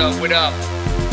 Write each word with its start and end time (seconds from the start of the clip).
up, 0.00 0.18
what 0.18 0.32
up? 0.32 0.54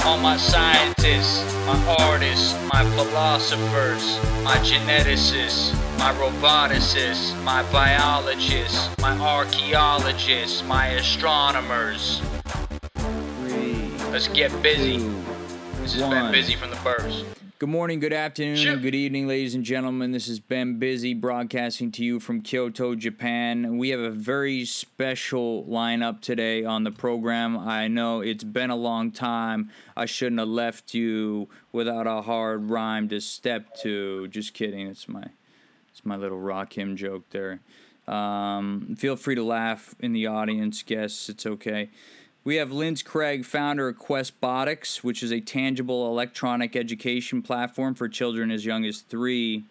All 0.05 0.17
my 0.17 0.37
scientists, 0.37 1.43
my 1.65 1.97
artists, 1.99 2.53
my 2.71 2.85
philosophers, 2.95 4.17
my 4.45 4.55
geneticists, 4.59 5.73
my 5.99 6.13
roboticists, 6.13 7.35
my 7.43 7.69
biologists, 7.69 8.89
my 8.99 9.11
archaeologists, 9.19 10.63
my 10.63 10.87
astronomers. 10.87 12.21
Let's 14.09 14.29
get 14.29 14.51
busy. 14.63 14.99
This 15.81 15.95
has 15.95 16.09
been 16.09 16.31
busy 16.31 16.55
from 16.55 16.69
the 16.69 16.77
birds. 16.77 17.25
Good 17.59 17.69
morning, 17.69 17.99
good 17.99 18.13
afternoon, 18.13 18.57
Sure. 18.57 18.75
good 18.77 18.93
evening, 18.93 19.27
ladies 19.27 19.55
and 19.55 19.63
gentlemen. 19.63 20.11
This 20.11 20.27
is 20.27 20.39
Ben 20.39 20.77
Busy 20.77 21.15
broadcasting 21.15 21.91
to 21.93 22.03
you 22.05 22.19
from 22.19 22.43
Kyoto, 22.43 22.93
Japan. 22.93 23.79
We 23.79 23.89
have 23.89 23.99
a 23.99 24.11
very 24.11 24.63
special 24.63 25.65
lineup 25.65 26.21
today 26.21 26.63
on 26.63 26.83
the 26.83 26.91
program. 26.91 27.57
I 27.57 27.87
know 27.87 28.21
it's 28.21 28.43
been 28.43 28.69
a 28.69 28.75
long 28.75 29.09
time. 29.09 29.71
I 29.95 30.05
shouldn't 30.05 30.37
have 30.37 30.47
left 30.49 30.93
you 30.93 31.49
without 31.71 32.05
a 32.05 32.21
hard 32.21 32.69
rhyme 32.69 33.09
to 33.09 33.19
step 33.19 33.73
to. 33.77 34.27
Just 34.27 34.53
kidding. 34.53 34.85
It's 34.85 35.09
my 35.09 35.23
it's 35.91 36.05
my 36.05 36.15
little 36.15 36.39
Rakim 36.39 36.93
joke 36.95 37.23
there. 37.31 37.59
Um, 38.07 38.95
feel 38.99 39.15
free 39.15 39.33
to 39.33 39.43
laugh 39.43 39.95
in 39.99 40.13
the 40.13 40.27
audience, 40.27 40.83
guests. 40.83 41.27
It's 41.27 41.47
okay. 41.47 41.89
We 42.47 42.55
have 42.55 42.71
Linz 42.71 43.03
Craig, 43.03 43.43
founder 43.43 43.89
of 43.89 43.97
Questbotics, 43.97 45.03
which 45.03 45.21
is 45.21 45.33
a 45.33 45.41
tangible 45.41 46.07
electronic 46.07 46.77
education 46.77 47.41
platform 47.41 47.93
for 47.93 48.07
children 48.07 48.51
as 48.51 48.65
young 48.65 48.85
as 48.85 49.01
three. 49.01 49.65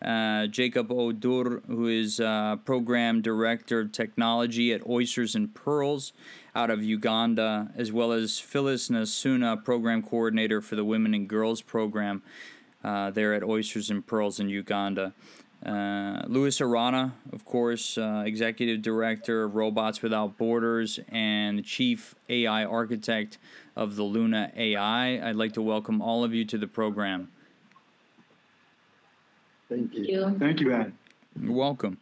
Uh, 0.00 0.46
Jacob 0.46 0.90
Odur, 0.90 1.66
who 1.66 1.88
is 1.88 2.20
uh, 2.20 2.54
program 2.64 3.20
director 3.20 3.80
of 3.80 3.90
technology 3.90 4.72
at 4.72 4.86
Oysters 4.88 5.34
and 5.34 5.52
Pearls 5.52 6.12
out 6.54 6.70
of 6.70 6.84
Uganda, 6.84 7.72
as 7.74 7.90
well 7.90 8.12
as 8.12 8.38
Phyllis 8.38 8.90
Nasuna, 8.90 9.64
program 9.64 10.00
coordinator 10.00 10.60
for 10.60 10.76
the 10.76 10.84
Women 10.84 11.14
and 11.14 11.28
Girls 11.28 11.62
program 11.62 12.22
uh, 12.84 13.10
there 13.10 13.34
at 13.34 13.42
Oysters 13.42 13.90
and 13.90 14.06
Pearls 14.06 14.38
in 14.38 14.48
Uganda. 14.48 15.14
Uh, 15.64 16.22
Louis 16.26 16.58
Arana, 16.60 17.12
of 17.34 17.44
course, 17.44 17.98
uh, 17.98 18.22
executive 18.24 18.80
director 18.80 19.44
of 19.44 19.54
Robots 19.54 20.00
Without 20.00 20.38
Borders 20.38 20.98
and 21.08 21.62
chief 21.64 22.14
AI 22.30 22.64
architect 22.64 23.36
of 23.76 23.96
the 23.96 24.02
Luna 24.02 24.52
AI. 24.56 25.28
I'd 25.28 25.36
like 25.36 25.52
to 25.54 25.62
welcome 25.62 26.00
all 26.00 26.24
of 26.24 26.32
you 26.32 26.46
to 26.46 26.56
the 26.56 26.66
program. 26.66 27.30
Thank 29.68 29.94
you. 29.94 30.04
you. 30.04 30.36
Thank 30.38 30.60
you, 30.60 30.70
Ben. 30.70 30.98
You're 31.38 31.52
welcome. 31.52 31.98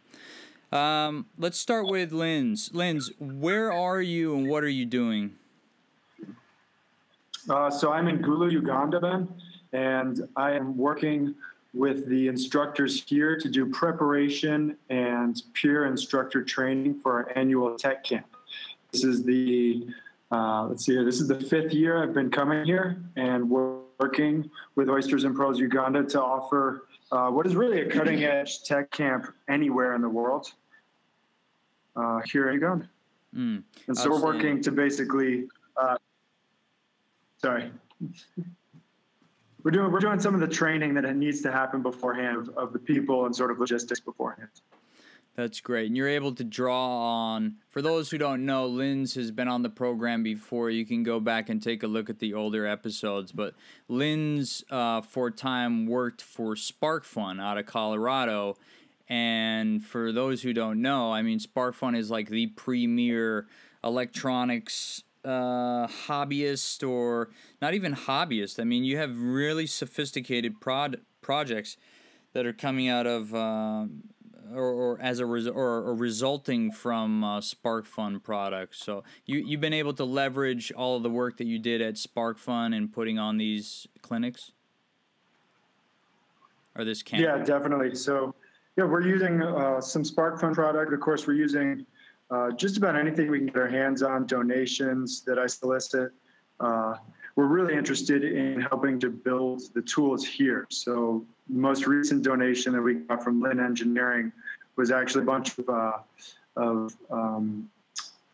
Um, 0.71 1.25
let's 1.37 1.59
start 1.59 1.87
with 1.87 2.13
Linz. 2.13 2.69
Linz, 2.73 3.11
where 3.19 3.73
are 3.73 4.01
you 4.01 4.37
and 4.37 4.47
what 4.47 4.63
are 4.63 4.69
you 4.69 4.85
doing? 4.85 5.35
Uh, 7.49 7.69
so 7.69 7.91
I'm 7.91 8.07
in 8.07 8.19
Gulu, 8.19 8.51
Uganda, 8.51 9.01
Ben, 9.01 9.27
and 9.73 10.29
I 10.35 10.51
am 10.51 10.77
working 10.77 11.35
with 11.73 12.07
the 12.07 12.27
instructors 12.27 13.03
here 13.03 13.37
to 13.37 13.49
do 13.49 13.65
preparation 13.67 14.75
and 14.89 15.43
peer 15.53 15.85
instructor 15.85 16.43
training 16.43 16.99
for 17.01 17.13
our 17.13 17.37
annual 17.37 17.75
tech 17.77 18.03
camp. 18.03 18.25
This 18.91 19.03
is 19.03 19.23
the 19.23 19.87
uh, 20.31 20.67
let's 20.67 20.85
see 20.85 20.93
here. 20.93 21.03
This 21.03 21.19
is 21.19 21.27
the 21.27 21.39
fifth 21.39 21.73
year 21.73 22.01
I've 22.03 22.13
been 22.13 22.29
coming 22.29 22.63
here, 22.63 23.01
and 23.15 23.49
working 23.49 24.49
with 24.75 24.89
Oysters 24.89 25.23
and 25.23 25.35
Pearls 25.35 25.59
Uganda 25.59 26.03
to 26.03 26.21
offer 26.21 26.87
uh, 27.11 27.29
what 27.29 27.47
is 27.47 27.55
really 27.55 27.81
a 27.81 27.89
cutting 27.89 28.23
edge 28.23 28.63
tech 28.63 28.91
camp 28.91 29.33
anywhere 29.47 29.95
in 29.95 30.01
the 30.01 30.09
world 30.09 30.53
uh, 31.95 32.19
here 32.31 32.49
in 32.49 32.55
Uganda. 32.55 32.89
Mm, 33.35 33.63
And 33.87 33.97
so 33.97 34.09
we're 34.11 34.23
working 34.23 34.61
to 34.61 34.71
basically, 34.71 35.47
uh, 35.77 35.97
sorry. 37.41 37.71
We're 39.63 39.71
doing, 39.71 39.91
we're 39.91 39.99
doing 39.99 40.19
some 40.19 40.33
of 40.33 40.39
the 40.39 40.47
training 40.47 40.93
that 40.95 41.15
needs 41.15 41.41
to 41.41 41.51
happen 41.51 41.81
beforehand 41.81 42.37
of, 42.37 42.49
of 42.57 42.73
the 42.73 42.79
people 42.79 43.25
and 43.25 43.35
sort 43.35 43.51
of 43.51 43.59
logistics 43.59 43.99
beforehand. 43.99 44.49
That's 45.35 45.61
great. 45.61 45.87
And 45.87 45.95
you're 45.95 46.09
able 46.09 46.33
to 46.35 46.43
draw 46.43 47.33
on, 47.33 47.55
for 47.69 47.81
those 47.81 48.11
who 48.11 48.17
don't 48.17 48.45
know, 48.45 48.65
Linz 48.65 49.15
has 49.15 49.31
been 49.31 49.47
on 49.47 49.63
the 49.63 49.69
program 49.69 50.21
before. 50.21 50.69
You 50.69 50.85
can 50.85 51.03
go 51.03 51.19
back 51.19 51.47
and 51.49 51.63
take 51.63 51.81
a 51.81 51.87
look 51.87 52.09
at 52.09 52.19
the 52.19 52.33
older 52.33 52.65
episodes. 52.65 53.31
But 53.31 53.53
Linz, 53.87 54.65
uh, 54.69 55.01
for 55.01 55.31
time, 55.31 55.87
worked 55.87 56.21
for 56.21 56.55
SparkFun 56.55 57.41
out 57.41 57.57
of 57.57 57.65
Colorado. 57.65 58.57
And 59.07 59.83
for 59.83 60.11
those 60.11 60.41
who 60.41 60.51
don't 60.51 60.81
know, 60.81 61.13
I 61.13 61.21
mean, 61.21 61.39
SparkFun 61.39 61.97
is 61.97 62.11
like 62.11 62.29
the 62.29 62.47
premier 62.47 63.47
electronics 63.81 65.03
uh, 65.25 65.87
hobbyist 65.87 66.87
or 66.87 67.29
not 67.61 67.73
even 67.73 67.93
hobbyist. 67.93 68.59
I 68.59 68.63
mean, 68.63 68.83
you 68.83 68.97
have 68.97 69.19
really 69.19 69.67
sophisticated 69.67 70.59
prod- 70.61 71.01
projects 71.21 71.77
that 72.33 72.45
are 72.45 72.53
coming 72.53 72.87
out 72.87 73.07
of 73.07 73.33
uh, 73.33 73.85
or, 74.53 74.71
or 74.71 74.99
as 75.01 75.19
a 75.19 75.25
res- 75.25 75.47
or, 75.47 75.77
or 75.83 75.95
resulting 75.95 76.71
from 76.71 77.23
uh, 77.23 77.39
SparkFun 77.39 78.23
products. 78.23 78.83
So 78.83 79.03
you 79.25 79.39
you've 79.39 79.61
been 79.61 79.73
able 79.73 79.93
to 79.93 80.03
leverage 80.03 80.71
all 80.71 80.97
of 80.97 81.03
the 81.03 81.09
work 81.09 81.37
that 81.37 81.47
you 81.47 81.59
did 81.59 81.81
at 81.81 81.95
SparkFun 81.95 82.75
and 82.75 82.91
putting 82.91 83.19
on 83.19 83.37
these 83.37 83.87
clinics 84.01 84.51
or 86.75 86.85
this 86.85 87.03
camp. 87.03 87.23
Yeah, 87.23 87.43
definitely. 87.43 87.95
So, 87.95 88.33
yeah, 88.77 88.85
we're 88.85 89.05
using 89.05 89.41
uh, 89.41 89.81
some 89.81 90.03
SparkFun 90.03 90.53
product. 90.53 90.93
Of 90.93 90.99
course, 91.01 91.27
we're 91.27 91.33
using 91.33 91.85
uh, 92.31 92.51
just 92.51 92.77
about 92.77 92.95
anything 92.95 93.29
we 93.29 93.39
can 93.39 93.47
get 93.47 93.57
our 93.57 93.67
hands 93.67 94.03
on, 94.03 94.25
donations 94.25 95.21
that 95.21 95.39
I 95.39 95.47
solicit. 95.47 96.11
Uh, 96.59 96.95
we're 97.35 97.47
really 97.47 97.75
interested 97.75 98.23
in 98.23 98.59
helping 98.61 98.99
to 98.99 99.09
build 99.09 99.61
the 99.73 99.81
tools 99.81 100.25
here. 100.25 100.67
So, 100.69 101.25
the 101.47 101.57
most 101.57 101.87
recent 101.87 102.23
donation 102.23 102.73
that 102.73 102.81
we 102.81 102.95
got 102.95 103.23
from 103.23 103.41
Lin 103.41 103.59
Engineering 103.59 104.31
was 104.75 104.91
actually 104.91 105.23
a 105.23 105.25
bunch 105.25 105.57
of, 105.57 105.69
uh, 105.69 105.97
of, 106.55 106.95
um, 107.09 107.69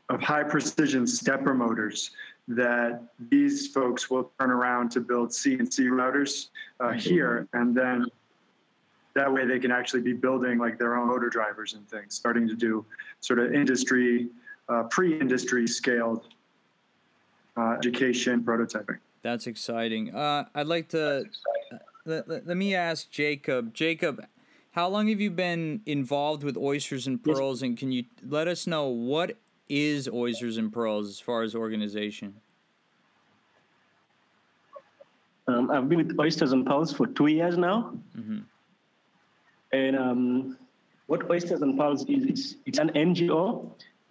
of 0.09 0.21
high 0.21 0.43
precision 0.43 1.07
stepper 1.07 1.53
motors 1.53 2.11
that 2.47 3.01
these 3.29 3.67
folks 3.67 4.09
will 4.09 4.31
turn 4.39 4.51
around 4.51 4.91
to 4.91 4.99
build 4.99 5.29
CNC 5.29 5.85
routers 5.89 6.49
uh, 6.79 6.91
here. 6.91 7.47
And 7.53 7.75
then 7.75 8.05
that 9.15 9.31
way 9.31 9.45
they 9.45 9.59
can 9.59 9.71
actually 9.71 10.01
be 10.01 10.13
building 10.13 10.59
like 10.59 10.77
their 10.77 10.95
own 10.95 11.07
motor 11.07 11.29
drivers 11.29 11.73
and 11.73 11.87
things, 11.89 12.13
starting 12.13 12.47
to 12.47 12.53
do 12.55 12.85
sort 13.21 13.39
of 13.39 13.53
industry, 13.53 14.27
uh, 14.69 14.83
pre-industry 14.83 15.65
scaled 15.65 16.27
uh, 17.57 17.71
education 17.77 18.43
prototyping. 18.43 18.97
That's 19.21 19.47
exciting. 19.47 20.13
Uh, 20.13 20.45
I'd 20.53 20.67
like 20.67 20.89
to 20.89 21.25
let, 22.05 22.27
let, 22.27 22.45
let 22.45 22.57
me 22.57 22.75
ask 22.75 23.09
Jacob. 23.09 23.73
Jacob, 23.73 24.25
how 24.71 24.89
long 24.89 25.07
have 25.07 25.21
you 25.21 25.31
been 25.31 25.81
involved 25.85 26.43
with 26.43 26.57
Oysters 26.57 27.07
and 27.07 27.19
Yes. 27.25 27.37
Pearls, 27.37 27.61
and 27.63 27.77
can 27.77 27.91
you 27.93 28.03
let 28.27 28.49
us 28.49 28.67
know 28.67 28.87
what 28.87 29.37
is 29.69 30.09
Oysters 30.09 30.57
and 30.57 30.71
Pearls 30.73 31.07
as 31.07 31.19
far 31.21 31.41
as 31.41 31.55
organization? 31.55 32.35
Um, 35.47 35.71
I've 35.71 35.87
been 35.87 35.99
with 36.05 36.19
Oysters 36.19 36.51
and 36.51 36.65
Pearls 36.65 36.91
for 36.91 37.07
two 37.07 37.27
years 37.27 37.55
now. 37.57 37.97
Mhm. 38.17 38.43
And 39.71 39.97
um, 39.97 40.57
what 41.07 41.29
Oysters 41.29 41.61
and 41.61 41.77
Pearls 41.77 42.05
is, 42.07 42.25
is 42.25 42.55
it's 42.65 42.79
an 42.79 42.89
NGO 42.89 43.69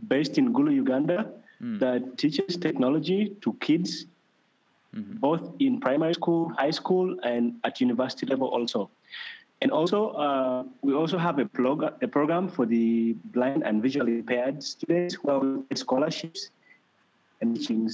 based 0.08 0.38
in 0.38 0.52
Gulu, 0.52 0.74
Uganda, 0.74 1.30
that 1.78 2.18
teaches 2.18 2.56
technology 2.56 3.36
to 3.40 3.54
kids, 3.60 4.06
both 5.18 5.50
in 5.60 5.80
primary 5.80 6.14
school, 6.14 6.52
high 6.58 6.70
school, 6.70 7.16
and 7.22 7.54
at 7.64 7.80
university 7.80 8.26
level 8.26 8.48
also. 8.48 8.90
And 9.62 9.70
also, 9.70 10.10
uh, 10.10 10.64
we 10.82 10.92
also 10.94 11.16
have 11.16 11.38
a, 11.38 11.48
a 12.02 12.08
program 12.08 12.48
for 12.48 12.66
the 12.66 13.14
blind 13.32 13.62
and 13.62 13.80
visually 13.80 14.18
impaired 14.18 14.62
students 14.62 15.14
who 15.14 15.30
have 15.30 15.78
scholarships 15.78 16.50
and 17.40 17.56
teaching, 17.56 17.90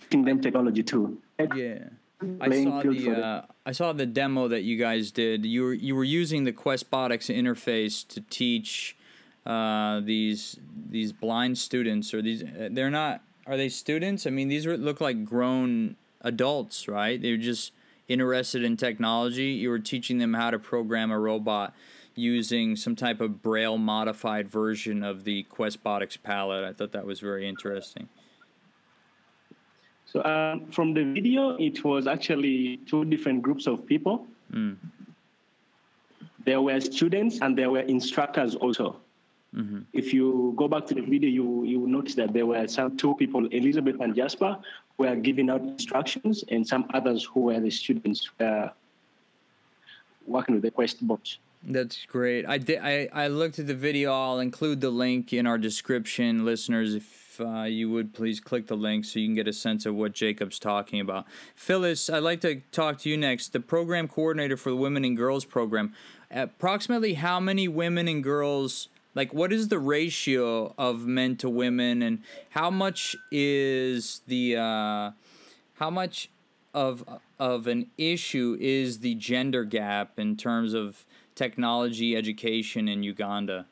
teaching 0.00 0.24
them 0.24 0.40
technology 0.42 0.82
too. 0.82 1.18
Yeah. 1.56 1.88
I 2.40 2.48
Playing 2.48 2.68
saw 2.68 2.82
the 2.82 3.10
uh, 3.10 3.42
I 3.66 3.72
saw 3.72 3.92
the 3.92 4.06
demo 4.06 4.48
that 4.48 4.62
you 4.62 4.76
guys 4.76 5.10
did. 5.10 5.44
You 5.44 5.62
were 5.62 5.74
you 5.74 5.94
were 5.94 6.04
using 6.04 6.44
the 6.44 6.52
Questbotics 6.52 7.34
interface 7.34 8.06
to 8.08 8.20
teach 8.20 8.96
uh, 9.46 10.00
these 10.00 10.58
these 10.88 11.12
blind 11.12 11.58
students 11.58 12.14
or 12.14 12.22
these 12.22 12.42
uh, 12.42 12.68
they're 12.70 12.90
not 12.90 13.22
are 13.46 13.56
they 13.56 13.68
students? 13.68 14.26
I 14.26 14.30
mean 14.30 14.48
these 14.48 14.66
were, 14.66 14.76
look 14.76 15.00
like 15.00 15.24
grown 15.24 15.96
adults, 16.20 16.86
right? 16.88 17.20
They're 17.20 17.36
just 17.36 17.72
interested 18.08 18.62
in 18.62 18.76
technology. 18.76 19.46
You 19.46 19.70
were 19.70 19.78
teaching 19.78 20.18
them 20.18 20.34
how 20.34 20.50
to 20.50 20.58
program 20.58 21.10
a 21.10 21.18
robot 21.18 21.74
using 22.14 22.76
some 22.76 22.94
type 22.94 23.20
of 23.20 23.42
braille 23.42 23.78
modified 23.78 24.48
version 24.48 25.02
of 25.02 25.24
the 25.24 25.44
Questbotics 25.50 26.22
palette. 26.22 26.64
I 26.64 26.72
thought 26.72 26.92
that 26.92 27.06
was 27.06 27.20
very 27.20 27.48
interesting. 27.48 28.08
So 30.12 30.22
um, 30.24 30.66
from 30.66 30.92
the 30.92 31.04
video, 31.04 31.56
it 31.56 31.82
was 31.84 32.06
actually 32.06 32.80
two 32.86 33.06
different 33.06 33.40
groups 33.40 33.66
of 33.66 33.86
people. 33.86 34.26
Mm. 34.52 34.76
There 36.44 36.60
were 36.60 36.78
students 36.82 37.38
and 37.40 37.56
there 37.56 37.70
were 37.70 37.80
instructors 37.80 38.54
also. 38.54 39.00
Mm-hmm. 39.56 39.80
If 39.94 40.12
you 40.12 40.52
go 40.56 40.68
back 40.68 40.84
to 40.88 40.94
the 40.94 41.00
video, 41.00 41.30
you 41.30 41.64
you 41.64 41.86
notice 41.86 42.14
that 42.16 42.34
there 42.34 42.44
were 42.44 42.68
some 42.68 42.96
two 42.98 43.14
people, 43.14 43.46
Elizabeth 43.46 44.00
and 44.00 44.14
Jasper, 44.14 44.58
who 44.96 45.04
were 45.04 45.16
giving 45.16 45.48
out 45.48 45.62
instructions, 45.62 46.44
and 46.48 46.66
some 46.66 46.84
others 46.92 47.24
who 47.24 47.40
were 47.48 47.60
the 47.60 47.70
students 47.70 48.28
were 48.38 48.70
working 50.26 50.54
with 50.56 50.64
the 50.64 50.70
Quest 50.70 51.06
bot. 51.06 51.38
That's 51.62 52.04
great. 52.04 52.44
I 52.46 52.58
did. 52.58 52.80
I, 52.82 53.08
I 53.12 53.28
looked 53.28 53.58
at 53.58 53.66
the 53.66 53.74
video. 53.74 54.12
I'll 54.12 54.40
include 54.40 54.80
the 54.80 54.90
link 54.90 55.32
in 55.32 55.46
our 55.46 55.58
description, 55.58 56.44
listeners. 56.44 56.94
If 56.94 57.21
uh, 57.40 57.62
you 57.62 57.90
would 57.90 58.14
please 58.14 58.40
click 58.40 58.66
the 58.66 58.76
link 58.76 59.04
so 59.04 59.18
you 59.18 59.26
can 59.26 59.34
get 59.34 59.48
a 59.48 59.52
sense 59.52 59.86
of 59.86 59.94
what 59.94 60.12
Jacob's 60.12 60.58
talking 60.58 61.00
about. 61.00 61.26
Phyllis, 61.54 62.10
I'd 62.10 62.22
like 62.22 62.40
to 62.42 62.62
talk 62.72 62.98
to 62.98 63.10
you 63.10 63.16
next. 63.16 63.52
The 63.52 63.60
program 63.60 64.08
coordinator 64.08 64.56
for 64.56 64.70
the 64.70 64.76
Women 64.76 65.04
and 65.04 65.16
Girls 65.16 65.44
program. 65.44 65.94
Approximately 66.30 67.14
how 67.14 67.40
many 67.40 67.68
women 67.68 68.08
and 68.08 68.22
girls? 68.22 68.88
Like, 69.14 69.34
what 69.34 69.52
is 69.52 69.68
the 69.68 69.78
ratio 69.78 70.74
of 70.78 71.06
men 71.06 71.36
to 71.36 71.50
women, 71.50 72.00
and 72.00 72.22
how 72.50 72.70
much 72.70 73.14
is 73.30 74.22
the 74.26 74.56
uh, 74.56 75.10
how 75.74 75.90
much 75.90 76.30
of 76.72 77.04
of 77.38 77.66
an 77.66 77.90
issue 77.98 78.56
is 78.58 79.00
the 79.00 79.14
gender 79.14 79.64
gap 79.64 80.18
in 80.18 80.36
terms 80.36 80.72
of 80.72 81.04
technology 81.34 82.16
education 82.16 82.88
in 82.88 83.02
Uganda? 83.02 83.66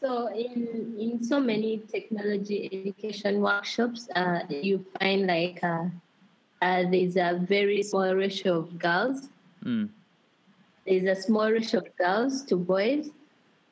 So 0.00 0.28
in 0.28 0.96
in 0.98 1.22
so 1.22 1.40
many 1.40 1.78
technology 1.92 2.68
education 2.72 3.42
workshops, 3.42 4.08
uh, 4.16 4.40
you 4.48 4.84
find 4.98 5.26
like 5.26 5.62
uh, 5.62 5.86
uh, 6.62 6.84
there's 6.90 7.16
a 7.16 7.38
very 7.46 7.82
small 7.82 8.14
ratio 8.14 8.58
of 8.60 8.78
girls. 8.78 9.28
Mm. 9.64 9.90
There's 10.86 11.04
a 11.04 11.20
small 11.20 11.50
ratio 11.50 11.80
of 11.80 11.96
girls 11.96 12.42
to 12.44 12.56
boys. 12.56 13.10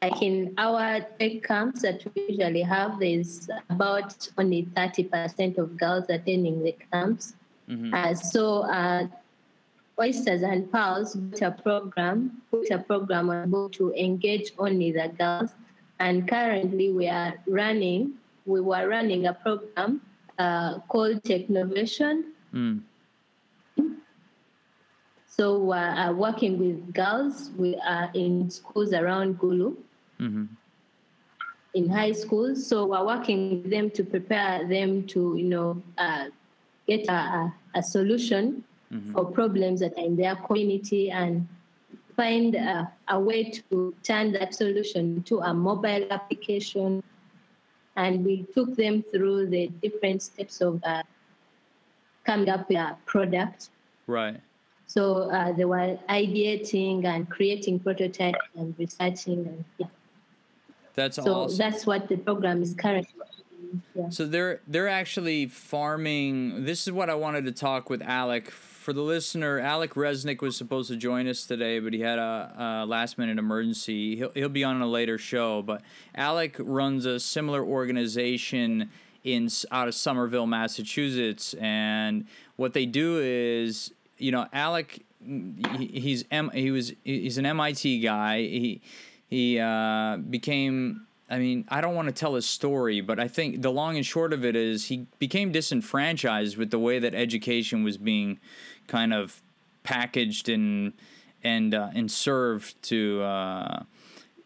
Like 0.03 0.23
in 0.23 0.55
our 0.59 1.01
tech 1.19 1.43
camps 1.43 1.83
that 1.83 2.05
we 2.15 2.27
usually 2.29 2.63
have, 2.63 3.01
there's 3.01 3.49
about 3.69 4.29
only 4.39 4.69
30% 4.77 5.59
of 5.59 5.77
girls 5.77 6.05
attending 6.09 6.63
the 6.63 6.77
camps. 6.93 7.35
Mm-hmm. 7.69 7.93
Uh, 7.93 8.15
so 8.15 8.63
uh, 8.63 9.09
Oysters 10.01 10.43
and 10.43 10.71
Pearls 10.71 11.17
put 11.17 11.43
a 11.43 11.51
program, 11.51 12.43
put 12.51 12.71
a 12.71 12.79
program 12.79 13.29
on 13.31 13.51
board 13.51 13.73
to 13.73 13.93
engage 13.95 14.53
only 14.57 14.93
the 14.93 15.09
girls. 15.19 15.51
And 16.01 16.29
currently 16.29 16.93
we 16.93 17.09
are 17.09 17.35
running, 17.47 18.15
we 18.47 18.61
were 18.61 18.89
running 18.89 19.27
a 19.27 19.35
program 19.35 20.01
uh, 20.39 20.79
called 20.89 21.23
Technovation. 21.25 22.25
Mm. 22.55 22.83
So 25.27 25.59
we're 25.59 25.77
uh, 25.77 26.13
working 26.13 26.59
with 26.59 26.93
girls 26.93 27.51
we 27.57 27.77
are 27.77 28.11
in 28.15 28.51
schools 28.51 28.93
around 28.93 29.39
Gulu, 29.39 29.77
mm-hmm. 30.19 30.45
in 31.75 31.89
high 31.89 32.11
schools. 32.11 32.67
So 32.67 32.87
we're 32.87 33.05
working 33.05 33.63
with 33.63 33.71
them 33.71 33.91
to 33.91 34.03
prepare 34.03 34.67
them 34.67 35.07
to, 35.09 35.37
you 35.37 35.45
know, 35.45 35.83
uh, 35.97 36.27
get 36.89 37.07
a, 37.09 37.53
a 37.75 37.83
solution 37.83 38.65
mm-hmm. 38.93 39.13
for 39.13 39.27
problems 39.27 39.79
that 39.79 39.97
are 39.97 40.05
in 40.05 40.17
their 40.17 40.35
community 40.35 41.11
and 41.11 41.47
find 42.19 42.57
a, 42.57 42.91
a 43.07 43.19
way 43.19 43.49
to 43.49 43.95
turn 44.03 44.33
that 44.33 44.53
solution 44.53 45.23
to 45.23 45.39
a 45.39 45.55
mobile 45.55 46.05
application. 46.11 47.01
And 47.97 48.25
we 48.25 48.45
took 48.55 48.75
them 48.75 49.05
through 49.11 49.47
the 49.47 49.69
different 49.83 50.23
steps 50.23 50.61
of 50.61 50.83
uh, 50.85 51.05
coming 52.25 52.49
up 52.49 52.69
with 52.69 52.79
a 52.79 52.97
product. 53.07 53.71
Right. 54.09 54.41
So 54.87 55.31
uh, 55.31 55.53
they 55.53 55.65
were 55.65 55.97
ideating 56.09 57.05
and 57.05 57.31
creating 57.31 57.79
prototypes 57.81 58.39
and 58.57 58.75
researching 58.79 59.47
and 59.47 59.65
yeah. 59.79 59.87
That's 60.95 61.19
all 61.19 61.25
so 61.25 61.35
awesome. 61.35 61.59
that's 61.59 61.87
what 61.87 62.09
the 62.09 62.17
program 62.17 62.61
is 62.63 62.75
currently. 62.75 63.15
Yeah. 63.95 64.09
So 64.09 64.27
they're 64.27 64.61
they're 64.67 64.89
actually 64.89 65.47
farming. 65.47 66.65
This 66.65 66.89
is 66.89 66.93
what 66.93 67.09
I 67.11 67.15
wanted 67.15 67.45
to 67.45 67.53
talk 67.53 67.89
with 67.91 68.03
Alec 68.03 68.51
for 68.89 68.95
the 68.95 69.03
listener, 69.03 69.59
Alec 69.59 69.93
Resnick 69.97 70.41
was 70.41 70.57
supposed 70.57 70.89
to 70.89 70.97
join 70.97 71.29
us 71.29 71.45
today, 71.45 71.79
but 71.79 71.93
he 71.93 72.01
had 72.01 72.19
a, 72.19 72.85
a, 72.85 72.87
last 72.87 73.19
minute 73.19 73.39
emergency. 73.39 74.17
He'll, 74.17 74.31
he'll 74.31 74.49
be 74.49 74.65
on 74.65 74.81
a 74.81 74.87
later 74.87 75.19
show. 75.19 75.61
But 75.61 75.83
Alec 76.15 76.57
runs 76.59 77.05
a 77.05 77.21
similar 77.21 77.63
organization 77.63 78.89
in 79.25 79.51
out 79.71 79.89
of 79.89 79.95
Somerville, 79.95 80.47
Massachusetts, 80.47 81.53
and 81.61 82.27
what 82.57 82.73
they 82.73 82.87
do 82.87 83.19
is, 83.19 83.93
you 84.17 84.33
know, 84.33 84.47
Alec, 84.55 85.05
he's 85.77 86.25
M, 86.31 86.51
he 86.55 86.71
was 86.71 86.95
he's 87.05 87.37
an 87.37 87.45
MIT 87.45 88.01
guy. 88.01 88.39
He 88.39 88.81
he 89.29 89.61
uh, 89.61 90.17
became 90.17 91.08
I 91.31 91.39
mean, 91.39 91.67
I 91.69 91.81
don't 91.81 91.95
want 91.95 92.09
to 92.09 92.15
tell 92.15 92.35
his 92.35 92.47
story, 92.47 93.01
but 93.01 93.21
I 93.21 93.29
think 93.29 93.61
the 93.63 93.71
long 93.71 93.97
and 93.97 94.07
short 94.07 94.33
of 94.33 94.45
it 94.45 94.57
is 94.57 94.87
he 94.87 95.07
became 95.19 95.53
disenfranchised 95.53 96.57
with 96.57 96.71
the 96.71 96.79
way 96.79 96.99
that 96.99 97.15
education 97.15 97.85
was 97.85 97.99
being 97.99 98.39
kind 98.87 99.13
of 99.13 99.43
packaged 99.83 100.49
and 100.49 100.95
and 101.45 101.75
uh, 101.75 101.91
and 101.95 102.11
served 102.11 102.83
to 102.85 103.23
uh, 103.23 103.83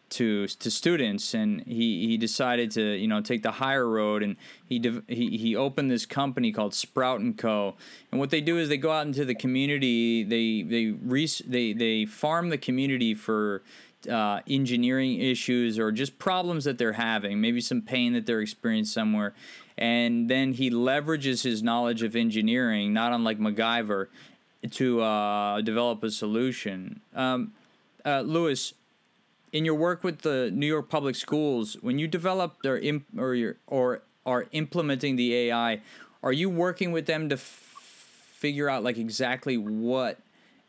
to 0.09 0.47
to 0.47 0.69
students, 0.69 1.33
and 1.33 1.61
he, 1.61 2.07
he 2.07 2.17
decided 2.17 2.69
to 2.71 2.95
you 2.95 3.07
know 3.07 3.21
take 3.21 3.43
the 3.43 3.51
higher 3.51 3.87
road, 3.87 4.21
and 4.21 4.35
he 4.65 4.79
he 5.07 5.37
he 5.37 5.55
opened 5.55 5.89
this 5.89 6.05
company 6.05 6.51
called 6.51 6.73
Sprout 6.73 7.19
and 7.19 7.37
Co. 7.37 7.75
And 8.11 8.19
what 8.19 8.29
they 8.29 8.41
do 8.41 8.57
is 8.57 8.69
they 8.69 8.77
go 8.77 8.91
out 8.91 9.07
into 9.07 9.25
the 9.25 9.35
community, 9.35 10.23
they 10.23 10.61
they 10.61 10.91
res- 10.91 11.41
they 11.45 11.73
they 11.73 12.05
farm 12.05 12.49
the 12.49 12.57
community 12.57 13.13
for 13.15 13.63
uh, 14.07 14.41
engineering 14.47 15.19
issues 15.19 15.79
or 15.79 15.91
just 15.91 16.19
problems 16.19 16.65
that 16.65 16.77
they're 16.77 16.93
having, 16.93 17.41
maybe 17.41 17.61
some 17.61 17.81
pain 17.81 18.13
that 18.13 18.25
they're 18.25 18.41
experiencing 18.41 18.91
somewhere. 18.91 19.33
And 19.77 20.29
then 20.29 20.53
he 20.53 20.69
leverages 20.69 21.43
his 21.43 21.63
knowledge 21.63 22.03
of 22.03 22.15
engineering, 22.15 22.93
not 22.93 23.11
unlike 23.11 23.39
MacGyver, 23.39 24.07
to 24.71 25.01
uh, 25.01 25.61
develop 25.61 26.03
a 26.03 26.11
solution. 26.11 27.01
Um, 27.15 27.53
uh, 28.05 28.21
Lewis, 28.21 28.73
in 29.51 29.65
your 29.65 29.75
work 29.75 30.03
with 30.03 30.21
the 30.21 30.51
New 30.51 30.67
York 30.67 30.89
Public 30.89 31.15
Schools, 31.15 31.77
when 31.81 31.99
you 31.99 32.07
developed 32.07 32.65
or 32.65 32.77
imp- 32.77 33.05
or 33.17 33.35
your, 33.35 33.57
or 33.67 34.01
are 34.25 34.47
implementing 34.51 35.15
the 35.15 35.33
AI, 35.35 35.81
are 36.21 36.31
you 36.31 36.49
working 36.49 36.91
with 36.91 37.05
them 37.05 37.29
to 37.29 37.35
f- 37.35 37.41
figure 37.41 38.69
out 38.69 38.83
like 38.83 38.97
exactly 38.97 39.57
what 39.57 40.19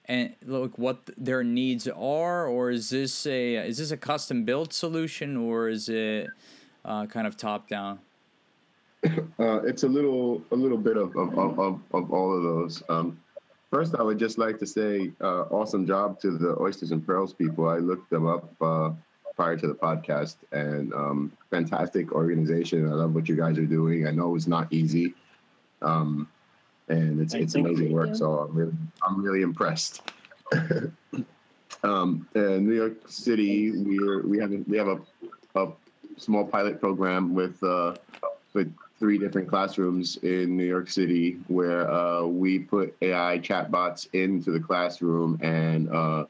and 0.06 0.35
look 0.45 0.79
what 0.79 0.99
their 1.17 1.43
needs 1.43 1.89
are, 1.89 2.47
or 2.47 2.71
is 2.71 2.91
this 2.91 3.27
a 3.27 3.56
is 3.56 3.79
this 3.79 3.91
a 3.91 3.97
custom 3.97 4.45
built 4.45 4.73
solution, 4.73 5.37
or 5.37 5.69
is 5.69 5.89
it 5.89 6.29
uh, 6.85 7.06
kind 7.06 7.27
of 7.27 7.37
top 7.37 7.69
down? 7.69 8.01
Uh, 9.39 9.61
it's 9.65 9.83
a 9.83 9.89
little 9.89 10.41
a 10.51 10.56
little 10.56 10.79
bit 10.79 10.96
of 10.96 11.15
of, 11.17 11.37
of, 11.39 11.81
of 11.93 12.11
all 12.11 12.34
of 12.34 12.43
those. 12.43 12.82
Um, 12.89 13.19
First, 13.75 13.96
I 13.99 14.05
would 14.05 14.20
just 14.20 14.39
like 14.39 14.61
to 14.61 14.67
say, 14.67 15.11
uh, 15.20 15.46
awesome 15.51 15.84
job 15.84 16.20
to 16.20 16.39
the 16.39 16.56
Oysters 16.61 16.93
and 16.93 17.05
Pearls 17.05 17.32
people. 17.32 17.69
I 17.69 17.79
looked 17.79 18.08
them 18.08 18.25
up 18.25 18.49
uh, 18.63 18.93
prior 19.34 19.56
to 19.56 19.67
the 19.67 19.75
podcast, 19.75 20.37
and 20.53 20.94
um, 20.94 21.32
fantastic 21.51 22.13
organization. 22.13 22.89
I 22.89 22.93
love 22.93 23.17
what 23.17 23.29
you 23.29 23.34
guys 23.34 23.58
are 23.58 23.67
doing. 23.67 24.06
I 24.06 24.13
know 24.13 24.37
it's 24.37 24.46
not 24.46 24.73
easy, 24.73 25.13
um, 25.82 26.29
and 26.88 27.20
it's 27.20 27.34
it's 27.34 27.55
amazing 27.55 27.93
work. 27.93 28.14
So 28.14 28.41
I'm 28.41 28.55
really 28.55 28.72
I'm 29.03 29.22
really 29.22 29.43
impressed. 29.43 30.03
um, 31.82 32.26
in 32.34 32.67
New 32.67 32.74
York 32.74 33.08
City, 33.08 33.70
we 33.70 33.98
we 34.22 34.38
have 34.38 34.50
we 34.67 34.76
have 34.76 34.88
a, 34.88 35.00
a 35.55 35.72
small 36.17 36.44
pilot 36.44 36.81
program 36.81 37.34
with 37.34 37.62
uh, 37.62 37.94
with 38.53 38.72
three 38.98 39.19
different 39.19 39.48
classrooms 39.48 40.17
in 40.19 40.56
New 40.56 40.64
York 40.64 40.88
City 40.88 41.38
where 41.48 41.91
uh, 41.91 42.24
we 42.24 42.58
put 42.58 42.94
AI 43.03 43.38
chatbots 43.38 44.06
into 44.12 44.50
the 44.50 44.60
classroom 44.60 45.38
and 45.43 45.91
uh, 45.91 46.24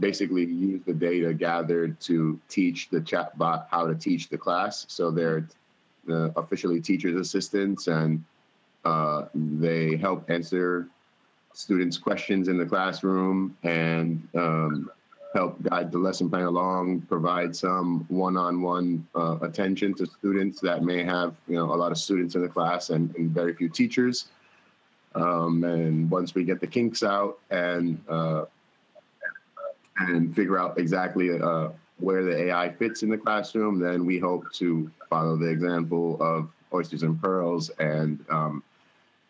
basically 0.00 0.44
use 0.44 0.80
the 0.86 0.92
data 0.92 1.32
gathered 1.32 2.00
to 2.00 2.38
teach 2.48 2.88
the 2.90 3.00
chatbot 3.00 3.66
how 3.70 3.86
to 3.86 3.94
teach 3.94 4.28
the 4.28 4.36
class. 4.36 4.86
So 4.88 5.10
they're 5.10 5.46
uh, 6.10 6.30
officially 6.36 6.80
teachers' 6.80 7.14
assistants 7.14 7.86
and 7.86 8.24
uh, 8.84 9.26
they 9.34 9.96
help 9.96 10.28
answer 10.30 10.88
students' 11.52 11.98
questions 11.98 12.48
in 12.48 12.56
the 12.56 12.66
classroom 12.66 13.56
and 13.62 14.26
um, 14.34 14.90
help 15.34 15.62
guide 15.62 15.92
the 15.92 15.98
lesson 15.98 16.28
plan 16.28 16.44
along, 16.44 17.02
provide 17.02 17.54
some 17.54 18.04
one-on-one 18.08 19.06
uh, 19.14 19.38
attention 19.42 19.94
to 19.94 20.06
students 20.06 20.60
that 20.60 20.82
may 20.82 21.04
have, 21.04 21.34
you 21.48 21.56
know, 21.56 21.72
a 21.72 21.76
lot 21.76 21.92
of 21.92 21.98
students 21.98 22.34
in 22.34 22.42
the 22.42 22.48
class 22.48 22.90
and, 22.90 23.14
and 23.16 23.30
very 23.30 23.54
few 23.54 23.68
teachers. 23.68 24.28
Um, 25.14 25.64
and 25.64 26.10
once 26.10 26.34
we 26.34 26.44
get 26.44 26.60
the 26.60 26.66
kinks 26.66 27.02
out 27.02 27.38
and 27.50 28.00
uh, 28.08 28.44
and 29.98 30.34
figure 30.34 30.58
out 30.58 30.78
exactly 30.78 31.38
uh, 31.38 31.68
where 31.98 32.24
the 32.24 32.44
AI 32.44 32.70
fits 32.70 33.02
in 33.02 33.10
the 33.10 33.18
classroom, 33.18 33.78
then 33.78 34.06
we 34.06 34.18
hope 34.18 34.50
to 34.54 34.90
follow 35.10 35.36
the 35.36 35.48
example 35.48 36.16
of 36.20 36.48
oysters 36.72 37.02
and 37.02 37.20
pearls 37.20 37.70
and 37.80 38.24
um, 38.30 38.62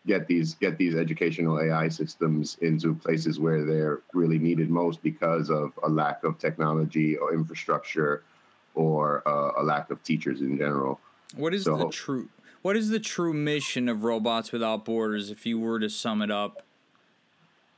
get 0.07 0.27
these 0.27 0.55
get 0.55 0.77
these 0.77 0.95
educational 0.95 1.59
AI 1.61 1.87
systems 1.87 2.57
into 2.61 2.93
places 2.95 3.39
where 3.39 3.63
they're 3.63 4.01
really 4.13 4.39
needed 4.39 4.69
most 4.69 5.01
because 5.03 5.49
of 5.49 5.71
a 5.83 5.89
lack 5.89 6.23
of 6.23 6.37
technology 6.39 7.17
or 7.17 7.33
infrastructure 7.33 8.23
or 8.73 9.21
uh, 9.27 9.61
a 9.61 9.63
lack 9.63 9.91
of 9.91 10.01
teachers 10.03 10.41
in 10.41 10.57
general. 10.57 10.99
What 11.35 11.53
is 11.53 11.63
So- 11.65 11.77
the 11.77 11.89
true 11.89 12.29
what 12.61 12.77
is 12.77 12.89
the 12.89 12.99
true 12.99 13.33
mission 13.33 13.89
of 13.89 14.03
Robots 14.03 14.51
Without 14.51 14.85
Borders 14.85 15.31
if 15.31 15.47
you 15.47 15.59
were 15.59 15.79
to 15.79 15.89
sum 15.89 16.21
it 16.21 16.29
up? 16.29 16.61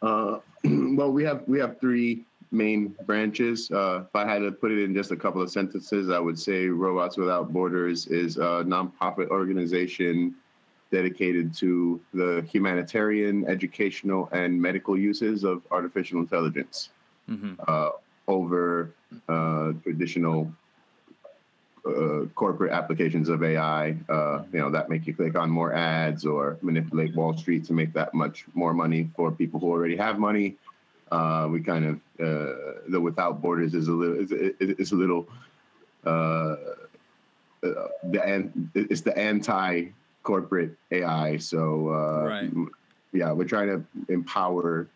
Uh, 0.02 0.40
well, 0.66 1.10
we 1.12 1.24
have 1.24 1.44
we 1.48 1.58
have 1.60 1.80
three 1.80 2.26
main 2.52 2.94
branches. 3.06 3.72
Uh, 3.72 4.04
if 4.08 4.16
I 4.16 4.28
had 4.30 4.40
to 4.40 4.52
put 4.52 4.72
it 4.72 4.84
in 4.84 4.94
just 4.94 5.12
a 5.12 5.16
couple 5.16 5.42
of 5.42 5.50
sentences, 5.50 6.10
I 6.10 6.20
would 6.20 6.38
say 6.38 6.68
Robots 6.68 7.16
Without 7.18 7.52
Borders 7.54 8.08
is 8.08 8.38
a 8.38 8.64
nonprofit 8.68 9.30
organization 9.30 10.36
dedicated 10.94 11.54
to 11.56 12.00
the 12.14 12.46
humanitarian, 12.54 13.36
educational, 13.48 14.30
and 14.32 14.50
medical 14.70 14.96
uses 14.96 15.44
of 15.44 15.58
artificial 15.72 16.20
intelligence 16.20 16.90
Mhm. 17.30 17.54
uh, 17.68 17.92
over 18.28 18.92
uh, 19.28 19.74
traditional 19.86 20.40
uh, 21.86 22.22
corporate 22.42 22.72
applications 22.72 23.28
of 23.28 23.44
AI, 23.44 23.84
uh, 24.08 24.44
you 24.54 24.60
know, 24.62 24.70
that 24.76 24.86
make 24.94 25.06
you 25.08 25.14
click 25.14 25.36
on 25.36 25.50
more 25.50 25.72
ads 25.74 26.26
or 26.26 26.58
manipulate 26.62 27.12
Wall 27.14 27.34
Street 27.42 27.66
to 27.66 27.74
make 27.74 27.92
that 28.00 28.14
much 28.14 28.46
more 28.54 28.74
money 28.84 29.02
for 29.16 29.32
people 29.42 29.60
who 29.60 29.70
already 29.76 29.98
have 29.98 30.16
money. 30.30 30.56
Uh, 31.12 31.48
we 31.52 31.60
kind 31.74 31.86
of 31.92 31.96
uh, 32.28 32.54
the 32.94 33.00
without 33.08 33.42
borders 33.42 33.74
is 33.74 33.88
a 33.90 33.96
little 34.02 34.18
is, 34.24 34.32
is, 34.84 34.92
a 34.92 34.96
little 35.04 35.28
uh, 36.06 36.56
uh, 37.68 37.88
the 38.12 38.22
it's 38.74 39.02
the 39.02 39.16
anti 39.32 39.92
corporate 40.24 40.72
AI. 40.92 41.38
So 41.38 41.90
uh, 41.90 42.28
Right. 42.28 42.52
yeah, 43.12 43.32
we're 43.32 43.46
trying 43.48 43.68
to 43.68 43.84
empower. 44.12 44.88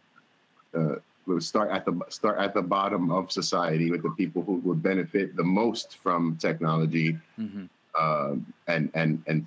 Uh, 0.74 0.96
we'll 1.26 1.42
start 1.42 1.70
at 1.70 1.86
the 1.86 1.94
start 2.10 2.40
at 2.40 2.54
the 2.54 2.62
bottom 2.62 3.12
of 3.12 3.32
society 3.32 3.92
with 3.92 4.02
the 4.04 4.12
people 4.12 4.42
who 4.44 4.56
would 4.66 4.82
benefit 4.82 5.36
the 5.36 5.44
most 5.44 5.98
from 5.98 6.38
technology, 6.38 7.18
Mhm. 7.40 7.70
um, 8.00 8.46
and 8.68 8.90
and 8.96 9.22
and 9.28 9.46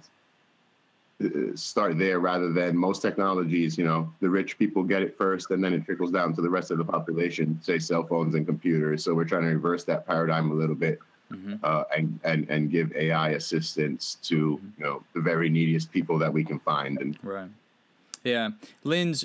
uh, 1.25 1.55
start 1.55 1.99
there 1.99 2.21
rather 2.21 2.51
than 2.53 2.77
most 2.77 3.03
technologies. 3.03 3.77
You 3.77 3.85
know, 3.85 4.13
the 4.21 4.31
rich 4.31 4.59
people 4.59 4.83
get 4.83 5.03
it 5.03 5.17
first, 5.17 5.51
and 5.51 5.63
then 5.65 5.73
it 5.75 5.85
trickles 5.85 6.11
down 6.13 6.35
to 6.35 6.43
the 6.43 6.49
rest 6.51 6.71
of 6.71 6.79
the 6.79 6.85
population, 6.85 7.59
say 7.61 7.79
cell 7.79 8.05
phones 8.07 8.35
and 8.35 8.47
computers. 8.47 9.05
So 9.05 9.15
we're 9.15 9.25
trying 9.25 9.43
to 9.43 9.49
reverse 9.49 9.85
that 9.85 10.07
paradigm 10.07 10.51
a 10.51 10.55
little 10.55 10.75
bit. 10.77 10.99
Mhm. 11.31 11.61
Uh, 11.63 11.85
and, 11.97 12.19
and 12.25 12.49
and 12.51 12.71
give 12.71 12.93
AI 12.95 13.31
assistance 13.31 14.17
to 14.23 14.61
you 14.79 14.85
know 14.85 15.03
the 15.15 15.21
very 15.21 15.49
neediest 15.49 15.93
people 15.93 16.19
that 16.19 16.33
we 16.33 16.45
can 16.45 16.59
find 16.61 17.01
and 17.01 17.17
Right. 17.23 17.51
Yeah. 18.25 18.51
Linz, 18.85 19.25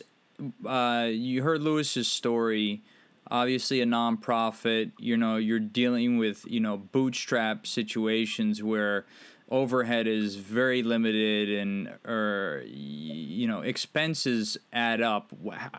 uh, 0.66 1.08
you 1.12 1.44
heard 1.44 1.62
Lewis's 1.62 2.08
story. 2.08 2.82
Obviously, 3.30 3.82
a 3.82 3.86
nonprofit. 3.86 4.92
You 5.00 5.18
know, 5.18 5.38
you're 5.38 5.60
dealing 5.60 6.18
with 6.18 6.46
you 6.48 6.60
know 6.60 6.78
bootstrap 6.78 7.66
situations 7.66 8.62
where 8.62 9.06
overhead 9.50 10.08
is 10.08 10.36
very 10.36 10.84
limited 10.84 11.50
and 11.50 11.90
or 12.06 12.64
you 12.68 13.48
know 13.48 13.62
expenses 13.62 14.58
add 14.72 15.02
up. 15.02 15.34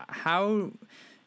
How 0.09 0.71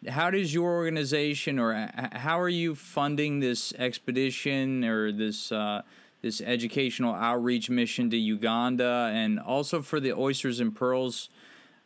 how 0.08 0.30
does 0.30 0.54
your 0.54 0.70
organization 0.70 1.58
or 1.58 1.90
how 2.12 2.40
are 2.40 2.48
you 2.48 2.74
funding 2.74 3.40
this 3.40 3.72
expedition 3.74 4.84
or 4.84 5.12
this 5.12 5.52
uh, 5.52 5.82
this 6.22 6.40
educational 6.40 7.14
outreach 7.14 7.70
mission 7.70 8.10
to 8.10 8.16
Uganda 8.16 9.10
and 9.12 9.38
also 9.40 9.82
for 9.82 10.00
the 10.00 10.12
oysters 10.12 10.60
and 10.60 10.74
pearls 10.74 11.28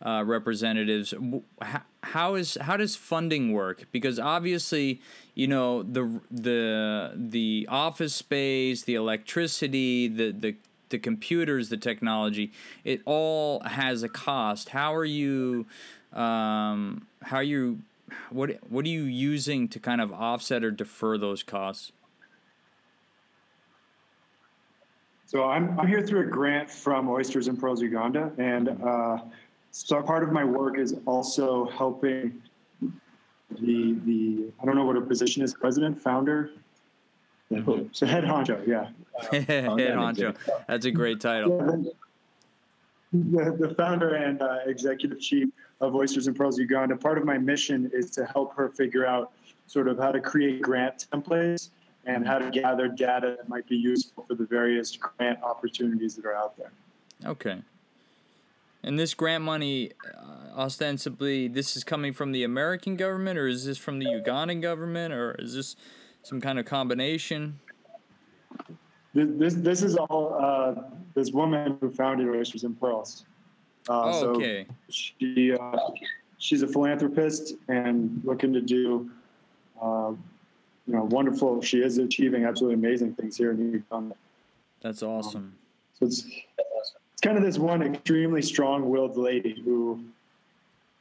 uh, 0.05 0.23
representatives? 0.25 1.15
How 2.03 2.35
is 2.35 2.57
how 2.61 2.77
does 2.77 2.95
funding 2.95 3.53
work? 3.53 3.87
Because 3.91 4.19
obviously, 4.19 5.01
you 5.35 5.49
know 5.49 5.83
the 5.83 6.21
the 6.31 7.13
the 7.17 7.67
office 7.69 8.15
space, 8.15 8.83
the 8.83 8.95
electricity, 8.95 10.09
the 10.09 10.31
the 10.31 10.55
the 10.91 10.99
computers, 10.99 11.71
the 11.71 11.77
technology, 11.77 12.53
it 12.85 13.03
all 13.05 13.61
has 13.61 14.05
a 14.05 14.09
cost. 14.09 14.69
How 14.69 14.95
are 14.95 15.05
you? 15.05 15.67
Um, 16.13 17.09
how 17.23 17.39
are 17.39 17.43
you? 17.43 17.81
What 18.31 18.59
what 18.69 18.85
are 18.85 18.89
you 18.89 19.03
using 19.03 19.69
to 19.69 19.79
kind 19.79 20.01
of 20.01 20.13
offset 20.13 20.65
or 20.65 20.71
defer 20.71 21.19
those 21.19 21.43
costs? 21.43 21.93
So 25.27 25.45
I'm, 25.45 25.79
I'm 25.81 25.89
here 25.89 26.07
through 26.07 26.21
a 26.21 26.31
grant 26.31 26.71
from 26.71 27.09
Oysters 27.09 27.49
and 27.49 27.59
Pearls 27.59 27.81
Uganda, 27.83 28.31
and 28.39 28.69
uh, 28.69 29.19
so 29.71 30.01
part 30.03 30.23
of 30.23 30.31
my 30.31 30.45
work 30.45 30.79
is 30.79 30.95
also 31.07 31.67
helping 31.71 32.41
the 33.61 33.99
the 34.05 34.53
I 34.63 34.65
don't 34.65 34.77
know 34.77 34.85
what 34.85 34.97
her 34.97 35.03
position 35.03 35.43
is, 35.43 35.55
president, 35.55 36.01
founder, 36.01 36.51
so 37.51 38.07
head 38.07 38.25
honcho, 38.25 38.67
yeah, 38.67 38.89
Head 39.31 39.67
honcho. 39.67 40.37
That's 40.69 40.87
a 40.87 40.91
great 40.91 41.21
title. 41.21 41.93
The, 43.15 43.57
the 43.59 43.75
founder 43.75 44.15
and 44.15 44.43
uh, 44.43 44.59
executive 44.67 45.21
chief 45.21 45.49
of 45.81 45.95
Oysters 45.95 46.27
and 46.27 46.37
Pearls 46.37 46.59
Uganda. 46.59 46.97
Part 46.97 47.19
of 47.19 47.25
my 47.25 47.39
mission 47.39 47.91
is 47.93 48.11
to 48.13 48.25
help 48.27 48.55
her 48.57 48.69
figure 48.71 49.07
out 49.07 49.33
sort 49.67 49.89
of 49.89 49.99
how 49.99 50.13
to 50.13 50.21
create 50.21 50.61
grant 50.61 51.07
templates 51.13 51.71
and 52.07 52.27
how 52.27 52.39
to 52.39 52.51
gather 52.51 52.89
data 52.89 53.37
that 53.39 53.49
might 53.49 53.67
be 53.67 53.77
useful 53.77 54.25
for 54.29 54.35
the 54.35 54.45
various 54.45 54.97
grant 54.97 55.43
opportunities 55.43 56.15
that 56.17 56.27
are 56.27 56.35
out 56.35 56.57
there. 56.57 56.73
Okay. 57.25 57.63
And 58.83 58.99
this 58.99 59.15
grant 59.15 59.43
money, 59.43 59.93
uh, 60.15 60.59
ostensibly, 60.59 61.49
this 61.49 61.77
is 61.77 61.85
coming 61.85 62.13
from 62.13 62.33
the 62.33 62.45
American 62.45 62.97
government, 62.97 63.39
or 63.39 63.47
is 63.47 63.65
this 63.65 63.79
from 63.79 63.99
the 63.99 64.07
Ugandan 64.07 64.61
government, 64.61 65.15
or 65.15 65.35
is 65.39 65.55
this 65.55 65.77
some 66.23 66.41
kind 66.41 66.59
of 66.59 66.67
combination? 66.67 67.61
This, 69.15 69.29
this, 69.37 69.55
this 69.55 69.83
is 69.83 69.97
all 69.97 70.37
uh, 70.41 70.83
this 71.15 71.31
woman 71.31 71.79
who 71.81 71.91
founded 71.91 72.29
Oysters 72.29 72.65
and 72.65 72.79
Pearls. 72.79 73.25
Uh, 73.89 74.03
Oh, 74.07 74.21
so 74.21 74.29
okay. 74.31 74.67
she 74.89 75.55
uh, 75.55 75.77
she's 76.39 76.63
a 76.63 76.67
philanthropist 76.67 77.55
and 77.69 78.21
looking 78.25 78.53
to 78.53 78.61
do 78.61 79.11
uh, 79.81 80.13
you 80.87 80.95
know 80.95 81.05
wonderful. 81.05 81.61
She 81.61 81.79
is 81.81 81.99
achieving 81.99 82.45
absolutely 82.45 82.75
amazing 82.75 83.15
things 83.15 83.37
here 83.37 83.53
in 83.53 83.73
Uganda. 83.73 84.17
That's 84.81 85.03
awesome. 85.03 85.55
So 85.99 86.07
it's 86.07 86.25
it's 86.59 87.21
kind 87.23 87.37
of 87.37 87.45
this 87.45 87.59
one 87.59 87.83
extremely 87.83 88.43
strong-willed 88.43 89.17
lady 89.17 89.63
who 89.65 90.03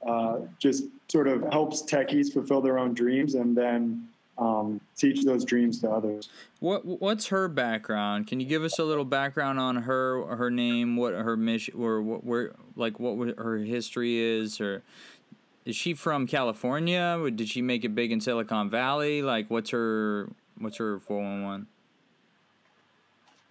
uh, 0.06 0.40
just 0.60 0.84
sort 1.08 1.28
of 1.28 1.42
helps 1.52 1.84
techies 1.84 2.32
fulfill 2.32 2.62
their 2.62 2.78
own 2.78 2.94
dreams 2.94 3.36
and 3.36 3.56
then 3.56 4.08
um, 4.38 4.82
teach 4.96 5.24
those 5.24 5.46
dreams 5.46 5.80
to 5.82 5.90
others. 5.90 6.30
What 6.60 6.86
What's 6.86 7.28
her 7.28 7.48
background? 7.48 8.28
Can 8.28 8.40
you 8.40 8.46
give 8.46 8.64
us 8.64 8.80
a 8.80 8.84
little 8.84 9.06
background 9.06 9.60
on 9.60 9.76
her, 9.84 10.26
her 10.36 10.50
name, 10.50 10.96
what 10.96 11.14
her 11.14 11.38
mission, 11.38 11.76
or 11.78 12.02
what 12.02 12.24
where 12.24 12.54
like 12.76 13.00
what 13.00 13.38
her 13.38 13.58
history 13.58 14.18
is, 14.18 14.60
or 14.60 14.84
is 15.66 15.76
she 15.76 15.94
from 15.94 16.28
California? 16.28 17.18
Or 17.20 17.30
Did 17.30 17.50
she 17.50 17.62
make 17.62 17.84
it 17.86 17.96
big 17.96 18.12
in 18.12 18.22
Silicon 18.22 18.70
Valley? 18.70 19.22
Like, 19.22 19.50
what's 19.50 19.70
her 19.70 20.30
what's 20.58 20.78
her 20.78 21.00
four 21.00 21.22
one 21.22 21.44
one? 21.44 21.68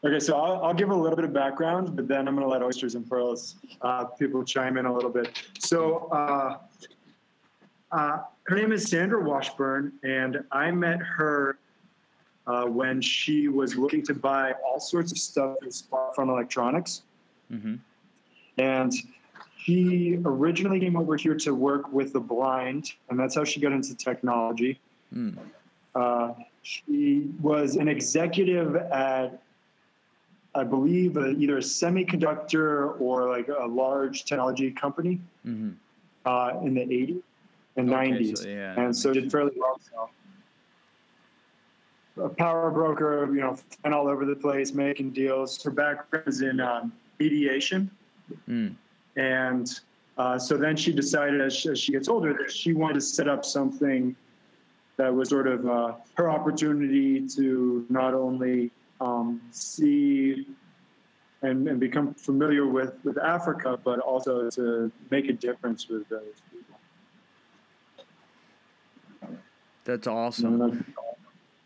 Okay, 0.04 0.18
so 0.18 0.36
I'll, 0.36 0.64
I'll 0.64 0.74
give 0.74 0.90
a 0.90 0.96
little 0.96 1.14
bit 1.14 1.24
of 1.24 1.32
background, 1.32 1.94
but 1.94 2.08
then 2.08 2.26
I'm 2.26 2.34
going 2.34 2.44
to 2.44 2.52
let 2.52 2.60
Oysters 2.60 2.96
and 2.96 3.08
Pearls 3.08 3.54
uh, 3.82 4.04
people 4.04 4.42
chime 4.42 4.76
in 4.76 4.86
a 4.86 4.92
little 4.92 5.10
bit. 5.10 5.40
So 5.60 6.08
uh, 6.10 6.58
uh, 7.92 8.18
her 8.44 8.56
name 8.56 8.72
is 8.72 8.88
Sandra 8.88 9.22
Washburn, 9.22 9.92
and 10.02 10.44
I 10.50 10.70
met 10.70 11.00
her 11.00 11.58
uh, 12.46 12.64
when 12.64 13.00
she 13.00 13.48
was 13.48 13.76
looking 13.76 14.02
to 14.02 14.14
buy 14.14 14.52
all 14.66 14.80
sorts 14.80 15.12
of 15.12 15.18
stuff 15.18 15.56
in 15.62 15.68
SparkFun 15.68 16.28
Electronics. 16.28 17.02
Mm-hmm. 17.52 17.76
And 18.58 18.92
she 19.58 20.18
originally 20.24 20.80
came 20.80 20.96
over 20.96 21.16
here 21.16 21.36
to 21.36 21.54
work 21.54 21.92
with 21.92 22.12
the 22.12 22.20
blind, 22.20 22.92
and 23.08 23.18
that's 23.18 23.36
how 23.36 23.44
she 23.44 23.60
got 23.60 23.72
into 23.72 23.94
technology. 23.94 24.80
Mm. 25.14 25.38
Uh, 25.94 26.32
she 26.62 27.30
was 27.40 27.76
an 27.76 27.86
executive 27.86 28.74
at, 28.74 29.40
I 30.54 30.64
believe, 30.64 31.16
uh 31.16 31.28
either 31.28 31.58
a 31.58 31.60
semiconductor 31.60 33.00
or 33.00 33.28
like 33.28 33.48
a 33.48 33.66
large 33.66 34.24
technology 34.24 34.70
company 34.70 35.20
Mm-hmm. 35.46 35.70
uh, 36.24 36.60
in 36.64 36.74
the 36.74 36.82
80s 36.82 37.22
and 37.76 37.92
Okay, 37.92 38.10
90s. 38.10 38.38
so, 38.38 38.48
yeah, 38.48 38.80
and 38.80 38.96
so 38.96 39.12
did 39.12 39.30
fairly 39.30 39.52
well. 39.56 39.80
So. 39.80 40.10
A 42.24 42.28
power 42.28 42.70
broker, 42.70 43.26
you 43.34 43.40
know, 43.40 43.56
and 43.84 43.94
all 43.94 44.06
over 44.06 44.26
the 44.26 44.36
place, 44.36 44.72
making 44.72 45.12
deals. 45.12 45.62
Her 45.62 45.70
background 45.70 46.28
is 46.28 46.42
in 46.42 46.60
um, 46.60 46.92
mediation. 47.18 47.90
Mm. 48.48 48.74
And 49.16 49.80
uh, 50.18 50.38
so 50.38 50.58
then 50.58 50.76
she 50.76 50.92
decided 50.92 51.40
as 51.40 51.54
she, 51.54 51.70
as 51.70 51.80
she 51.80 51.92
gets 51.92 52.08
older 52.08 52.34
that 52.34 52.50
she 52.50 52.74
wanted 52.74 52.94
to 52.94 53.00
set 53.00 53.28
up 53.28 53.44
something 53.44 54.14
that 54.98 55.12
was 55.12 55.30
sort 55.30 55.46
of 55.46 55.66
uh, 55.66 55.94
her 56.14 56.30
opportunity 56.30 57.26
to 57.28 57.86
not 57.88 58.12
only 58.12 58.70
um, 59.00 59.40
see 59.50 60.46
and, 61.42 61.66
and 61.66 61.80
become 61.80 62.14
familiar 62.14 62.66
with, 62.66 62.94
with 63.04 63.18
Africa, 63.18 63.78
but 63.82 63.98
also 63.98 64.48
to 64.50 64.92
make 65.10 65.28
a 65.28 65.32
difference 65.32 65.88
with 65.88 66.08
those 66.08 66.42
people. 66.50 66.78
That's 69.84 70.06
awesome. 70.06 70.84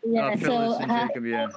Yeah, 0.03 0.27
uh, 0.27 0.37
so 0.37 0.45
Phyllis 0.45 0.77
Jacob, 0.79 1.25
yeah. 1.25 1.47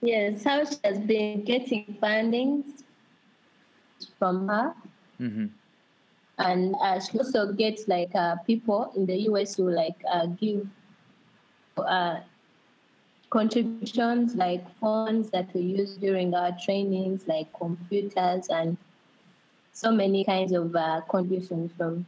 Yes, 0.00 0.44
how 0.44 0.64
she 0.64 0.76
has 0.84 0.98
been 1.00 1.44
getting 1.44 1.96
funding 2.00 2.64
from 4.18 4.48
her. 4.48 4.74
Mm-hmm. 5.20 5.46
And 6.38 6.74
uh, 6.80 7.00
she 7.00 7.18
also 7.18 7.52
gets 7.52 7.88
like 7.88 8.14
uh, 8.14 8.36
people 8.46 8.92
in 8.96 9.06
the 9.06 9.16
US 9.22 9.56
who 9.56 9.70
like 9.70 9.96
uh, 10.10 10.26
give 10.26 10.66
uh, 11.76 12.20
contributions 13.30 14.36
like 14.36 14.64
phones 14.80 15.30
that 15.30 15.52
we 15.52 15.62
use 15.62 15.96
during 15.96 16.32
our 16.34 16.56
trainings, 16.64 17.26
like 17.26 17.52
computers 17.52 18.48
and 18.48 18.76
so 19.72 19.90
many 19.90 20.24
kinds 20.24 20.52
of 20.52 20.74
uh, 20.74 21.00
contributions 21.08 21.72
from 21.76 22.06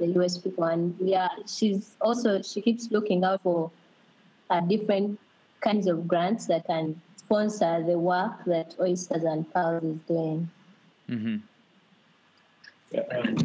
the 0.00 0.06
US 0.20 0.38
people. 0.38 0.64
And 0.64 0.96
yeah, 1.00 1.28
she's 1.46 1.94
also 2.00 2.42
she 2.42 2.60
keeps 2.60 2.90
looking 2.90 3.22
out 3.24 3.42
for 3.42 3.70
uh, 4.50 4.60
different 4.60 5.20
kinds 5.60 5.86
of 5.86 6.08
grants 6.08 6.46
that 6.46 6.66
can 6.66 7.00
sponsor 7.16 7.84
the 7.86 7.98
work 7.98 8.44
that 8.46 8.74
Oysters 8.80 9.22
and 9.22 9.50
Pearls 9.52 9.84
is 9.84 9.98
doing. 10.08 10.50
Mm-hmm. 11.08 11.36
Um, 13.12 13.36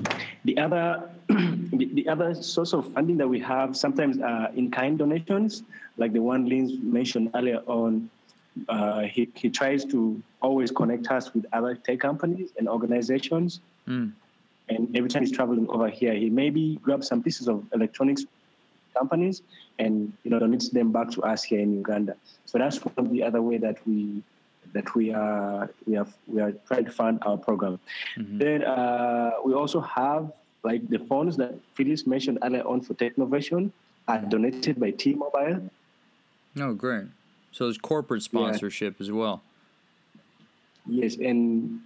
the 0.43 0.57
other 0.57 1.09
the, 1.27 1.89
the, 1.93 2.07
other 2.09 2.33
source 2.33 2.73
of 2.73 2.91
funding 2.93 3.17
that 3.17 3.27
we 3.27 3.39
have 3.41 3.77
sometimes 3.77 4.19
are 4.19 4.49
in 4.55 4.71
kind 4.71 4.97
donations, 4.97 5.63
like 5.97 6.13
the 6.13 6.19
one 6.19 6.47
Lynn 6.47 6.79
mentioned 6.81 7.29
earlier 7.35 7.61
on. 7.67 8.09
Uh, 8.69 9.01
he, 9.01 9.29
he 9.35 9.49
tries 9.49 9.83
to 9.83 10.21
always 10.41 10.71
connect 10.71 11.11
us 11.11 11.33
with 11.33 11.45
other 11.51 11.75
tech 11.75 11.99
companies 11.99 12.51
and 12.57 12.69
organizations. 12.69 13.59
Mm. 13.87 14.13
And 14.69 14.95
every 14.95 15.09
time 15.09 15.21
he's 15.21 15.31
traveling 15.31 15.67
over 15.69 15.89
here, 15.89 16.13
he 16.13 16.29
maybe 16.29 16.79
grabs 16.81 17.07
some 17.07 17.21
pieces 17.21 17.47
of 17.47 17.63
electronics 17.73 18.25
companies 18.97 19.41
and 19.77 20.11
you 20.23 20.31
know 20.31 20.39
donates 20.39 20.71
them 20.71 20.91
back 20.91 21.11
to 21.11 21.21
us 21.23 21.43
here 21.43 21.59
in 21.59 21.73
Uganda. 21.73 22.15
So 22.45 22.57
that's 22.57 22.83
one 22.83 22.93
of 22.97 23.11
the 23.11 23.23
other 23.23 23.41
way 23.41 23.57
that 23.57 23.77
we 23.85 24.23
that 24.73 24.93
we 24.95 25.13
are 25.13 25.69
we 25.85 25.93
have 25.95 26.13
we 26.27 26.41
are 26.41 26.51
trying 26.67 26.85
to 26.85 26.91
fund 26.91 27.19
our 27.23 27.37
program. 27.37 27.79
Mm-hmm. 28.17 28.37
Then 28.37 28.63
uh, 28.63 29.31
we 29.43 29.53
also 29.53 29.81
have 29.81 30.31
like 30.63 30.87
the 30.89 30.99
funds 30.99 31.37
that 31.37 31.53
Phyllis 31.73 32.07
mentioned 32.07 32.39
earlier 32.43 32.63
on 32.63 32.81
for 32.81 32.93
Technovation 32.95 33.71
are 34.07 34.19
donated 34.19 34.79
by 34.79 34.91
T-Mobile. 34.91 35.69
Oh, 36.59 36.73
great! 36.73 37.05
So 37.51 37.65
there's 37.65 37.77
corporate 37.77 38.23
sponsorship 38.23 38.95
yeah. 38.97 39.03
as 39.03 39.11
well. 39.11 39.43
Yes, 40.87 41.15
and 41.17 41.81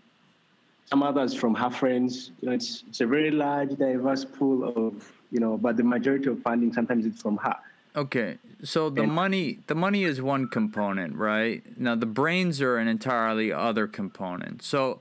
some 0.89 1.03
others 1.03 1.33
from 1.33 1.53
her 1.55 1.69
friends. 1.69 2.31
You 2.41 2.49
know, 2.49 2.55
it's 2.55 2.83
it's 2.87 3.01
a 3.01 3.05
very 3.05 3.31
large, 3.31 3.75
diverse 3.77 4.25
pool 4.25 4.63
of 4.63 5.11
you 5.31 5.39
know, 5.39 5.57
but 5.57 5.77
the 5.77 5.83
majority 5.83 6.29
of 6.29 6.41
funding 6.41 6.73
sometimes 6.73 7.05
it's 7.05 7.21
from 7.21 7.37
her. 7.37 7.55
Okay, 7.95 8.37
so 8.63 8.89
the 8.89 9.03
and, 9.03 9.11
money 9.11 9.59
the 9.67 9.75
money 9.75 10.03
is 10.03 10.21
one 10.21 10.47
component, 10.47 11.15
right? 11.15 11.63
Now 11.77 11.95
the 11.95 12.05
brains 12.05 12.61
are 12.61 12.77
an 12.77 12.87
entirely 12.87 13.51
other 13.51 13.87
component. 13.87 14.63
So 14.63 14.99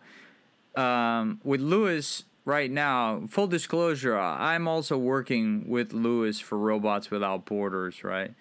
um, 0.76 1.40
with 1.44 1.60
Lewis 1.60 2.24
right 2.44 2.70
now, 2.70 3.22
full 3.28 3.46
disclosure, 3.46 4.18
I'm 4.18 4.66
also 4.66 4.96
working 4.96 5.68
with 5.68 5.92
Lewis 5.92 6.40
for 6.40 6.56
Robots 6.56 7.10
Without 7.10 7.44
Borders, 7.44 8.02
right? 8.02 8.32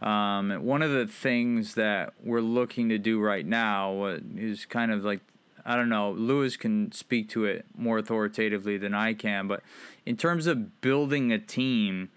Um, 0.00 0.64
one 0.64 0.80
of 0.80 0.92
the 0.92 1.06
things 1.06 1.74
that 1.74 2.14
we're 2.22 2.40
looking 2.40 2.88
to 2.90 2.98
do 2.98 3.20
right 3.20 3.44
now 3.44 4.16
is 4.36 4.64
kind 4.64 4.92
of 4.92 5.04
like 5.04 5.20
I 5.64 5.76
don't 5.76 5.88
know. 5.88 6.12
Lewis 6.12 6.56
can 6.56 6.92
speak 6.92 7.28
to 7.30 7.44
it 7.44 7.64
more 7.76 7.98
authoritatively 7.98 8.78
than 8.78 8.94
I 8.94 9.14
can, 9.14 9.46
but 9.46 9.62
in 10.04 10.16
terms 10.16 10.46
of 10.46 10.80
building 10.80 11.32
a 11.32 11.38
team, 11.38 12.10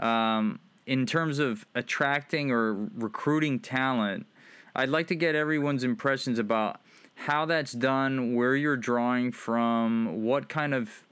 um, 0.00 0.60
in 0.86 1.04
terms 1.06 1.38
of 1.38 1.66
attracting 1.74 2.50
or 2.50 2.88
recruiting 2.94 3.58
talent, 3.58 4.26
I'd 4.74 4.88
like 4.88 5.06
to 5.08 5.14
get 5.14 5.34
everyone's 5.34 5.84
impressions 5.84 6.38
about 6.38 6.80
how 7.14 7.46
that's 7.46 7.72
done, 7.72 8.34
where 8.34 8.54
you're 8.54 8.76
drawing 8.76 9.32
from, 9.32 10.22
what 10.22 10.48
kind 10.48 10.74
of 10.74 11.04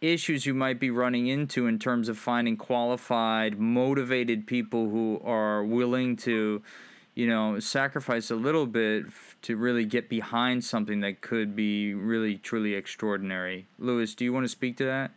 issues 0.00 0.44
you 0.44 0.54
might 0.54 0.78
be 0.78 0.90
running 0.90 1.26
into 1.26 1.66
in 1.66 1.78
terms 1.78 2.08
of 2.08 2.18
finding 2.18 2.56
qualified, 2.56 3.58
motivated 3.58 4.46
people 4.46 4.90
who 4.90 5.20
are 5.24 5.64
willing 5.64 6.16
to, 6.16 6.62
you 7.16 7.26
know, 7.26 7.58
sacrifice 7.58 8.30
a 8.30 8.36
little 8.36 8.66
bit 8.66 9.06
to 9.42 9.56
really 9.56 9.86
get 9.86 10.08
behind 10.08 10.62
something 10.62 11.00
that 11.00 11.22
could 11.22 11.56
be 11.56 11.94
really 11.94 12.36
truly 12.36 12.74
extraordinary. 12.74 13.66
Lewis, 13.78 14.14
do 14.14 14.24
you 14.24 14.32
want 14.32 14.44
to 14.44 14.48
speak 14.48 14.76
to 14.76 14.84
that? 14.84 15.10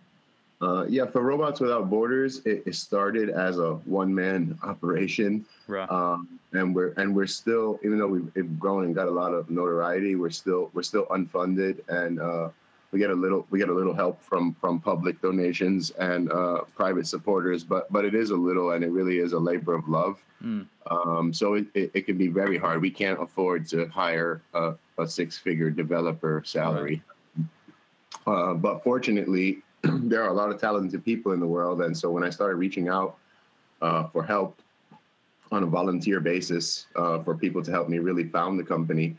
Uh, 0.61 0.85
yeah, 0.89 1.05
for 1.05 1.21
Robots 1.21 1.59
Without 1.59 1.89
Borders, 1.89 2.45
it, 2.45 2.63
it 2.65 2.75
started 2.75 3.29
as 3.29 3.59
a 3.59 3.75
one-man 3.85 4.57
operation, 4.63 5.45
right. 5.67 5.89
um, 5.89 6.39
and 6.51 6.73
we're 6.75 6.93
and 6.97 7.15
we're 7.15 7.27
still, 7.27 7.79
even 7.83 7.97
though 7.97 8.07
we've, 8.07 8.31
we've, 8.35 8.59
grown 8.59 8.83
and 8.83 8.95
got 8.95 9.07
a 9.07 9.11
lot 9.11 9.33
of 9.33 9.49
notoriety, 9.49 10.15
we're 10.15 10.29
still 10.29 10.69
we're 10.73 10.83
still 10.83 11.05
unfunded, 11.05 11.79
and 11.87 12.19
uh, 12.19 12.49
we 12.91 12.99
get 12.99 13.11
a 13.11 13.15
little 13.15 13.45
we 13.49 13.59
get 13.59 13.69
a 13.69 13.73
little 13.73 13.93
help 13.93 14.21
from 14.21 14.55
from 14.55 14.79
public 14.79 15.21
donations 15.21 15.91
and 15.91 16.31
uh, 16.31 16.61
private 16.75 17.07
supporters, 17.07 17.63
but 17.63 17.91
but 17.91 18.03
it 18.03 18.15
is 18.15 18.31
a 18.31 18.35
little, 18.35 18.71
and 18.71 18.83
it 18.83 18.89
really 18.89 19.19
is 19.19 19.33
a 19.33 19.39
labor 19.39 19.73
of 19.75 19.87
love. 19.87 20.23
Mm. 20.43 20.65
Um, 20.89 21.33
so 21.33 21.55
it, 21.55 21.67
it, 21.73 21.91
it, 21.93 22.05
can 22.05 22.17
be 22.17 22.29
very 22.29 22.57
hard. 22.57 22.81
We 22.81 22.89
can't 22.89 23.21
afford 23.21 23.67
to 23.67 23.87
hire 23.87 24.41
a, 24.53 24.73
a 24.97 25.05
six-figure 25.05 25.69
developer 25.69 26.41
salary. 26.45 27.03
Right. 27.35 27.45
Uh, 28.25 28.53
but 28.53 28.81
fortunately, 28.83 29.59
there 29.83 30.23
are 30.23 30.29
a 30.29 30.33
lot 30.33 30.49
of 30.49 30.59
talented 30.59 31.03
people 31.03 31.33
in 31.33 31.39
the 31.39 31.47
world, 31.47 31.81
and 31.81 31.95
so 31.95 32.09
when 32.09 32.23
I 32.23 32.29
started 32.29 32.55
reaching 32.55 32.87
out 32.87 33.17
uh, 33.81 34.05
for 34.07 34.23
help 34.23 34.61
on 35.51 35.63
a 35.63 35.65
volunteer 35.65 36.19
basis 36.19 36.87
uh, 36.95 37.21
for 37.23 37.35
people 37.35 37.61
to 37.63 37.71
help 37.71 37.89
me 37.89 37.99
really 37.99 38.23
found 38.23 38.59
the 38.59 38.63
company, 38.63 39.17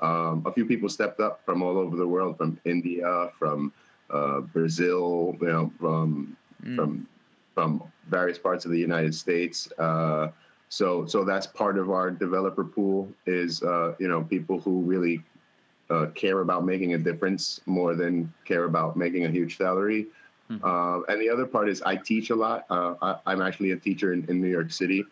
um, 0.00 0.42
a 0.46 0.52
few 0.52 0.66
people 0.66 0.88
stepped 0.88 1.20
up 1.20 1.40
from 1.44 1.62
all 1.62 1.78
over 1.78 1.96
the 1.96 2.06
world, 2.06 2.36
from 2.36 2.58
India, 2.64 3.30
from 3.38 3.72
uh, 4.10 4.40
Brazil, 4.40 5.36
you 5.40 5.48
know, 5.48 5.72
from 5.78 6.36
mm. 6.62 6.76
from 6.76 7.08
from 7.54 7.82
various 8.08 8.38
parts 8.38 8.64
of 8.64 8.70
the 8.70 8.78
United 8.78 9.14
States. 9.14 9.70
Uh, 9.78 10.28
so 10.68 11.06
so 11.06 11.24
that's 11.24 11.46
part 11.46 11.78
of 11.78 11.90
our 11.90 12.10
developer 12.10 12.64
pool 12.64 13.08
is 13.26 13.62
uh, 13.62 13.94
you 13.98 14.08
know 14.08 14.22
people 14.22 14.60
who 14.60 14.82
really 14.82 15.22
uh, 15.88 16.06
care 16.14 16.40
about 16.40 16.64
making 16.64 16.94
a 16.94 16.98
difference 16.98 17.60
more 17.66 17.94
than 17.94 18.32
care 18.44 18.64
about 18.64 18.96
making 18.96 19.24
a 19.24 19.30
huge 19.30 19.56
salary. 19.56 20.06
Mm-hmm. 20.50 21.10
And 21.10 21.20
the 21.20 21.28
other 21.28 21.46
part 21.46 21.68
is 21.68 21.82
I 21.82 21.96
teach 21.96 22.30
a 22.30 22.36
lot. 22.36 22.66
Uh, 22.70 23.18
I, 23.26 23.32
am 23.32 23.42
actually 23.42 23.72
a 23.72 23.76
teacher 23.76 24.12
in, 24.12 24.24
in 24.28 24.40
New 24.40 24.48
York 24.48 24.70
City. 24.70 25.04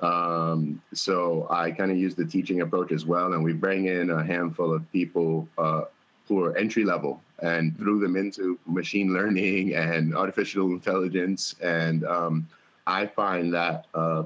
Um, 0.00 0.82
so 0.92 1.46
I 1.50 1.70
kind 1.70 1.90
of 1.90 1.96
use 1.96 2.14
the 2.14 2.24
teaching 2.24 2.60
approach 2.60 2.92
as 2.92 3.06
well. 3.06 3.32
And 3.32 3.44
we 3.44 3.52
bring 3.52 3.86
in 3.86 4.10
a 4.10 4.24
handful 4.24 4.74
of 4.74 4.90
people 4.92 5.48
uh, 5.56 5.82
who 6.26 6.42
are 6.44 6.56
entry 6.56 6.84
level 6.84 7.20
and 7.40 7.76
threw 7.76 8.00
them 8.00 8.16
into 8.16 8.58
machine 8.66 9.12
learning 9.12 9.74
and 9.74 10.16
artificial 10.16 10.70
intelligence. 10.70 11.54
And 11.62 12.04
um, 12.04 12.48
I 12.86 13.06
find 13.06 13.52
that 13.54 13.86
uh, 13.94 14.24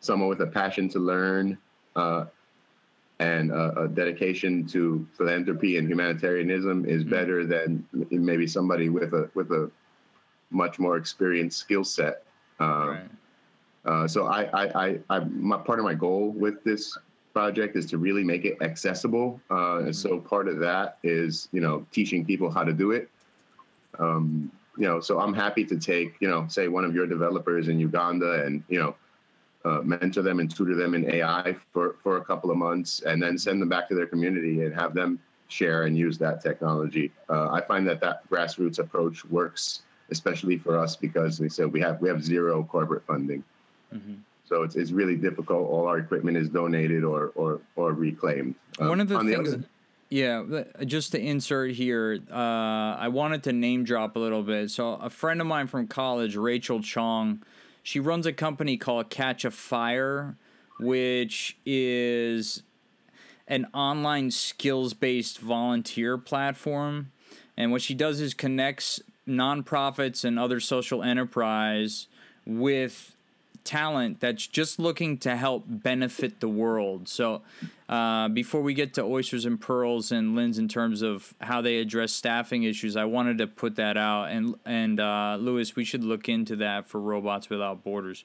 someone 0.00 0.28
with 0.28 0.40
a 0.40 0.46
passion 0.46 0.88
to 0.90 0.98
learn 0.98 1.58
uh, 1.94 2.26
and 3.18 3.50
a, 3.50 3.84
a, 3.84 3.88
dedication 3.88 4.66
to 4.66 5.06
philanthropy 5.16 5.78
and 5.78 5.88
humanitarianism 5.88 6.84
is 6.84 7.00
mm-hmm. 7.00 7.10
better 7.10 7.46
than 7.46 7.86
maybe 8.10 8.46
somebody 8.46 8.90
with 8.90 9.14
a 9.14 9.30
with 9.34 9.50
a 9.52 9.70
much 10.50 10.78
more 10.78 10.98
experienced 10.98 11.58
skill 11.58 11.82
set. 11.82 12.24
Um, 12.60 12.88
right. 12.88 13.10
Uh, 13.86 14.06
so 14.06 14.26
I, 14.26 14.42
I, 14.52 14.84
I, 14.84 14.98
I, 15.10 15.18
my 15.20 15.58
part 15.58 15.78
of 15.78 15.84
my 15.84 15.94
goal 15.94 16.30
with 16.30 16.62
this 16.64 16.96
project 17.32 17.76
is 17.76 17.86
to 17.86 17.98
really 17.98 18.24
make 18.24 18.44
it 18.44 18.56
accessible. 18.60 19.40
Uh, 19.50 19.54
mm-hmm. 19.54 19.86
And 19.86 19.96
so 19.96 20.18
part 20.18 20.48
of 20.48 20.58
that 20.60 20.98
is 21.02 21.48
you 21.52 21.60
know 21.60 21.86
teaching 21.92 22.24
people 22.24 22.50
how 22.50 22.64
to 22.64 22.72
do 22.72 22.90
it. 22.92 23.08
Um, 23.98 24.50
you 24.76 24.86
know, 24.86 25.00
so 25.00 25.20
I'm 25.20 25.32
happy 25.32 25.64
to 25.64 25.78
take 25.78 26.16
you 26.20 26.28
know 26.28 26.46
say 26.48 26.68
one 26.68 26.84
of 26.84 26.94
your 26.94 27.06
developers 27.06 27.68
in 27.68 27.78
Uganda 27.78 28.44
and 28.44 28.62
you 28.68 28.78
know 28.78 28.94
uh, 29.66 29.82
mentor 29.82 30.22
them 30.22 30.40
and 30.40 30.54
tutor 30.54 30.76
them 30.76 30.94
in 30.94 31.10
AI 31.10 31.56
for, 31.72 31.96
for 32.02 32.18
a 32.18 32.24
couple 32.24 32.50
of 32.50 32.56
months, 32.56 33.02
and 33.02 33.22
then 33.22 33.36
send 33.36 33.60
them 33.60 33.68
back 33.68 33.88
to 33.88 33.94
their 33.94 34.06
community 34.06 34.62
and 34.62 34.74
have 34.74 34.94
them 34.94 35.18
share 35.48 35.84
and 35.84 35.96
use 35.96 36.18
that 36.18 36.40
technology. 36.40 37.12
Uh, 37.28 37.50
I 37.50 37.60
find 37.60 37.86
that 37.88 38.00
that 38.00 38.28
grassroots 38.30 38.78
approach 38.78 39.24
works, 39.24 39.82
especially 40.10 40.56
for 40.56 40.78
us 40.78 40.96
because 40.96 41.38
they 41.38 41.48
said 41.48 41.72
we 41.72 41.80
have 41.80 42.00
we 42.00 42.08
have 42.08 42.24
zero 42.24 42.64
corporate 42.64 43.04
funding, 43.06 43.44
mm-hmm. 43.96 44.14
so 44.48 44.62
it's 44.62 44.76
it's 44.76 44.90
really 44.90 45.16
difficult. 45.16 45.68
All 45.68 45.86
our 45.86 45.98
equipment 45.98 46.36
is 46.36 46.48
donated 46.48 47.04
or 47.04 47.32
or 47.34 47.60
or 47.76 47.92
reclaimed. 47.92 48.54
Um, 48.78 48.88
One 48.88 49.00
of 49.00 49.08
the 49.08 49.18
things. 49.20 49.50
The 49.52 49.64
yeah, 50.08 50.44
just 50.84 51.12
to 51.12 51.20
insert 51.20 51.72
here, 51.72 52.20
uh, 52.30 52.34
I 52.34 53.08
wanted 53.08 53.42
to 53.44 53.52
name 53.52 53.82
drop 53.82 54.14
a 54.14 54.20
little 54.20 54.44
bit. 54.44 54.70
So, 54.70 54.94
a 54.94 55.10
friend 55.10 55.40
of 55.40 55.48
mine 55.48 55.66
from 55.66 55.88
college, 55.88 56.36
Rachel 56.36 56.80
Chong, 56.80 57.42
she 57.82 57.98
runs 57.98 58.24
a 58.24 58.32
company 58.32 58.76
called 58.76 59.10
Catchafire, 59.10 60.36
which 60.78 61.56
is 61.66 62.62
an 63.48 63.66
online 63.74 64.30
skills 64.30 64.94
based 64.94 65.40
volunteer 65.40 66.18
platform. 66.18 67.10
And 67.56 67.72
what 67.72 67.82
she 67.82 67.94
does 67.94 68.20
is 68.20 68.34
connects 68.34 69.00
nonprofits 69.26 70.24
and 70.24 70.38
other 70.38 70.60
social 70.60 71.02
enterprise 71.02 72.06
with 72.44 73.15
talent 73.66 74.20
that's 74.20 74.46
just 74.46 74.78
looking 74.78 75.18
to 75.18 75.36
help 75.36 75.64
benefit 75.66 76.40
the 76.40 76.48
world. 76.48 77.08
So, 77.08 77.42
uh, 77.88 78.28
before 78.28 78.62
we 78.62 78.72
get 78.72 78.94
to 78.94 79.02
oysters 79.02 79.44
and 79.44 79.60
pearls 79.60 80.10
and 80.10 80.34
Linz 80.34 80.58
in 80.58 80.68
terms 80.68 81.02
of 81.02 81.34
how 81.40 81.60
they 81.60 81.78
address 81.78 82.12
staffing 82.12 82.62
issues, 82.62 82.96
I 82.96 83.04
wanted 83.04 83.38
to 83.38 83.46
put 83.46 83.76
that 83.76 83.96
out. 83.96 84.30
And 84.30 84.54
and 84.64 84.98
uh, 84.98 85.36
Lewis, 85.38 85.76
we 85.76 85.84
should 85.84 86.04
look 86.04 86.28
into 86.28 86.56
that 86.56 86.88
for 86.88 87.00
Robots 87.00 87.50
Without 87.50 87.84
Borders. 87.84 88.24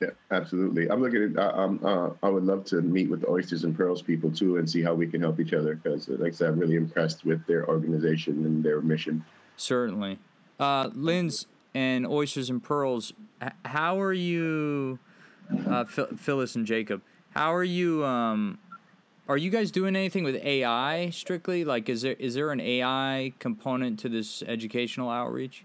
Yeah, 0.00 0.10
absolutely. 0.30 0.90
I'm 0.90 1.00
looking 1.00 1.22
at. 1.22 1.38
Uh, 1.38 2.10
I 2.22 2.28
would 2.28 2.44
love 2.44 2.64
to 2.66 2.82
meet 2.82 3.08
with 3.08 3.22
the 3.22 3.30
Oysters 3.30 3.64
and 3.64 3.76
Pearls 3.76 4.02
people 4.02 4.30
too, 4.30 4.58
and 4.58 4.68
see 4.68 4.82
how 4.82 4.92
we 4.92 5.06
can 5.06 5.20
help 5.20 5.40
each 5.40 5.54
other. 5.54 5.76
Because, 5.76 6.08
like 6.08 6.32
I 6.32 6.36
said, 6.36 6.48
I'm 6.50 6.58
really 6.58 6.76
impressed 6.76 7.24
with 7.24 7.46
their 7.46 7.68
organization 7.68 8.44
and 8.44 8.62
their 8.62 8.80
mission. 8.80 9.24
Certainly, 9.56 10.18
uh, 10.58 10.90
Linz 10.94 11.46
and 11.74 12.06
Oysters 12.06 12.50
and 12.50 12.62
Pearls. 12.62 13.12
How 13.64 14.00
are 14.00 14.12
you, 14.12 14.98
uh, 15.66 15.84
Phyllis 15.84 16.54
and 16.54 16.66
Jacob? 16.66 17.02
How 17.30 17.54
are 17.54 17.64
you? 17.64 18.04
Um, 18.04 18.58
are 19.28 19.36
you 19.36 19.50
guys 19.50 19.70
doing 19.70 19.96
anything 19.96 20.22
with 20.22 20.36
AI 20.36 21.10
strictly? 21.10 21.64
Like, 21.64 21.88
is 21.88 22.02
there 22.02 22.16
is 22.18 22.34
there 22.34 22.52
an 22.52 22.60
AI 22.60 23.32
component 23.38 23.98
to 24.00 24.08
this 24.08 24.42
educational 24.42 25.10
outreach? 25.10 25.64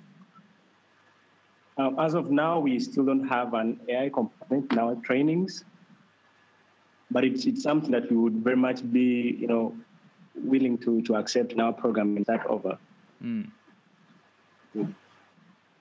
Um, 1.78 1.98
as 1.98 2.14
of 2.14 2.30
now, 2.30 2.60
we 2.60 2.78
still 2.80 3.06
don't 3.06 3.28
have 3.28 3.54
an 3.54 3.80
AI 3.88 4.10
component 4.10 4.72
in 4.74 4.80
our 4.80 4.96
trainings, 4.96 5.64
but 7.10 7.24
it's, 7.24 7.46
it's 7.46 7.64
something 7.64 7.92
that 7.92 8.12
we 8.12 8.18
would 8.18 8.44
very 8.44 8.58
much 8.58 8.80
be, 8.92 9.38
you 9.40 9.48
know, 9.48 9.74
willing 10.36 10.78
to, 10.80 11.02
to 11.04 11.16
accept 11.16 11.54
in 11.54 11.62
our 11.62 11.72
program 11.72 12.18
and 12.18 12.26
start 12.26 12.46
over. 12.48 12.78
Mm. 13.24 13.50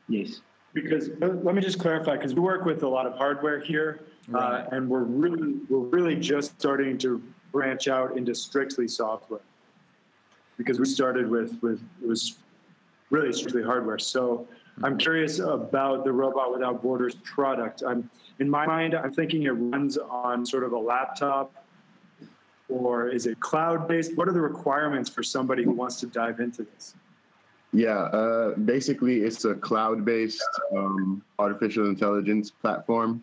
Yes. 0.08 0.40
Because 0.74 1.10
uh, 1.22 1.26
let 1.42 1.54
me 1.54 1.62
just 1.62 1.78
clarify, 1.78 2.16
because 2.16 2.34
we 2.34 2.40
work 2.40 2.64
with 2.64 2.82
a 2.82 2.88
lot 2.88 3.06
of 3.06 3.14
hardware 3.14 3.60
here, 3.60 4.00
uh, 4.34 4.38
right. 4.38 4.60
uh, 4.60 4.76
and 4.76 4.88
we're 4.88 5.02
really 5.02 5.54
we're 5.68 5.78
really 5.78 6.14
just 6.14 6.58
starting 6.60 6.98
to 6.98 7.22
branch 7.52 7.88
out 7.88 8.16
into 8.16 8.34
strictly 8.34 8.86
software. 8.86 9.40
Because 10.56 10.78
we 10.78 10.86
started 10.86 11.28
with 11.28 11.58
with 11.62 11.80
it 12.02 12.06
was 12.06 12.36
really 13.10 13.32
strictly 13.32 13.62
hardware. 13.62 13.98
So 13.98 14.46
I'm 14.82 14.98
curious 14.98 15.38
about 15.38 16.04
the 16.04 16.12
Robot 16.12 16.52
Without 16.52 16.82
Borders 16.82 17.14
product. 17.16 17.82
I'm 17.86 18.10
in 18.38 18.48
my 18.48 18.66
mind, 18.66 18.94
I'm 18.94 19.12
thinking 19.12 19.44
it 19.44 19.50
runs 19.50 19.98
on 19.98 20.46
sort 20.46 20.62
of 20.62 20.72
a 20.72 20.78
laptop, 20.78 21.64
or 22.68 23.08
is 23.08 23.26
it 23.26 23.40
cloud 23.40 23.88
based? 23.88 24.16
What 24.16 24.28
are 24.28 24.32
the 24.32 24.40
requirements 24.40 25.08
for 25.10 25.22
somebody 25.22 25.64
who 25.64 25.72
wants 25.72 25.98
to 26.00 26.06
dive 26.06 26.40
into 26.40 26.62
this? 26.62 26.94
Yeah, 27.72 27.98
uh, 27.98 28.54
basically, 28.54 29.22
it's 29.22 29.44
a 29.44 29.54
cloud 29.54 30.04
based 30.04 30.42
um, 30.74 31.22
artificial 31.38 31.88
intelligence 31.88 32.50
platform. 32.50 33.22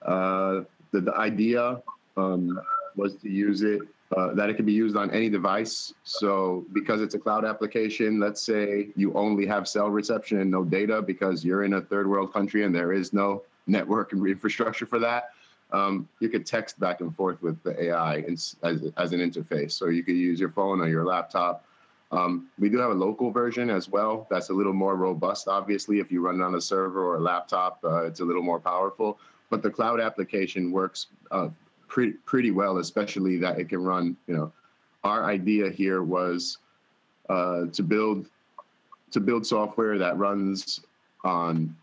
Uh, 0.00 0.62
the, 0.92 1.00
the 1.02 1.14
idea 1.14 1.82
um, 2.16 2.58
was 2.96 3.16
to 3.16 3.30
use 3.30 3.62
it 3.62 3.82
uh, 4.16 4.34
that 4.34 4.50
it 4.50 4.54
can 4.54 4.66
be 4.66 4.72
used 4.72 4.96
on 4.96 5.10
any 5.10 5.30
device. 5.30 5.94
So 6.04 6.66
because 6.72 7.00
it's 7.00 7.14
a 7.14 7.18
cloud 7.18 7.44
application, 7.44 8.20
let's 8.20 8.42
say 8.42 8.88
you 8.94 9.12
only 9.14 9.46
have 9.46 9.66
cell 9.66 9.88
reception 9.88 10.40
and 10.40 10.50
no 10.50 10.64
data 10.64 11.00
because 11.00 11.44
you're 11.44 11.64
in 11.64 11.74
a 11.74 11.80
third 11.80 12.06
world 12.06 12.32
country 12.32 12.64
and 12.64 12.74
there 12.74 12.92
is 12.92 13.12
no 13.12 13.42
network 13.66 14.12
and 14.12 14.26
infrastructure 14.26 14.86
for 14.86 14.98
that. 14.98 15.30
Um, 15.72 16.06
you 16.20 16.28
could 16.28 16.44
text 16.44 16.78
back 16.78 17.00
and 17.00 17.14
forth 17.16 17.40
with 17.40 17.62
the 17.62 17.84
AI 17.84 18.18
as, 18.30 18.56
as 18.62 19.12
an 19.12 19.20
interface. 19.20 19.72
So 19.72 19.86
you 19.86 20.02
could 20.02 20.16
use 20.16 20.38
your 20.38 20.50
phone 20.50 20.80
or 20.80 20.88
your 20.88 21.06
laptop. 21.06 21.64
Um, 22.12 22.48
we 22.58 22.68
do 22.68 22.78
have 22.78 22.90
a 22.90 22.94
local 22.94 23.30
version 23.30 23.70
as 23.70 23.88
well. 23.88 24.26
That's 24.30 24.50
a 24.50 24.52
little 24.52 24.74
more 24.74 24.96
robust, 24.96 25.48
obviously. 25.48 25.98
If 25.98 26.12
you 26.12 26.20
run 26.20 26.40
it 26.40 26.44
on 26.44 26.54
a 26.54 26.60
server 26.60 27.02
or 27.02 27.16
a 27.16 27.20
laptop, 27.20 27.80
uh, 27.84 28.04
it's 28.04 28.20
a 28.20 28.24
little 28.24 28.42
more 28.42 28.60
powerful. 28.60 29.18
But 29.48 29.62
the 29.62 29.70
cloud 29.70 29.98
application 29.98 30.70
works 30.70 31.06
uh, 31.30 31.48
pretty 31.88 32.12
pretty 32.24 32.50
well, 32.50 32.78
especially 32.78 33.38
that 33.38 33.58
it 33.58 33.70
can 33.70 33.82
run. 33.82 34.16
You 34.26 34.36
know, 34.36 34.52
our 35.04 35.24
idea 35.24 35.70
here 35.70 36.02
was 36.02 36.58
uh, 37.30 37.66
to 37.72 37.82
build 37.82 38.28
to 39.10 39.20
build 39.20 39.46
software 39.46 39.98
that 39.98 40.16
runs 40.18 40.80
on 41.24 41.74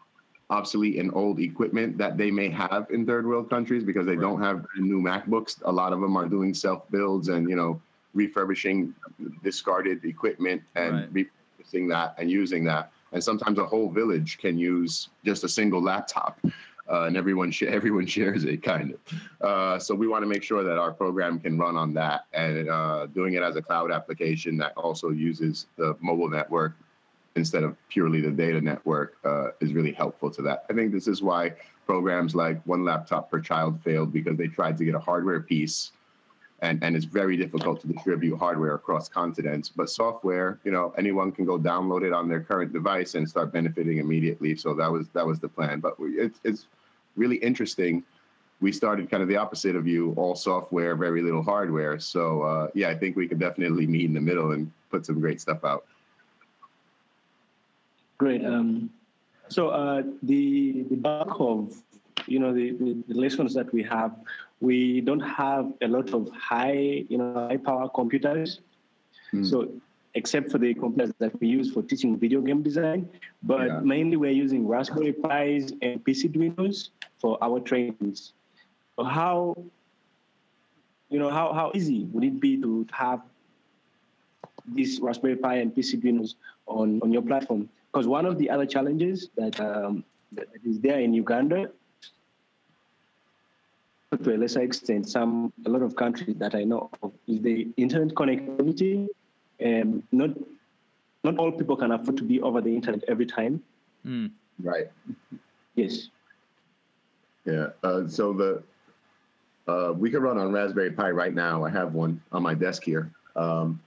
obsolete 0.52 0.98
and 0.98 1.14
old 1.14 1.40
equipment 1.40 1.98
that 1.98 2.18
they 2.18 2.32
may 2.32 2.50
have 2.50 2.88
in 2.90 3.06
third 3.06 3.26
world 3.26 3.50
countries 3.50 3.84
because 3.84 4.06
they 4.06 4.16
right. 4.16 4.22
don't 4.22 4.42
have 4.42 4.66
new 4.78 5.00
MacBooks. 5.00 5.62
A 5.66 5.72
lot 5.72 5.94
of 5.94 6.02
them 6.02 6.18
are 6.18 6.28
doing 6.28 6.54
self 6.54 6.90
builds 6.92 7.30
and 7.30 7.50
you 7.50 7.56
know 7.56 7.82
refurbishing 8.14 8.94
discarded 9.44 10.04
equipment 10.06 10.62
and 10.76 10.96
right. 10.96 11.14
repurposing 11.14 11.90
that 11.90 12.16
and 12.18 12.30
using 12.30 12.64
that. 12.66 12.92
And 13.12 13.24
sometimes 13.24 13.58
a 13.58 13.66
whole 13.66 13.90
village 13.90 14.38
can 14.38 14.58
use 14.58 15.10
just 15.26 15.44
a 15.44 15.50
single 15.50 15.82
laptop 15.82 16.40
uh, 16.90 17.04
and 17.04 17.16
everyone 17.16 17.52
sh- 17.52 17.64
everyone 17.68 18.06
shares 18.06 18.44
it 18.44 18.64
kind 18.64 18.94
of. 18.94 19.48
Uh, 19.48 19.80
so 19.80 19.94
we 19.94 20.08
want 20.08 20.24
to 20.24 20.28
make 20.28 20.44
sure 20.44 20.64
that 20.64 20.78
our 20.78 20.92
program 20.92 21.40
can 21.40 21.58
run 21.58 21.76
on 21.76 21.94
that, 21.94 22.26
and 22.34 22.70
uh, 22.70 23.06
doing 23.08 23.34
it 23.36 23.44
as 23.44 23.56
a 23.56 23.62
cloud 23.62 23.92
application 23.92 24.58
that 24.58 24.74
also 24.76 25.10
uses 25.10 25.68
the 25.78 25.96
mobile 26.02 26.30
network 26.30 26.74
instead 27.36 27.64
of 27.64 27.76
purely 27.90 28.20
the 28.22 28.32
data 28.32 28.60
network 28.60 29.18
uh, 29.24 29.50
is 29.62 29.74
really 29.74 29.94
helpful 29.94 30.30
to 30.32 30.42
that. 30.42 30.66
I 30.70 30.74
think 30.74 30.92
this 30.92 31.08
is 31.08 31.22
why 31.22 31.54
programs 31.86 32.36
like 32.36 32.62
One 32.66 32.84
Laptop 32.84 33.32
Per 33.32 33.40
Child 33.40 33.80
failed 33.84 34.12
because 34.12 34.36
they 34.36 34.48
tried 34.48 34.78
to 34.80 34.86
get 34.86 34.96
a 34.96 35.00
hardware 35.00 35.40
piece. 35.40 35.92
And, 36.62 36.84
and 36.84 36.96
it's 36.96 37.06
very 37.06 37.38
difficult 37.38 37.80
to 37.82 37.88
distribute 37.88 38.38
hardware 38.38 38.76
across 38.76 39.08
continents. 39.08 39.70
But 39.70 39.90
software, 39.90 40.60
you 40.64 40.72
know, 40.72 40.94
anyone 40.98 41.32
can 41.32 41.46
go 41.46 41.58
download 41.58 42.04
it 42.04 42.12
on 42.12 42.28
their 42.28 42.42
current 42.42 42.74
device 42.74 43.16
and 43.16 43.28
start 43.28 43.54
benefiting 43.54 43.98
immediately. 44.00 44.56
So 44.56 44.74
that 44.74 44.92
was 44.92 45.08
that 45.10 45.26
was 45.26 45.40
the 45.40 45.48
plan. 45.48 45.80
But 45.80 45.96
it's 46.00 46.40
it's 46.44 46.68
really 47.16 47.38
interesting. 47.38 48.04
We 48.62 48.74
started 48.74 49.10
kind 49.10 49.24
of 49.24 49.30
the 49.30 49.38
opposite 49.38 49.78
of 49.78 49.88
you, 49.88 50.14
all 50.18 50.36
software, 50.36 50.96
very 50.96 51.22
little 51.22 51.44
hardware. 51.44 51.98
So 52.00 52.42
uh, 52.42 52.68
yeah, 52.74 52.90
I 52.90 52.96
think 52.96 53.16
we 53.16 53.28
could 53.28 53.40
definitely 53.40 53.88
meet 53.88 54.06
in 54.06 54.14
the 54.14 54.22
middle 54.22 54.52
and 54.52 54.70
put 54.90 55.06
some 55.06 55.20
great 55.22 55.40
stuff 55.40 55.64
out. 55.64 55.86
Great. 58.18 58.46
Um, 58.46 58.90
so 59.48 59.70
uh, 59.70 60.04
the 60.24 60.84
the 60.90 60.96
bulk 60.98 61.40
of 61.40 61.82
you 62.28 62.40
know 62.40 62.54
the, 62.54 62.72
the, 63.08 63.14
lessons 63.14 63.54
that 63.54 63.72
we 63.74 63.82
have, 63.84 64.16
we 64.62 65.02
don't 65.02 65.20
have 65.20 65.72
a 65.82 65.88
lot 65.88 66.14
of 66.14 66.30
high 66.32 67.06
you 67.08 67.18
know 67.18 67.48
high 67.50 67.58
power 67.58 67.90
computers. 67.90 68.62
Mm. 69.34 69.46
So 69.50 69.70
except 70.16 70.52
for 70.52 70.58
the 70.58 70.74
computers 70.74 71.14
that 71.20 71.40
we 71.40 71.48
use 71.48 71.72
for 71.72 71.84
teaching 71.84 72.18
video 72.18 72.42
game 72.42 72.64
design, 72.64 73.08
but 73.44 73.68
yeah. 73.68 73.80
mainly 73.80 74.18
we're 74.18 74.32
using 74.32 74.68
Raspberry 74.68 75.14
Pis 75.14 75.74
and 75.82 76.04
PC 76.04 76.36
Windows 76.36 76.90
for 77.20 77.38
our 77.42 77.60
trainings. 77.60 78.34
So 78.96 79.04
how, 79.04 79.56
you 81.10 81.20
know, 81.20 81.30
how, 81.30 81.54
how 81.54 81.72
easy 81.76 82.06
would 82.12 82.24
it 82.24 82.40
be 82.40 82.60
to 82.62 82.88
have 82.92 83.22
this 84.66 85.00
Raspberry 85.00 85.36
Pi 85.36 85.56
and 85.56 85.74
PC 85.74 86.04
Windows 86.04 86.36
on, 86.68 87.00
on 87.04 87.14
your 87.14 87.22
platform? 87.22 87.70
Because 87.92 88.08
one 88.08 88.26
of 88.26 88.38
the 88.38 88.50
other 88.50 88.66
challenges 88.66 89.30
that, 89.38 89.60
um, 89.60 90.04
that 90.32 90.48
is 90.66 90.80
there 90.80 91.00
in 91.00 91.14
Uganda, 91.14 91.72
to 94.18 94.36
a 94.36 94.38
lesser 94.38 94.62
extent, 94.62 95.08
some 95.08 95.54
a 95.66 95.70
lot 95.70 95.82
of 95.82 95.96
countries 95.96 96.36
that 96.38 96.56
I 96.56 96.64
know 96.64 96.90
of, 97.04 97.12
is 97.28 97.42
the 97.42 97.68
internet 97.78 98.16
connectivity. 98.16 99.08
And 99.60 100.04
not 100.12 100.32
not 101.24 101.38
all 101.38 101.52
people 101.52 101.76
can 101.76 101.92
afford 101.92 102.18
to 102.18 102.24
be 102.24 102.42
over 102.42 102.62
the 102.62 102.74
internet 102.74 103.04
every 103.08 103.26
time. 103.26 103.62
Mm. 104.06 104.32
Right. 104.64 104.88
Yes. 105.76 106.10
Yeah. 107.46 107.68
Uh, 107.84 108.08
so 108.08 108.34
the 108.34 108.64
uh, 109.68 109.94
we 109.94 110.10
can 110.10 110.22
run 110.22 110.38
on 110.38 110.52
Raspberry 110.52 110.92
Pi 110.92 111.12
right 111.12 111.34
now. 111.34 111.64
I 111.64 111.70
have 111.70 111.94
one 111.94 112.22
on 112.32 112.42
my 112.42 112.56
desk 112.56 112.84
here. 112.84 113.12
Um, 113.36 113.80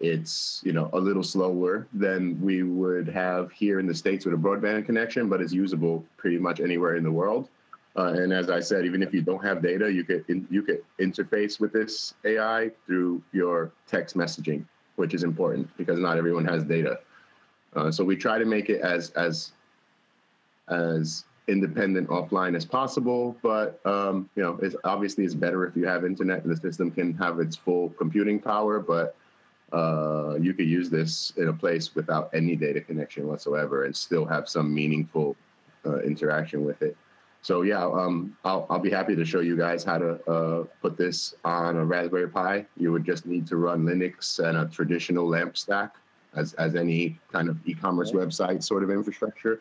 it's 0.00 0.62
you 0.64 0.72
know 0.72 0.90
a 0.94 0.98
little 0.98 1.22
slower 1.22 1.86
than 1.92 2.40
we 2.40 2.62
would 2.64 3.08
have 3.08 3.52
here 3.52 3.78
in 3.78 3.86
the 3.86 3.94
states 3.94 4.24
with 4.24 4.34
a 4.34 4.38
broadband 4.38 4.86
connection, 4.86 5.28
but 5.28 5.40
it's 5.40 5.52
usable 5.52 6.04
pretty 6.16 6.38
much 6.38 6.58
anywhere 6.58 6.96
in 6.96 7.04
the 7.04 7.12
world. 7.12 7.50
Uh, 7.96 8.12
and 8.14 8.32
as 8.32 8.50
I 8.50 8.60
said, 8.60 8.84
even 8.84 9.02
if 9.02 9.12
you 9.12 9.20
don't 9.20 9.44
have 9.44 9.62
data, 9.62 9.92
you 9.92 10.04
could 10.04 10.24
in, 10.28 10.46
you 10.50 10.62
could 10.62 10.82
interface 11.00 11.58
with 11.58 11.72
this 11.72 12.14
AI 12.24 12.70
through 12.86 13.22
your 13.32 13.72
text 13.86 14.16
messaging, 14.16 14.64
which 14.96 15.12
is 15.12 15.24
important 15.24 15.68
because 15.76 15.98
not 15.98 16.16
everyone 16.16 16.44
has 16.44 16.62
data. 16.62 17.00
Uh, 17.74 17.90
so 17.90 18.04
we 18.04 18.16
try 18.16 18.38
to 18.38 18.44
make 18.44 18.68
it 18.68 18.80
as 18.80 19.10
as 19.10 19.52
as 20.68 21.24
independent 21.48 22.08
offline 22.08 22.54
as 22.54 22.64
possible. 22.64 23.36
But 23.42 23.84
um, 23.84 24.30
you 24.36 24.42
know, 24.42 24.58
it's 24.62 24.76
obviously 24.84 25.24
it's 25.24 25.34
better 25.34 25.66
if 25.66 25.76
you 25.76 25.86
have 25.86 26.04
internet 26.04 26.44
the 26.44 26.56
system 26.56 26.92
can 26.92 27.14
have 27.14 27.40
its 27.40 27.56
full 27.56 27.90
computing 27.90 28.38
power. 28.38 28.78
But 28.78 29.16
uh, 29.72 30.36
you 30.40 30.54
could 30.54 30.68
use 30.68 30.90
this 30.90 31.32
in 31.36 31.48
a 31.48 31.52
place 31.52 31.94
without 31.94 32.30
any 32.32 32.56
data 32.56 32.80
connection 32.80 33.26
whatsoever 33.26 33.84
and 33.84 33.94
still 33.94 34.24
have 34.24 34.48
some 34.48 34.72
meaningful 34.72 35.36
uh, 35.86 35.98
interaction 36.00 36.64
with 36.64 36.82
it. 36.82 36.96
So 37.42 37.62
yeah, 37.62 37.84
um, 37.84 38.36
I'll, 38.44 38.66
I'll 38.68 38.78
be 38.78 38.90
happy 38.90 39.16
to 39.16 39.24
show 39.24 39.40
you 39.40 39.56
guys 39.56 39.82
how 39.82 39.98
to 39.98 40.30
uh, 40.30 40.64
put 40.82 40.96
this 40.96 41.34
on 41.44 41.76
a 41.76 41.84
Raspberry 41.84 42.28
Pi. 42.28 42.66
You 42.76 42.92
would 42.92 43.04
just 43.04 43.24
need 43.24 43.46
to 43.46 43.56
run 43.56 43.84
Linux 43.84 44.38
and 44.46 44.58
a 44.58 44.66
traditional 44.66 45.26
LAMP 45.26 45.56
stack 45.56 45.96
as, 46.36 46.52
as 46.54 46.76
any 46.76 47.18
kind 47.32 47.48
of 47.48 47.56
e-commerce 47.66 48.12
website 48.12 48.62
sort 48.62 48.82
of 48.82 48.90
infrastructure. 48.90 49.60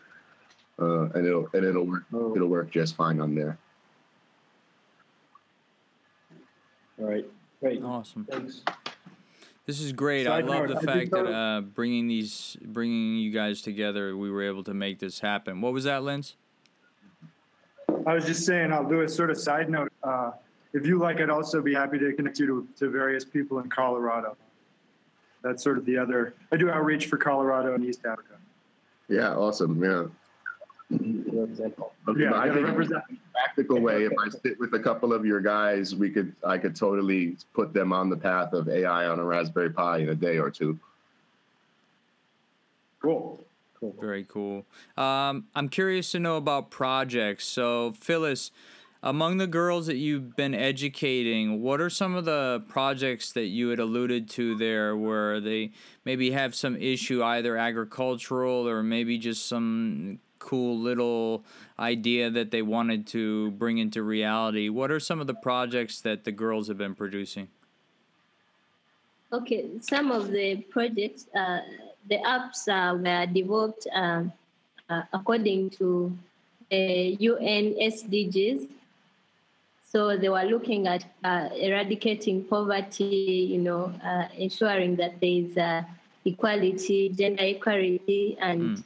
uh, 0.82 1.10
and 1.10 1.26
it'll 1.26 1.48
and 1.54 1.66
it'll 1.66 1.86
work. 1.86 2.04
Oh. 2.14 2.36
It'll 2.36 2.48
work 2.48 2.72
just 2.72 2.96
fine 2.96 3.20
on 3.20 3.36
there. 3.36 3.58
All 7.00 7.08
right. 7.08 7.26
Great. 7.60 7.84
Awesome. 7.84 8.26
Thanks. 8.30 8.62
This 9.66 9.82
is 9.82 9.94
great. 9.94 10.26
I 10.26 10.42
love 10.42 10.68
note, 10.68 10.82
the 10.82 10.92
I 10.92 10.94
fact 10.94 11.12
that 11.12 11.26
uh, 11.28 11.62
bringing 11.62 12.08
these, 12.08 12.58
bringing 12.62 13.18
you 13.18 13.32
guys 13.32 13.62
together, 13.62 14.18
we 14.18 14.32
were 14.32 14.42
able 14.42 14.64
to 14.64 14.74
make 14.74 15.00
this 15.00 15.20
happen. 15.20 15.62
What 15.62 15.74
was 15.74 15.84
that, 15.84 16.04
Linz? 16.04 16.36
I 18.06 18.14
was 18.14 18.26
just 18.26 18.46
saying, 18.46 18.72
I'll 18.72 18.88
do 18.88 19.02
a 19.02 19.10
sort 19.10 19.30
of 19.30 19.38
side 19.38 19.70
note. 19.70 19.92
Uh, 20.04 20.32
if 20.74 20.86
you 20.86 21.00
like, 21.00 21.20
I'd 21.20 21.30
also 21.30 21.62
be 21.62 21.74
happy 21.74 21.98
to 22.00 22.14
connect 22.14 22.40
you 22.40 22.48
to, 22.48 22.68
to 22.80 22.90
various 22.90 23.26
people 23.26 23.60
in 23.60 23.70
Colorado. 23.70 24.38
That's 25.42 25.64
sort 25.64 25.78
of 25.78 25.86
the 25.86 25.98
other. 25.98 26.34
I 26.52 26.58
do 26.58 26.70
outreach 26.70 27.08
for 27.08 27.18
Colorado 27.18 27.74
and 27.74 27.84
East 27.84 28.02
Africa. 28.06 28.36
Yeah, 29.08 29.36
awesome. 29.36 29.82
Yeah. 29.84 30.06
Okay, 30.92 32.24
Yeah, 32.24 32.30
but 32.32 32.40
I 32.40 32.48
gotta 32.48 32.54
think 32.54 32.68
represent. 32.68 33.04
practical 33.32 33.80
way, 33.80 34.06
if 34.06 34.12
I 34.20 34.30
sit 34.30 34.60
with 34.60 34.74
a 34.74 34.80
couple 34.80 35.14
of 35.14 35.24
your 35.26 35.40
guys, 35.40 35.96
we 35.96 36.10
could 36.10 36.36
I 36.44 36.58
could 36.58 36.76
totally 36.76 37.38
put 37.54 37.74
them 37.74 37.94
on 37.94 38.10
the 38.10 38.18
path 38.18 38.54
of 38.54 38.68
AI 38.68 39.06
on 39.08 39.20
a 39.20 39.24
Raspberry 39.24 39.70
Pi 39.70 40.00
in 40.00 40.10
a 40.10 40.16
day 40.16 40.40
or 40.40 40.50
two. 40.50 40.80
Cool. 43.02 43.40
Very 43.82 44.26
cool. 44.26 44.66
Um, 44.98 45.46
I'm 45.56 45.70
curious 45.70 46.12
to 46.12 46.20
know 46.20 46.38
about 46.38 46.70
projects. 46.70 47.46
So, 47.46 47.94
Phyllis, 47.94 48.52
among 49.02 49.38
the 49.38 49.48
girls 49.48 49.88
that 49.88 49.96
you've 49.96 50.36
been 50.36 50.54
educating, 50.54 51.62
what 51.62 51.80
are 51.80 51.90
some 51.90 52.16
of 52.16 52.26
the 52.26 52.64
projects 52.68 53.32
that 53.32 53.46
you 53.46 53.70
had 53.70 53.80
alluded 53.80 54.30
to 54.32 54.56
there 54.56 54.98
where 54.98 55.40
they 55.40 55.72
maybe 56.04 56.32
have 56.32 56.54
some 56.54 56.76
issue, 56.76 57.24
either 57.24 57.56
agricultural 57.56 58.68
or 58.68 58.84
maybe 58.84 59.18
just 59.18 59.48
some 59.48 60.20
cool 60.40 60.78
little 60.78 61.46
idea 61.78 62.30
that 62.30 62.52
they 62.52 62.62
wanted 62.62 63.06
to 63.08 63.52
bring 63.52 63.78
into 63.78 64.02
reality? 64.02 64.68
What 64.70 64.92
are 64.92 65.00
some 65.00 65.22
of 65.22 65.28
the 65.28 65.34
projects 65.34 66.02
that 66.02 66.24
the 66.24 66.32
girls 66.32 66.68
have 66.68 66.78
been 66.78 66.96
producing? 66.96 67.50
Okay, 69.32 69.70
some 69.80 70.12
of 70.12 70.32
the 70.32 70.56
projects, 70.72 71.28
uh, 71.36 71.60
the 72.08 72.18
apps 72.18 72.68
uh, 72.68 72.96
were 72.96 73.26
developed 73.26 73.88
um, 73.94 74.32
uh, 74.90 75.04
according 75.14 75.70
to 75.72 76.16
the 76.70 77.18
UN 77.20 77.76
SDGs. 77.76 78.68
So 79.92 80.18
they 80.18 80.30
were 80.30 80.44
looking 80.44 80.88
at 80.88 81.04
uh, 81.24 81.50
eradicating 81.56 82.44
poverty, 82.44 83.50
you 83.52 83.58
know, 83.58 83.92
uh, 84.04 84.28
ensuring 84.38 84.96
that 84.98 85.20
there 85.20 85.30
is 85.30 85.58
uh, 85.58 85.82
equality, 86.26 87.10
gender 87.10 87.44
equality, 87.44 88.38
and 88.40 88.84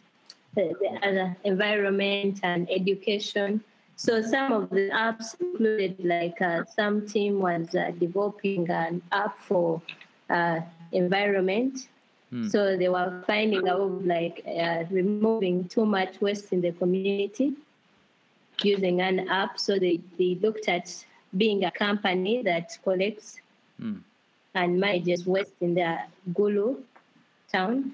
the, 0.55 0.73
the 0.79 1.07
other 1.07 1.35
environment 1.43 2.39
and 2.43 2.69
education. 2.71 3.63
So 3.95 4.21
some 4.21 4.53
of 4.53 4.69
the 4.69 4.89
apps 4.89 5.39
included, 5.39 6.03
like 6.03 6.41
uh, 6.41 6.63
some 6.75 7.05
team 7.05 7.39
was 7.39 7.75
uh, 7.75 7.91
developing 7.99 8.69
an 8.69 9.01
app 9.11 9.37
for 9.39 9.81
uh, 10.29 10.61
environment. 10.91 11.87
So 12.49 12.75
they 12.77 12.89
were 12.89 13.23
finding 13.27 13.67
out 13.67 14.05
like 14.05 14.43
uh, 14.47 14.85
removing 14.89 15.67
too 15.67 15.85
much 15.85 16.19
waste 16.19 16.51
in 16.51 16.61
the 16.61 16.71
community 16.71 17.53
using 18.63 19.01
an 19.01 19.29
app. 19.29 19.59
So 19.59 19.77
they, 19.77 19.99
they 20.17 20.35
looked 20.41 20.67
at 20.67 21.05
being 21.37 21.63
a 21.65 21.71
company 21.71 22.41
that 22.41 22.77
collects 22.83 23.39
and 24.55 24.79
manages 24.79 25.25
waste 25.25 25.53
in 25.61 25.75
the 25.75 25.99
Gulu 26.31 26.77
town. 27.51 27.93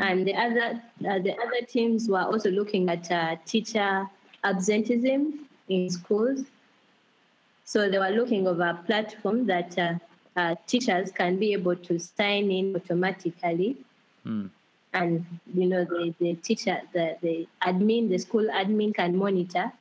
And 0.00 0.26
the 0.26 0.34
other 0.34 0.82
uh, 1.08 1.18
the 1.20 1.34
other 1.38 1.62
teams 1.66 2.08
were 2.08 2.22
also 2.22 2.50
looking 2.50 2.88
at 2.88 3.10
uh, 3.10 3.36
teacher 3.46 4.06
absenteeism 4.44 5.46
in 5.68 5.88
schools. 5.88 6.40
So 7.64 7.88
they 7.88 7.98
were 7.98 8.10
looking 8.10 8.46
of 8.46 8.60
a 8.60 8.82
platform 8.86 9.46
that 9.46 9.78
uh, 10.38 10.54
teachers 10.66 11.10
can 11.10 11.36
be 11.38 11.52
able 11.52 11.74
to 11.74 11.98
sign 11.98 12.50
in 12.50 12.76
automatically, 12.76 13.76
and 14.92 15.26
you 15.52 15.66
know 15.66 15.84
the, 15.84 16.14
the 16.20 16.34
teacher 16.34 16.80
the, 16.92 17.16
the 17.22 17.48
admin 17.62 18.08
the 18.08 18.18
school 18.18 18.46
admin 18.60 18.94
can 18.94 19.16
monitor 19.16 19.72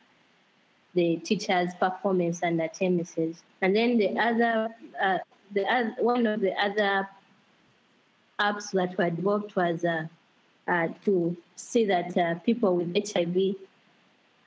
the 0.95 1.17
teachers' 1.17 1.73
performance 1.79 2.41
and 2.41 2.59
attendances. 2.59 3.43
And 3.61 3.75
then 3.75 3.97
the 3.97 4.09
other 4.17 4.69
uh, 5.01 5.19
the 5.53 5.63
other, 5.65 5.95
one 5.99 6.25
of 6.25 6.41
the 6.41 6.53
other 6.67 7.07
apps 8.39 8.71
that 8.71 8.97
were 8.97 9.11
developed 9.11 9.55
was 9.55 9.85
uh, 9.85 10.05
uh, 10.67 10.87
to 11.05 11.37
see 11.55 11.85
that 11.85 12.17
uh, 12.17 12.35
people 12.39 12.75
with 12.77 12.91
HIV 13.11 13.55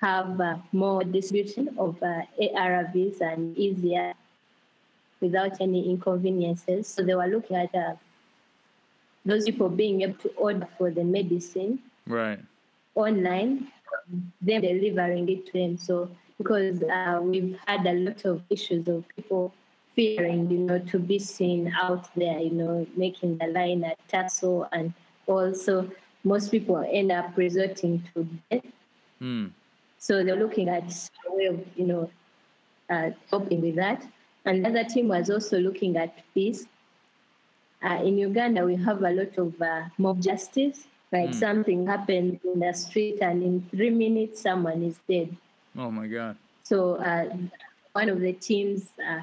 have 0.01 0.41
uh, 0.41 0.57
more 0.73 1.05
distribution 1.05 1.69
of 1.79 2.03
uh, 2.03 2.23
ARVs 2.41 3.21
and 3.21 3.57
easier 3.57 4.15
without 5.21 5.61
any 5.61 5.91
inconveniences. 5.91 6.89
So 6.89 7.03
they 7.03 7.15
were 7.15 7.27
looking 7.27 7.57
at 7.57 7.75
uh, 7.75 7.95
those 9.25 9.45
people 9.45 9.69
being 9.69 10.03
able 10.03 10.19
to 10.19 10.29
order 10.31 10.67
for 10.79 10.91
the 10.91 11.05
medicine 11.05 11.81
Right. 12.07 12.41
online, 12.95 13.69
them 14.41 14.63
delivering 14.63 15.29
it 15.29 15.47
to 15.47 15.53
them. 15.53 15.77
So 15.79 16.11
because 16.39 16.83
uh, 16.83 17.21
we've 17.23 17.57
had 17.67 17.87
a 17.87 17.93
lot 17.93 18.25
of 18.25 18.43
issues 18.49 18.89
of 18.89 19.05
people 19.15 19.53
fearing, 19.95 20.51
you 20.51 20.59
know, 20.59 20.79
to 20.79 20.99
be 20.99 21.19
seen 21.19 21.73
out 21.81 22.09
there, 22.15 22.41
you 22.41 22.51
know, 22.51 22.87
making 22.97 23.37
the 23.39 23.47
line 23.49 23.85
a 23.85 23.95
tussle, 24.09 24.67
and 24.73 24.95
also 25.27 25.91
most 26.25 26.51
people 26.51 26.83
end 26.91 27.13
up 27.13 27.37
resorting 27.37 28.03
to 28.15 28.27
death. 28.51 28.65
Hmm. 29.19 29.49
So 29.99 30.25
they're 30.25 30.37
looking 30.37 30.69
at 30.71 30.85
a 31.29 31.35
way 31.35 31.45
of, 31.47 31.61
you 31.77 31.87
know, 31.87 32.11
uh, 32.89 33.11
helping 33.29 33.61
with 33.61 33.77
that. 33.77 34.07
And 34.45 34.65
the 34.65 34.69
other 34.71 34.85
team 34.85 35.09
was 35.09 35.31
also 35.31 35.59
looking 35.59 35.97
at 35.97 36.19
peace. 36.35 36.67
Uh, 37.83 38.01
in 38.03 38.19
Uganda, 38.19 38.65
we 38.65 38.77
have 38.77 39.03
a 39.03 39.11
lot 39.11 39.37
of 39.39 39.61
uh, 39.61 39.85
mob 39.99 40.21
justice. 40.21 40.87
Like 41.13 41.35
something 41.35 41.87
happened 41.87 42.39
in 42.45 42.61
the 42.61 42.73
street, 42.73 43.19
and 43.21 43.43
in 43.43 43.67
three 43.71 43.91
minutes, 43.91 44.43
someone 44.43 44.83
is 44.85 45.01
dead. 45.09 45.37
Oh 45.77 45.91
my 45.91 46.07
God. 46.07 46.37
So 46.63 46.95
uh, 46.97 47.29
one 47.93 48.09
of 48.09 48.21
the 48.21 48.33
teams, 48.33 48.91
uh, 49.05 49.23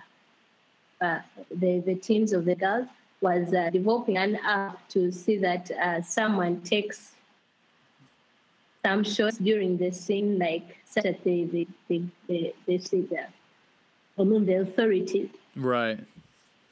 uh, 1.00 1.20
the 1.50 1.80
the 1.80 1.96
teams 1.96 2.34
of 2.34 2.44
the 2.44 2.56
girls, 2.56 2.88
was 3.22 3.54
uh, 3.54 3.70
developing 3.70 4.18
an 4.18 4.36
app 4.36 4.88
to 4.90 5.12
see 5.14 5.38
that 5.38 5.72
uh, 5.72 6.02
someone 6.02 6.60
takes 6.62 7.14
some 8.86 9.06
shots 9.06 9.38
during 9.38 9.78
the 9.78 9.92
scene, 9.92 10.38
like 10.38 10.78
such 10.84 11.04
that 11.04 11.24
they 11.24 11.46
they 11.46 11.68
they 11.88 12.04
they, 12.28 12.54
they 12.66 12.78
see 12.80 13.02
the, 13.02 13.28
Mean 14.18 14.46
the 14.46 14.62
authorities, 14.62 15.30
Right. 15.56 16.00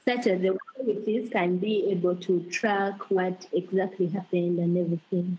such 0.05 0.27
as 0.27 0.41
the 0.41 0.57
authorities 0.77 1.29
can 1.31 1.57
be 1.57 1.85
able 1.91 2.15
to 2.17 2.41
track 2.49 3.11
what 3.11 3.47
exactly 3.53 4.07
happened 4.07 4.59
and 4.59 4.77
everything. 4.77 5.37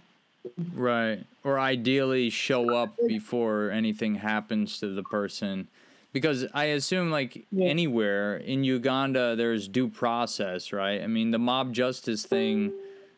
Right. 0.73 1.25
Or 1.43 1.59
ideally 1.59 2.31
show 2.31 2.75
up 2.77 2.97
before 3.09 3.71
anything 3.71 4.17
happens 4.17 4.79
to 4.79 4.95
the 4.95 5.03
person. 5.03 5.67
Because 6.13 6.47
I 6.55 6.67
assume, 6.67 7.11
like 7.11 7.45
Yeah. 7.51 7.67
anywhere 7.67 8.37
in 8.37 8.63
Uganda, 8.65 9.35
there's 9.37 9.67
due 9.69 9.89
process, 9.89 10.73
right? 10.73 11.03
I 11.03 11.09
mean, 11.09 11.33
the 11.33 11.39
mob 11.39 11.75
justice 11.75 12.25
thing, 12.25 12.73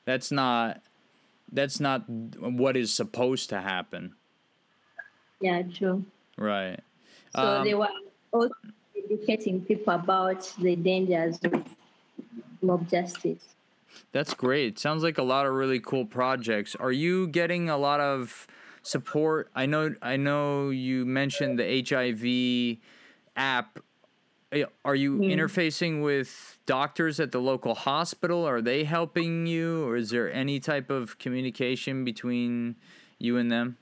that's 0.07 0.31
not. 0.33 0.81
That's 1.51 1.81
not 1.81 2.09
what 2.11 2.77
is 2.77 2.93
supposed 2.93 3.49
to 3.51 3.61
happen, 3.63 4.15
Yeah, 5.41 5.63
true. 5.63 6.05
right? 6.37 6.79
So 7.35 7.41
Um, 7.41 7.65
they 7.65 7.73
were 7.75 7.89
also 8.33 8.51
educating 9.11 9.61
people 9.63 9.95
about 9.95 10.53
the 10.59 10.77
dangers 10.77 11.39
of 11.45 11.65
mob 12.63 12.89
justice. 12.89 13.45
That's 14.13 14.35
great. 14.35 14.79
Sounds 14.79 15.03
like 15.03 15.19
a 15.19 15.23
lot 15.23 15.47
of 15.47 15.53
really 15.55 15.81
cool 15.81 16.05
projects. 16.05 16.77
Are 16.77 16.93
you 16.93 17.27
getting 17.27 17.69
a 17.69 17.77
lot 17.77 18.01
of 18.01 18.47
support? 18.83 19.51
I 19.55 19.67
know 19.67 19.95
I 20.03 20.17
know 20.17 20.71
you 20.71 21.05
mentioned 21.05 21.59
the 21.59 21.85
HIV 21.89 22.79
app. 23.37 23.79
Eh, 24.53 24.65
Are 24.85 24.95
you 24.95 25.19
interfacing 25.19 26.03
with 26.03 26.59
doctors 26.65 27.21
at 27.21 27.33
the 27.33 27.41
local 27.41 27.75
hospital? 27.75 28.45
Are 28.47 28.63
they 28.63 28.85
helping 28.85 29.47
you 29.47 29.85
or 29.85 29.97
is 29.97 30.11
there 30.11 30.33
any 30.33 30.61
type 30.61 30.91
of 30.91 31.19
communication 31.19 32.05
between 32.05 32.77
you 33.19 33.37
and 33.37 33.51
them? 33.51 33.77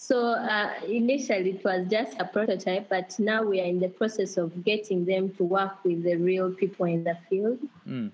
So 0.00 0.30
uh, 0.30 0.74
initially 0.86 1.50
it 1.50 1.64
was 1.64 1.88
just 1.90 2.16
a 2.20 2.24
prototype, 2.24 2.88
but 2.88 3.18
now 3.18 3.42
we 3.42 3.60
are 3.60 3.64
in 3.64 3.80
the 3.80 3.88
process 3.88 4.36
of 4.36 4.64
getting 4.64 5.04
them 5.04 5.34
to 5.34 5.42
work 5.42 5.84
with 5.84 6.04
the 6.04 6.14
real 6.14 6.52
people 6.52 6.86
in 6.86 7.02
the 7.02 7.16
field. 7.28 7.58
Mm. 7.86 8.12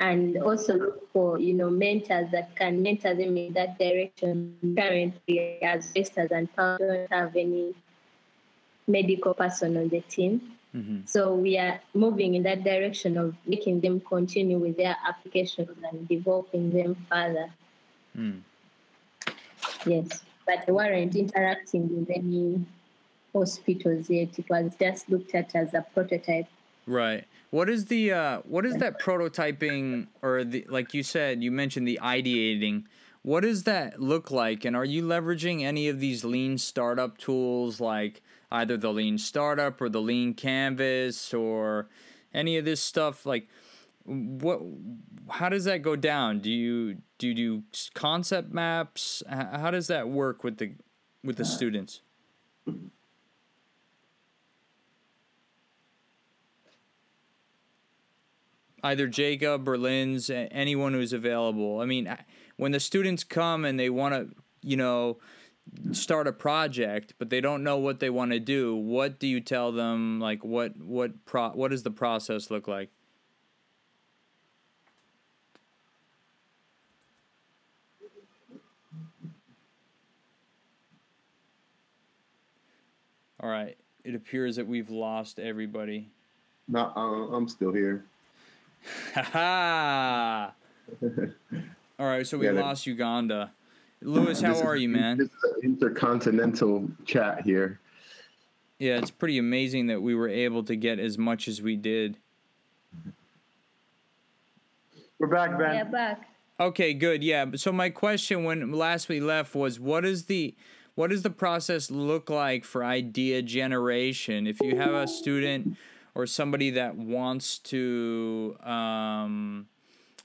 And 0.00 0.36
also 0.38 0.74
look 0.74 1.12
for 1.12 1.38
you 1.38 1.54
know 1.54 1.70
mentors 1.70 2.32
that 2.32 2.56
can 2.56 2.82
mentor 2.82 3.14
them 3.14 3.36
in 3.36 3.52
that 3.52 3.78
direction. 3.78 4.56
Currently, 4.76 5.62
as 5.62 5.92
Vestas 5.92 6.32
and 6.32 6.48
don't 6.56 7.12
have 7.12 7.36
any 7.36 7.74
medical 8.88 9.32
person 9.32 9.76
on 9.76 9.88
the 9.88 10.00
team, 10.00 10.56
Mhm. 10.74 11.08
so 11.08 11.34
we 11.34 11.58
are 11.58 11.80
moving 11.94 12.34
in 12.34 12.42
that 12.42 12.64
direction 12.64 13.16
of 13.16 13.36
making 13.46 13.80
them 13.80 14.00
continue 14.00 14.58
with 14.58 14.76
their 14.76 14.96
applications 15.06 15.70
and 15.88 16.08
developing 16.08 16.70
them 16.72 16.96
further. 17.08 17.50
Yes, 19.86 20.24
but 20.46 20.66
they 20.66 20.72
weren't 20.72 21.14
interacting 21.14 21.88
with 21.94 22.10
any 22.10 22.64
hospitals 23.32 24.10
yet. 24.10 24.38
It 24.38 24.48
was 24.48 24.72
just 24.78 25.08
looked 25.08 25.34
at 25.34 25.54
as 25.54 25.74
a 25.74 25.84
prototype. 25.94 26.46
Right. 26.86 27.24
What 27.50 27.68
is 27.68 27.86
the 27.86 28.12
uh, 28.12 28.38
what 28.40 28.64
is 28.64 28.76
that 28.76 29.00
prototyping 29.00 30.06
or 30.22 30.44
the 30.44 30.64
like 30.68 30.94
you 30.94 31.02
said 31.02 31.42
you 31.42 31.50
mentioned 31.50 31.86
the 31.86 31.98
ideating? 32.02 32.84
What 33.22 33.40
does 33.40 33.64
that 33.64 34.00
look 34.00 34.30
like? 34.30 34.64
And 34.64 34.74
are 34.74 34.84
you 34.84 35.02
leveraging 35.02 35.62
any 35.62 35.88
of 35.88 36.00
these 36.00 36.24
lean 36.24 36.58
startup 36.58 37.18
tools 37.18 37.80
like 37.80 38.22
either 38.50 38.76
the 38.76 38.92
lean 38.92 39.18
startup 39.18 39.80
or 39.80 39.88
the 39.88 40.00
lean 40.00 40.32
canvas 40.32 41.34
or 41.34 41.88
any 42.32 42.56
of 42.56 42.64
this 42.64 42.80
stuff 42.80 43.26
like 43.26 43.48
what 44.10 44.60
how 45.30 45.48
does 45.48 45.64
that 45.64 45.82
go 45.82 45.94
down? 45.94 46.40
Do 46.40 46.50
you 46.50 46.98
do 47.18 47.28
you 47.28 47.34
do 47.34 47.62
concept 47.94 48.52
maps? 48.52 49.22
How 49.28 49.70
does 49.70 49.86
that 49.86 50.08
work 50.08 50.42
with 50.42 50.58
the 50.58 50.72
with 51.22 51.36
the 51.36 51.44
students? 51.44 52.02
either 58.82 59.06
Jacob 59.06 59.68
or 59.68 59.76
anyone 59.86 60.94
who's 60.94 61.12
available. 61.12 61.80
I 61.80 61.86
mean, 61.86 62.16
when 62.56 62.72
the 62.72 62.80
students 62.80 63.24
come 63.24 63.64
and 63.64 63.78
they 63.78 63.90
want 63.90 64.14
to, 64.14 64.34
you 64.62 64.76
know, 64.76 65.18
start 65.92 66.26
a 66.26 66.32
project, 66.32 67.14
but 67.18 67.30
they 67.30 67.40
don't 67.40 67.62
know 67.62 67.76
what 67.76 68.00
they 68.00 68.10
want 68.10 68.32
to 68.32 68.40
do, 68.40 68.74
what 68.74 69.20
do 69.20 69.26
you 69.26 69.40
tell 69.40 69.72
them? 69.72 70.18
Like, 70.20 70.44
what 70.44 70.76
what 70.78 71.24
pro 71.24 71.50
what 71.50 71.70
does 71.70 71.82
the 71.82 71.90
process 71.90 72.50
look 72.50 72.66
like? 72.66 72.90
All 83.42 83.48
right. 83.48 83.76
It 84.04 84.14
appears 84.14 84.56
that 84.56 84.66
we've 84.66 84.90
lost 84.90 85.38
everybody. 85.38 86.10
No, 86.68 86.92
uh, 86.94 87.34
I'm 87.34 87.48
still 87.48 87.72
here. 87.72 88.04
Ha 89.14 90.52
All 91.98 92.06
right, 92.06 92.26
so 92.26 92.38
we 92.38 92.46
yeah, 92.46 92.52
lost 92.52 92.86
Uganda. 92.86 93.52
Lewis, 94.02 94.40
how 94.40 94.58
are 94.60 94.76
is, 94.76 94.82
you, 94.82 94.88
man? 94.88 95.18
This 95.18 95.28
is 95.28 95.54
an 95.56 95.60
intercontinental 95.62 96.88
chat 97.04 97.42
here. 97.42 97.78
Yeah, 98.78 98.96
it's 98.96 99.10
pretty 99.10 99.36
amazing 99.36 99.88
that 99.88 100.00
we 100.00 100.14
were 100.14 100.28
able 100.28 100.64
to 100.64 100.74
get 100.76 100.98
as 100.98 101.18
much 101.18 101.46
as 101.48 101.60
we 101.60 101.76
did. 101.76 102.16
We're 105.18 105.26
back, 105.26 105.58
Ben. 105.58 105.74
Yeah, 105.74 105.84
back. 105.84 106.30
Okay, 106.58 106.94
good. 106.94 107.22
Yeah. 107.22 107.44
So 107.56 107.72
my 107.72 107.90
question 107.90 108.44
when 108.44 108.72
last 108.72 109.10
we 109.10 109.20
left 109.20 109.54
was 109.54 109.78
what 109.78 110.06
is 110.06 110.24
the 110.24 110.54
what 110.94 111.10
does 111.10 111.22
the 111.22 111.30
process 111.30 111.90
look 111.90 112.30
like 112.30 112.64
for 112.64 112.84
idea 112.84 113.42
generation? 113.42 114.46
If 114.46 114.60
you 114.60 114.76
have 114.76 114.92
a 114.92 115.06
student 115.06 115.76
or 116.14 116.26
somebody 116.26 116.70
that 116.70 116.96
wants 116.96 117.58
to, 117.58 118.56
um, 118.62 119.66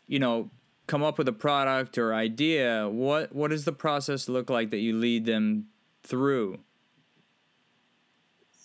you 0.07 0.19
know, 0.19 0.49
come 0.87 1.03
up 1.03 1.17
with 1.17 1.27
a 1.27 1.33
product 1.33 1.97
or 1.97 2.13
idea, 2.13 2.87
what 2.89 3.33
what 3.33 3.51
does 3.51 3.65
the 3.65 3.73
process 3.73 4.29
look 4.29 4.49
like 4.49 4.71
that 4.71 4.79
you 4.79 4.95
lead 4.95 5.25
them 5.25 5.67
through? 6.03 6.59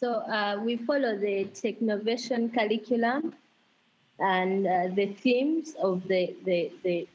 So 0.00 0.14
uh, 0.14 0.58
we 0.64 0.78
follow 0.78 1.18
the 1.18 1.44
Technovation 1.52 2.54
curriculum 2.54 3.34
and 4.18 4.66
uh, 4.66 4.88
the 4.94 5.08
themes 5.08 5.74
of 5.82 6.08
the, 6.08 6.34
the, 6.44 6.72
the, 6.82 7.06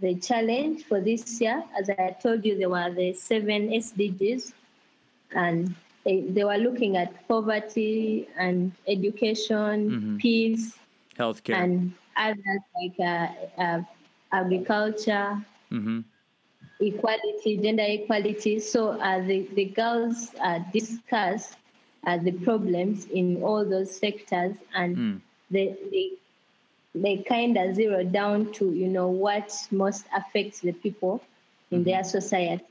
the 0.00 0.14
challenge 0.16 0.84
for 0.84 1.00
this 1.00 1.40
year. 1.40 1.62
As 1.78 1.90
I 1.90 2.16
told 2.22 2.44
you, 2.44 2.58
there 2.58 2.70
were 2.70 2.92
the 2.92 3.12
seven 3.14 3.68
SDGs, 3.70 4.52
and 5.32 5.74
they, 6.04 6.20
they 6.22 6.44
were 6.44 6.56
looking 6.56 6.96
at 6.96 7.26
poverty 7.28 8.28
and 8.38 8.72
education, 8.86 9.90
mm-hmm. 9.90 10.16
peace, 10.18 10.78
healthcare, 11.18 11.56
and 11.56 11.92
others 12.16 12.62
like 12.76 12.94
uh, 13.00 13.60
uh, 13.60 13.82
agriculture, 14.32 15.42
mm-hmm. 15.72 16.00
equality, 16.80 17.58
gender 17.58 17.84
equality. 17.86 18.58
So 18.60 19.00
uh, 19.00 19.20
the, 19.20 19.48
the 19.54 19.66
girls 19.66 20.30
uh, 20.40 20.60
discuss 20.72 21.56
uh, 22.06 22.18
the 22.18 22.32
problems 22.32 23.06
in 23.06 23.42
all 23.42 23.64
those 23.64 23.94
sectors 23.94 24.56
and 24.74 24.96
mm. 24.96 25.20
they, 25.50 25.76
they, 25.90 26.12
they 26.96 27.18
kind 27.18 27.56
of 27.56 27.74
zero 27.74 28.02
down 28.02 28.52
to, 28.52 28.72
you 28.72 28.88
know, 28.88 29.08
what 29.08 29.52
most 29.70 30.06
affects 30.16 30.60
the 30.60 30.72
people 30.72 31.22
in 31.70 31.80
mm-hmm. 31.80 31.90
their 31.90 32.04
society. 32.04 32.64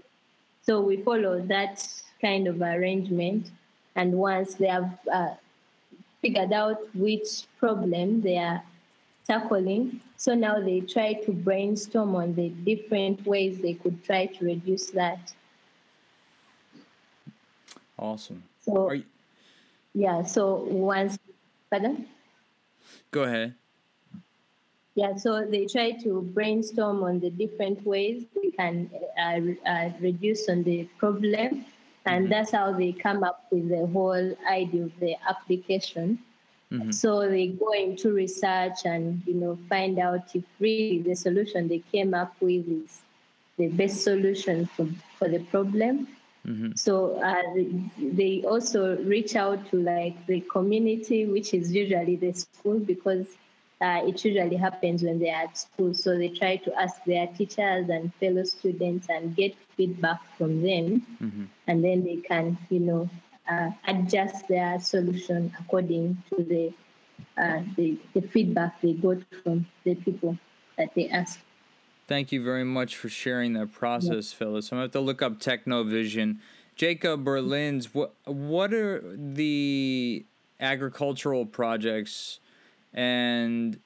So 0.64 0.82
we 0.82 0.98
follow 0.98 1.42
that 1.42 1.88
kind 2.20 2.48
of 2.48 2.62
arrangement. 2.62 3.52
And 3.96 4.14
once 4.14 4.56
they 4.56 4.68
have 4.68 4.98
uh, 5.12 5.36
figured 6.22 6.52
out 6.52 6.80
which 6.96 7.46
problem 7.60 8.22
they 8.22 8.38
are 8.38 8.64
tackling, 9.28 10.02
so 10.18 10.34
now 10.34 10.60
they 10.60 10.80
try 10.82 11.14
to 11.14 11.32
brainstorm 11.32 12.16
on 12.16 12.34
the 12.36 12.50
different 12.50 13.26
ways 13.26 13.60
they 13.60 13.76
could 13.76 14.04
try 14.04 14.26
to 14.26 14.46
reduce 14.46 14.88
that. 14.92 15.34
Awesome. 17.98 18.44
So, 18.62 18.92
you- 18.92 19.04
yeah, 19.94 20.24
so 20.24 20.56
once, 20.66 21.18
pardon? 21.70 22.08
Go 23.12 23.24
ahead. 23.24 23.56
Yeah, 24.96 25.16
so 25.18 25.46
they 25.46 25.66
try 25.66 25.92
to 25.92 26.22
brainstorm 26.34 27.04
on 27.04 27.20
the 27.20 27.30
different 27.30 27.86
ways 27.86 28.24
they 28.34 28.52
can 28.52 28.90
uh, 29.20 29.70
uh, 29.70 29.90
reduce 30.00 30.48
on 30.48 30.64
the 30.64 30.86
problem 30.98 31.66
and 32.06 32.26
mm-hmm. 32.26 32.32
that's 32.32 32.52
how 32.52 32.72
they 32.72 32.92
come 32.92 33.24
up 33.24 33.46
with 33.52 33.70
the 33.70 33.88
whole 33.88 34.38
idea 34.50 34.84
of 34.84 35.00
the 35.00 35.16
application. 35.28 36.20
Mm-hmm. 36.72 36.92
So 36.92 37.28
they 37.30 37.48
go 37.48 37.72
into 37.72 38.12
research 38.12 38.86
and 38.86 39.22
you 39.26 39.36
know 39.36 39.58
find 39.70 40.00
out 40.00 40.36
if 40.36 40.44
really 40.60 41.02
the 41.02 41.16
solution 41.16 41.68
they 41.68 41.84
came 41.92 42.14
up 42.14 42.36
with 42.40 42.68
is 42.68 43.02
the 43.58 43.68
best 43.68 44.04
solution 44.04 44.66
for, 44.66 44.88
for 45.18 45.30
the 45.30 45.40
problem. 45.40 46.08
Mm-hmm. 46.46 46.74
So 46.76 47.20
uh, 47.22 47.42
they 47.98 48.44
also 48.44 48.98
reach 48.98 49.36
out 49.36 49.70
to 49.72 49.78
like 49.78 50.26
the 50.28 50.42
community, 50.42 51.26
which 51.26 51.54
is 51.54 51.72
usually 51.72 52.16
the 52.18 52.34
school, 52.34 52.80
because 52.80 53.26
uh, 53.82 54.02
it 54.06 54.24
usually 54.24 54.56
happens 54.56 55.04
when 55.04 55.20
they're 55.20 55.36
at 55.36 55.58
school. 55.58 55.94
So 55.94 56.18
they 56.18 56.30
try 56.30 56.58
to 56.58 56.74
ask 56.80 57.04
their 57.06 57.28
teachers 57.28 57.90
and 57.90 58.14
fellow 58.16 58.44
students 58.44 59.08
and 59.10 59.36
get 59.36 59.56
feedback 59.76 60.20
from 60.38 60.62
them, 60.62 61.06
mm-hmm. 61.22 61.44
and 61.68 61.84
then 61.84 62.04
they 62.04 62.18
can, 62.18 62.58
you 62.70 62.80
know, 62.80 63.10
uh, 63.50 63.72
adjust 63.88 64.48
their 64.48 64.80
solution 64.80 65.54
according 65.60 66.22
to 66.30 66.44
the, 66.44 66.74
uh, 67.38 67.62
the 67.76 67.98
the 68.14 68.22
feedback 68.22 68.82
they 68.82 68.94
got 68.94 69.18
from 69.44 69.66
the 69.84 69.96
people 69.96 70.38
that 70.78 70.90
they 70.96 71.10
ask. 71.10 71.40
Thank 72.08 72.32
you 72.32 72.44
very 72.44 72.64
much 72.64 72.96
for 72.96 73.10
sharing 73.10 73.54
that 73.54 73.72
process, 73.72 74.32
yep. 74.32 74.40
Phyllis. 74.40 74.72
I'm 74.72 74.78
going 74.78 74.90
to 74.90 74.98
have 74.98 75.04
to 75.04 75.06
look 75.06 75.22
up 75.22 75.40
Technovation. 75.40 76.38
Jacob 76.76 77.24
Berlin's, 77.24 77.96
what, 77.96 78.14
what 78.26 78.74
are 78.74 79.02
the 79.16 80.24
agricultural 80.60 81.46
projects 81.46 82.40
and 82.96 83.78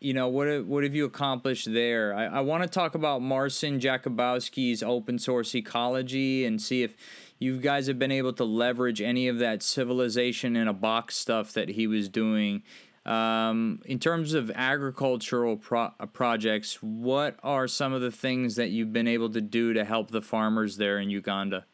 you 0.00 0.12
know 0.12 0.28
what 0.28 0.66
what 0.66 0.84
have 0.84 0.94
you 0.94 1.06
accomplished 1.06 1.72
there? 1.72 2.12
I, 2.12 2.26
I 2.26 2.40
want 2.40 2.62
to 2.64 2.68
talk 2.68 2.94
about 2.94 3.22
marcin 3.22 3.80
jakubowski's 3.80 4.82
open 4.82 5.18
source 5.18 5.54
ecology 5.54 6.44
and 6.44 6.60
see 6.60 6.82
if 6.82 6.94
you 7.38 7.58
guys 7.58 7.86
have 7.86 7.98
been 7.98 8.12
able 8.12 8.32
to 8.34 8.44
leverage 8.44 9.00
any 9.00 9.28
of 9.28 9.38
that 9.38 9.62
civilization 9.62 10.56
in 10.56 10.68
a 10.68 10.72
box 10.74 11.16
stuff 11.16 11.52
that 11.52 11.70
he 11.70 11.86
was 11.86 12.08
doing. 12.08 12.62
Um, 13.06 13.82
in 13.84 14.00
terms 14.00 14.34
of 14.34 14.50
agricultural 14.50 15.58
pro- 15.58 15.92
uh, 16.00 16.06
projects 16.06 16.82
what 16.82 17.38
are 17.44 17.68
some 17.68 17.92
of 17.92 18.00
the 18.00 18.10
things 18.10 18.56
that 18.56 18.70
you've 18.70 18.92
been 18.92 19.06
able 19.06 19.30
to 19.30 19.40
do 19.40 19.72
to 19.74 19.84
help 19.84 20.10
the 20.10 20.20
farmers 20.20 20.76
there 20.76 20.98
in 20.98 21.08
uganda? 21.08 21.64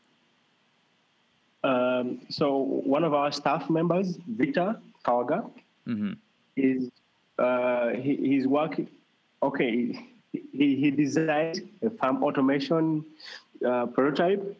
Um, 1.64 2.20
so 2.28 2.58
one 2.58 3.02
of 3.02 3.14
our 3.14 3.32
staff 3.32 3.70
members 3.70 4.18
victor 4.28 4.76
kawaga 5.04 5.50
mm-hmm 5.88 6.12
is 6.56 6.90
uh, 7.38 7.90
he, 7.90 8.16
he's 8.16 8.46
working. 8.46 8.88
Okay, 9.42 10.08
he, 10.32 10.76
he 10.76 10.90
designed 10.90 11.68
a 11.82 11.90
farm 11.90 12.22
automation 12.22 13.04
uh, 13.66 13.86
prototype, 13.86 14.40
awesome. 14.40 14.56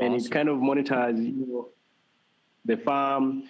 and 0.00 0.14
it 0.14 0.30
kind 0.30 0.48
of 0.48 0.58
monitors 0.58 1.18
you 1.18 1.46
know, 1.46 1.68
the 2.64 2.76
farm, 2.76 3.44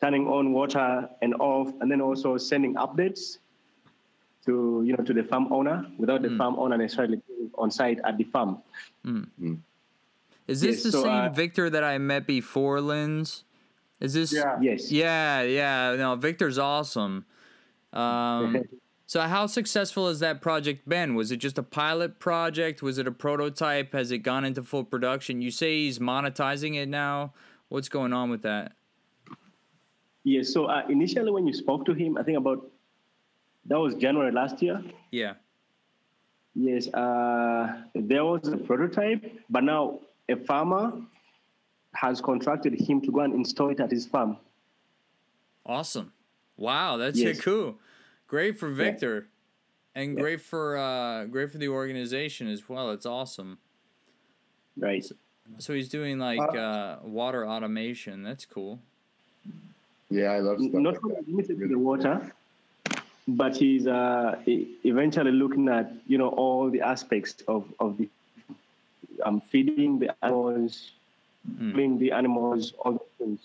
turning 0.00 0.26
on 0.26 0.52
water 0.52 1.08
and 1.22 1.34
off, 1.34 1.68
and 1.80 1.90
then 1.90 2.00
also 2.00 2.36
sending 2.38 2.74
updates 2.74 3.38
to 4.46 4.82
you 4.86 4.96
know 4.96 5.04
to 5.04 5.12
the 5.12 5.24
farm 5.24 5.52
owner 5.52 5.86
without 5.98 6.20
mm. 6.22 6.30
the 6.30 6.36
farm 6.36 6.56
owner 6.58 6.76
necessarily 6.76 7.20
being 7.28 7.50
on 7.56 7.70
site 7.70 7.98
at 8.04 8.16
the 8.16 8.24
farm. 8.24 8.58
Mm. 9.04 9.28
Mm. 9.40 9.58
Is 10.46 10.60
this 10.60 10.76
yes, 10.76 10.82
the 10.84 10.92
so, 10.92 11.02
same 11.02 11.24
uh, 11.24 11.28
Victor 11.30 11.70
that 11.70 11.82
I 11.82 11.98
met 11.98 12.26
before, 12.26 12.80
Linz? 12.80 13.44
Is 14.00 14.14
this? 14.14 14.32
Yeah. 14.32 14.58
Yes. 14.60 14.90
Yeah, 14.90 15.42
yeah. 15.42 15.94
No, 15.96 16.16
Victor's 16.16 16.58
awesome. 16.58 17.24
Um, 17.92 18.62
So 19.06 19.20
how 19.20 19.46
successful 19.46 20.08
has 20.08 20.20
that 20.20 20.40
project 20.40 20.88
been? 20.88 21.14
Was 21.14 21.30
it 21.30 21.36
just 21.36 21.58
a 21.58 21.62
pilot 21.62 22.18
project? 22.18 22.82
Was 22.82 22.98
it 22.98 23.06
a 23.06 23.12
prototype? 23.12 23.92
Has 23.92 24.10
it 24.10 24.18
gone 24.18 24.44
into 24.44 24.62
full 24.62 24.84
production? 24.84 25.42
You 25.42 25.50
say 25.50 25.84
he's 25.84 25.98
monetizing 25.98 26.74
it 26.74 26.88
now. 26.88 27.34
What's 27.68 27.88
going 27.88 28.12
on 28.12 28.30
with 28.30 28.42
that? 28.42 28.72
Yes. 30.24 30.52
So 30.52 30.64
uh, 30.66 30.82
initially, 30.88 31.30
when 31.30 31.46
you 31.46 31.52
spoke 31.52 31.84
to 31.86 31.92
him, 31.92 32.16
I 32.16 32.22
think 32.22 32.38
about 32.38 32.66
that 33.66 33.78
was 33.78 33.94
January 33.94 34.32
last 34.32 34.62
year. 34.62 34.82
Yeah. 35.10 35.34
Yes. 36.54 36.88
Uh, 36.88 37.82
there 37.94 38.24
was 38.24 38.48
a 38.48 38.56
prototype, 38.56 39.38
but 39.50 39.64
now 39.64 40.00
a 40.30 40.36
farmer 40.36 40.92
has 41.94 42.20
contracted 42.20 42.74
him 42.74 43.00
to 43.00 43.10
go 43.12 43.20
and 43.20 43.34
install 43.34 43.70
it 43.70 43.80
at 43.80 43.90
his 43.90 44.06
farm. 44.06 44.36
Awesome. 45.66 46.12
Wow, 46.56 46.96
that's 46.96 47.18
Yes. 47.18 47.40
cool. 47.40 47.78
Great 48.28 48.58
for 48.58 48.68
Victor. 48.68 49.28
And 49.96 50.16
great 50.16 50.40
for 50.40 50.76
uh 50.76 51.24
great 51.26 51.50
for 51.52 51.58
the 51.58 51.68
organization 51.68 52.48
as 52.48 52.68
well. 52.68 52.90
It's 52.90 53.06
awesome. 53.06 53.58
Right. 54.76 55.04
So 55.58 55.72
he's 55.72 55.88
doing 55.88 56.18
like 56.18 56.40
uh, 56.56 56.96
water 57.04 57.46
automation. 57.46 58.22
That's 58.24 58.44
cool. 58.44 58.80
Yeah, 60.10 60.30
I 60.32 60.40
love 60.40 60.58
stuff 60.60 60.72
Not 60.72 60.94
like 60.94 61.04
only 61.28 61.42
that. 61.44 61.58
to 61.58 61.68
the 61.68 61.78
water, 61.78 62.32
but 63.28 63.56
he's 63.56 63.86
uh, 63.86 64.40
e- 64.46 64.66
eventually 64.84 65.30
looking 65.32 65.68
at 65.68 65.92
you 66.08 66.18
know 66.18 66.28
all 66.30 66.70
the 66.70 66.80
aspects 66.80 67.42
of 67.46 67.64
of 67.78 67.98
the 67.98 68.08
um, 69.24 69.40
feeding 69.40 69.98
the 70.00 70.12
animals, 70.24 70.90
feeding 71.58 71.98
the 71.98 72.12
animals, 72.12 72.72
all 72.78 72.92
those 72.92 73.00
things. 73.18 73.40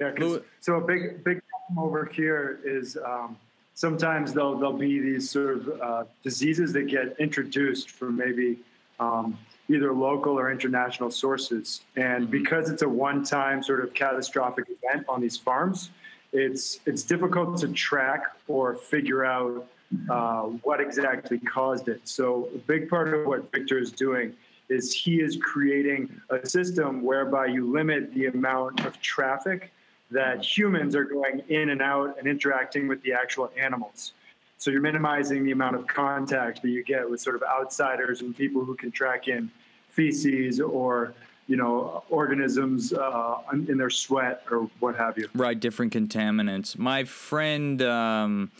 Yeah, 0.00 0.12
Louis- 0.18 0.42
so 0.60 0.76
a 0.76 0.80
big 0.80 1.22
big 1.24 1.40
problem 1.48 1.86
over 1.86 2.04
here 2.06 2.60
is 2.64 2.96
um, 3.04 3.36
sometimes 3.74 4.32
there'll 4.32 4.56
there'll 4.56 4.72
be 4.72 4.98
these 5.00 5.30
sort 5.30 5.56
of 5.56 5.80
uh, 5.80 6.04
diseases 6.22 6.72
that 6.72 6.88
get 6.88 7.16
introduced 7.18 7.90
from 7.90 8.16
maybe 8.16 8.58
um, 8.98 9.38
either 9.68 9.92
local 9.92 10.38
or 10.38 10.50
international 10.50 11.10
sources, 11.10 11.82
and 11.96 12.30
because 12.30 12.70
it's 12.70 12.82
a 12.82 12.88
one-time 12.88 13.62
sort 13.62 13.82
of 13.82 13.94
catastrophic 13.94 14.66
event 14.68 15.06
on 15.08 15.20
these 15.20 15.36
farms, 15.36 15.90
it's 16.32 16.80
it's 16.86 17.02
difficult 17.02 17.58
to 17.58 17.68
track 17.68 18.24
or 18.48 18.74
figure 18.74 19.24
out 19.24 19.66
uh, 20.10 20.42
what 20.42 20.80
exactly 20.80 21.38
caused 21.38 21.88
it. 21.88 22.00
So 22.04 22.48
a 22.54 22.58
big 22.58 22.88
part 22.88 23.14
of 23.14 23.26
what 23.26 23.50
Victor 23.52 23.78
is 23.78 23.92
doing 23.92 24.34
is 24.68 24.92
he 24.92 25.20
is 25.20 25.36
creating 25.36 26.08
a 26.30 26.46
system 26.46 27.02
whereby 27.02 27.46
you 27.46 27.70
limit 27.70 28.12
the 28.14 28.26
amount 28.26 28.84
of 28.84 29.00
traffic 29.00 29.72
that 30.10 30.44
humans 30.44 30.94
are 30.94 31.04
going 31.04 31.42
in 31.48 31.70
and 31.70 31.82
out 31.82 32.16
and 32.18 32.26
interacting 32.26 32.88
with 32.88 33.02
the 33.02 33.12
actual 33.12 33.50
animals. 33.58 34.12
So 34.58 34.70
you're 34.70 34.80
minimizing 34.80 35.44
the 35.44 35.50
amount 35.50 35.76
of 35.76 35.86
contact 35.86 36.62
that 36.62 36.68
you 36.68 36.82
get 36.84 37.08
with 37.08 37.20
sort 37.20 37.36
of 37.36 37.42
outsiders 37.42 38.20
and 38.20 38.36
people 38.36 38.64
who 38.64 38.74
can 38.74 38.90
track 38.90 39.28
in 39.28 39.50
feces 39.90 40.60
or 40.60 41.14
you 41.46 41.56
know 41.56 42.02
organisms 42.08 42.92
uh, 42.92 43.36
in 43.52 43.76
their 43.76 43.90
sweat 43.90 44.42
or 44.50 44.70
what 44.80 44.96
have 44.96 45.18
you. 45.18 45.28
Right, 45.34 45.58
different 45.58 45.92
contaminants. 45.92 46.78
My 46.78 47.04
friend, 47.04 47.82
um, 47.82 48.50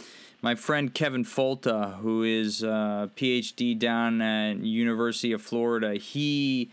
my 0.45 0.55
friend 0.55 0.93
Kevin 0.93 1.25
Folta, 1.25 1.97
who 2.01 2.23
is 2.23 2.63
a 2.63 3.11
PhD 3.17 3.79
down 3.79 4.21
at 4.21 4.59
University 4.59 5.33
of 5.33 5.41
Florida, 5.41 5.95
he 5.95 6.71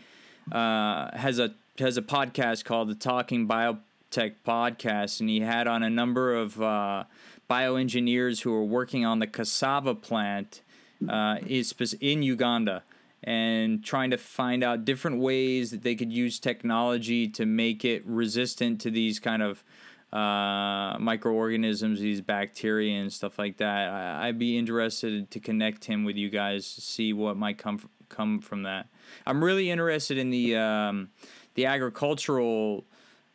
uh, 0.52 1.16
has 1.16 1.38
a 1.38 1.54
has 1.78 1.96
a 1.96 2.02
podcast 2.02 2.66
called 2.66 2.90
the 2.90 2.94
Talking 2.94 3.48
Biotech 3.48 4.34
Podcast, 4.46 5.20
and 5.20 5.30
he 5.30 5.40
had 5.40 5.66
on 5.66 5.82
a 5.82 5.88
number 5.88 6.34
of 6.34 6.60
uh, 6.60 7.04
bioengineers 7.48 8.42
who 8.42 8.52
are 8.52 8.62
working 8.62 9.06
on 9.06 9.20
the 9.20 9.26
cassava 9.26 9.94
plant 9.94 10.60
uh, 11.08 11.38
is 11.46 11.72
in 11.98 12.22
Uganda 12.22 12.82
and 13.24 13.82
trying 13.82 14.10
to 14.10 14.18
find 14.18 14.62
out 14.62 14.84
different 14.84 15.18
ways 15.18 15.70
that 15.70 15.82
they 15.82 15.94
could 15.94 16.12
use 16.12 16.38
technology 16.38 17.26
to 17.26 17.46
make 17.46 17.86
it 17.86 18.04
resistant 18.04 18.82
to 18.82 18.90
these 18.90 19.18
kind 19.18 19.40
of 19.40 19.64
uh, 20.12 20.98
microorganisms, 20.98 22.00
these 22.00 22.20
bacteria 22.20 23.00
and 23.00 23.12
stuff 23.12 23.38
like 23.38 23.56
that. 23.56 23.88
I, 23.88 24.28
I'd 24.28 24.38
be 24.38 24.58
interested 24.58 25.30
to 25.30 25.40
connect 25.40 25.86
him 25.86 26.04
with 26.04 26.16
you 26.16 26.28
guys 26.28 26.74
to 26.74 26.80
see 26.82 27.12
what 27.12 27.36
might 27.36 27.56
come 27.56 27.76
f- 27.82 27.88
come 28.10 28.40
from 28.40 28.64
that. 28.64 28.88
I'm 29.26 29.42
really 29.42 29.70
interested 29.70 30.18
in 30.18 30.28
the 30.28 30.56
um, 30.56 31.08
the 31.54 31.64
agricultural 31.64 32.84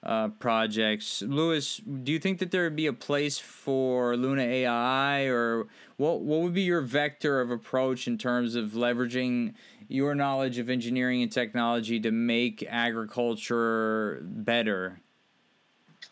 uh, 0.03 0.29
projects. 0.29 1.23
Lewis, 1.23 1.77
do 2.03 2.11
you 2.11 2.19
think 2.19 2.37
that 2.39 2.51
there 2.51 2.65
would 2.65 2.75
be 2.75 2.85
a 2.85 2.93
place 2.93 3.39
for 3.39 4.15
Luna 4.15 4.43
AI, 4.43 5.23
or 5.23 5.65
what? 5.97 6.21
What 6.21 6.41
would 6.41 6.53
be 6.53 6.61
your 6.61 6.81
vector 6.81 7.41
of 7.41 7.49
approach 7.49 8.07
in 8.07 8.19
terms 8.19 8.53
of 8.53 8.71
leveraging 8.71 9.55
your 9.87 10.13
knowledge 10.13 10.59
of 10.59 10.69
engineering 10.69 11.23
and 11.23 11.31
technology 11.31 11.99
to 12.01 12.11
make 12.11 12.63
agriculture 12.69 14.19
better? 14.21 14.99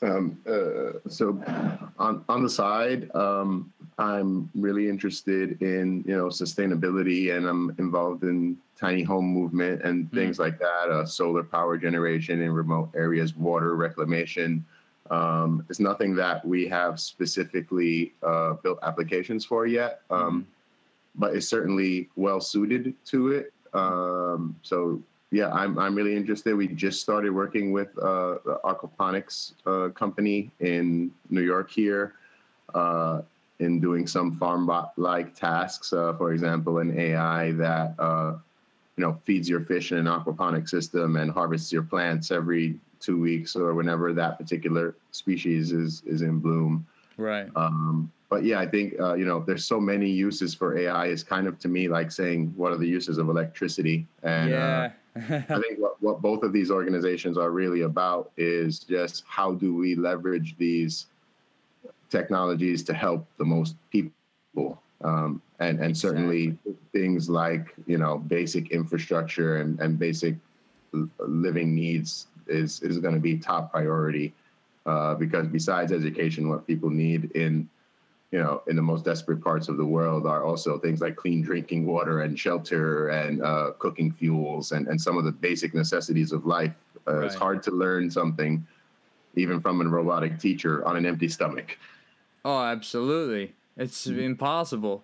Um, 0.02 0.38
uh, 0.48 1.00
so 1.10 1.42
on 1.98 2.24
on 2.28 2.44
the 2.44 2.50
side, 2.50 3.14
um, 3.16 3.72
I'm 3.98 4.50
really 4.54 4.90
interested 4.90 5.62
in 5.62 6.04
you 6.08 6.16
know 6.16 6.28
sustainability, 6.28 7.36
and 7.36 7.46
I'm 7.48 7.76
involved 7.80 8.24
in 8.24 8.58
tiny 8.78 9.04
home 9.04 9.26
movement 9.26 9.84
and 9.84 10.12
things 10.12 10.38
like 10.38 10.60
that. 10.60 10.90
Uh, 10.90 11.06
solar 11.06 11.44
power 11.44 11.78
generation 11.78 12.42
in 12.42 12.52
remote 12.52 12.90
areas, 12.96 13.36
water 13.36 13.76
reclamation. 13.76 14.66
Um, 15.12 15.66
it's 15.70 15.80
nothing 15.80 16.16
that 16.16 16.44
we 16.46 16.68
have 16.68 17.00
specifically 17.00 18.14
uh, 18.24 18.54
built 18.54 18.80
applications 18.82 19.46
for 19.46 19.68
yet, 19.68 20.02
um, 20.10 20.48
but 21.16 21.36
it's 21.36 21.48
certainly 21.48 22.10
well 22.16 22.42
suited 22.42 22.94
to 23.06 23.32
it. 23.32 23.54
Um, 23.74 24.56
so 24.64 25.02
yeah, 25.32 25.52
I'm 25.52 25.78
I'm 25.78 25.96
really 25.96 26.16
interested. 26.16 26.56
We 26.56 26.68
just 26.68 27.02
started 27.02 27.32
working 27.32 27.72
with 27.72 27.90
uh, 27.98 28.38
the 28.46 28.60
aquaponics 28.64 29.54
uh, 29.66 29.90
company 29.90 30.52
in 30.60 31.12
New 31.30 31.42
York 31.42 31.72
here, 31.72 32.14
uh, 32.74 33.22
in 33.60 33.80
doing 33.80 34.08
some 34.08 34.36
farm 34.36 34.66
bot 34.66 34.94
like 34.98 35.36
tasks. 35.36 35.94
Uh, 35.94 36.14
for 36.14 36.32
example, 36.32 36.80
an 36.80 36.98
AI 36.98 37.52
that 37.54 37.96
uh, 38.00 38.36
you 38.98 39.04
know 39.04 39.20
feeds 39.26 39.50
your 39.50 39.62
fish 39.62 39.92
in 39.92 39.98
an 39.98 40.06
aquaponic 40.06 40.70
system 40.70 41.16
and 41.18 41.32
harvests 41.32 41.72
your 41.72 41.84
plants 41.84 42.32
every 42.32 42.80
two 43.00 43.20
weeks 43.20 43.56
or 43.56 43.74
whenever 43.74 44.14
that 44.14 44.38
particular 44.38 44.96
species 45.12 45.72
is 45.72 46.04
is 46.06 46.22
in 46.22 46.40
bloom. 46.40 46.86
Right. 47.18 47.48
Um, 47.56 48.12
but 48.30 48.44
yeah, 48.44 48.60
I 48.60 48.68
think 48.68 49.00
uh, 49.00 49.14
you 49.16 49.26
know 49.26 49.40
there's 49.40 49.66
so 49.66 49.80
many 49.80 50.10
uses 50.10 50.54
for 50.54 50.78
AI. 50.78 51.08
Is 51.08 51.24
kind 51.24 51.48
of 51.48 51.58
to 51.60 51.68
me 51.68 51.88
like 51.88 52.12
saying 52.12 52.54
what 52.56 52.72
are 52.72 52.78
the 52.78 52.88
uses 52.88 53.18
of 53.18 53.30
electricity? 53.30 54.06
And 54.24 54.54
uh, 54.54 54.56
yeah. 54.56 54.92
I 55.16 55.40
think 55.40 55.80
what, 55.80 56.02
what 56.02 56.22
both 56.22 56.44
of 56.44 56.52
these 56.52 56.70
organizations 56.70 57.38
are 57.38 57.52
really 57.52 57.82
about 57.82 58.32
is 58.38 58.80
just 58.80 59.24
how 59.28 59.54
do 59.54 59.74
we 59.74 59.96
leverage 59.96 60.56
these 60.58 61.08
technologies 62.10 62.84
to 62.84 62.94
help 62.94 63.26
the 63.38 63.46
most 63.46 63.76
people, 63.92 64.82
um, 65.04 65.42
and 65.60 65.80
and 65.80 65.98
certainly 65.98 66.58
things 66.92 67.30
like 67.30 67.74
you 67.88 67.98
know 67.98 68.18
basic 68.18 68.72
infrastructure 68.72 69.58
and 69.58 69.80
and 69.80 69.98
basic 69.98 70.36
living 71.20 71.74
needs 71.74 72.28
is 72.48 72.82
is 72.82 73.00
going 73.00 73.14
to 73.14 73.20
be 73.20 73.38
top 73.38 73.72
priority 73.72 74.34
uh, 74.86 75.16
because 75.16 75.48
besides 75.48 75.92
education, 75.92 76.50
what 76.50 76.68
people 76.68 76.90
need 76.90 77.32
in 77.32 77.68
you 78.36 78.42
know 78.44 78.62
in 78.68 78.76
the 78.76 78.82
most 78.92 79.06
desperate 79.06 79.42
parts 79.50 79.68
of 79.72 79.78
the 79.78 79.86
world 79.98 80.24
are 80.34 80.44
also 80.44 80.78
things 80.86 81.00
like 81.06 81.16
clean 81.24 81.42
drinking 81.50 81.86
water 81.86 82.16
and 82.24 82.38
shelter 82.46 83.08
and 83.22 83.42
uh, 83.42 83.72
cooking 83.84 84.12
fuels 84.12 84.66
and, 84.74 84.84
and 84.90 85.00
some 85.00 85.18
of 85.18 85.24
the 85.30 85.32
basic 85.48 85.74
necessities 85.74 86.32
of 86.38 86.42
life. 86.46 86.76
Uh, 87.08 87.22
It's 87.26 87.40
hard 87.46 87.64
to 87.68 87.72
learn 87.72 88.12
something 88.12 88.54
even 89.36 89.62
from 89.62 89.80
a 89.82 89.86
robotic 90.00 90.34
teacher 90.46 90.74
on 90.88 90.98
an 90.98 91.06
empty 91.06 91.30
stomach. 91.38 91.78
Oh, 92.44 92.62
absolutely. 92.76 93.56
It's 93.78 94.06
impossible. 94.08 94.98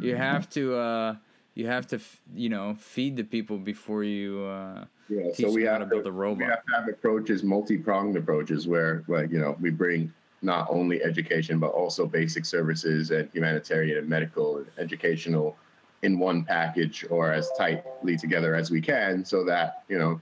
You 0.00 0.16
have 0.16 0.48
to 0.50 0.62
uh 0.76 1.16
you 1.54 1.66
have 1.66 1.86
to 1.88 1.98
you 2.34 2.48
know, 2.48 2.74
feed 2.74 3.16
the 3.16 3.24
people 3.24 3.58
before 3.58 4.02
you 4.04 4.44
uh 4.44 4.86
Yeah, 5.08 5.32
teach 5.32 5.36
so 5.36 5.50
we 5.52 5.62
them 5.62 5.72
how 5.72 5.78
have 5.80 5.88
to 5.90 5.94
build 5.94 6.06
a 6.06 6.12
we 6.12 6.16
robot. 6.24 6.50
have 6.54 6.64
to 6.66 6.72
have 6.76 6.88
approaches, 6.88 7.42
multi-pronged 7.42 8.16
approaches, 8.16 8.66
where 8.72 9.04
like 9.08 9.30
you 9.34 9.40
know 9.42 9.56
we 9.60 9.70
bring 9.70 10.12
not 10.42 10.66
only 10.70 11.02
education 11.02 11.58
but 11.58 11.68
also 11.68 12.06
basic 12.06 12.44
services 12.44 13.10
and 13.10 13.28
humanitarian 13.32 13.98
and 13.98 14.08
medical 14.08 14.58
and 14.58 14.66
educational 14.78 15.56
in 16.02 16.18
one 16.18 16.44
package 16.44 17.04
or 17.10 17.32
as 17.32 17.50
tightly 17.58 18.16
together 18.16 18.54
as 18.54 18.70
we 18.70 18.80
can, 18.80 19.24
so 19.24 19.44
that 19.44 19.82
you 19.88 19.98
know 19.98 20.20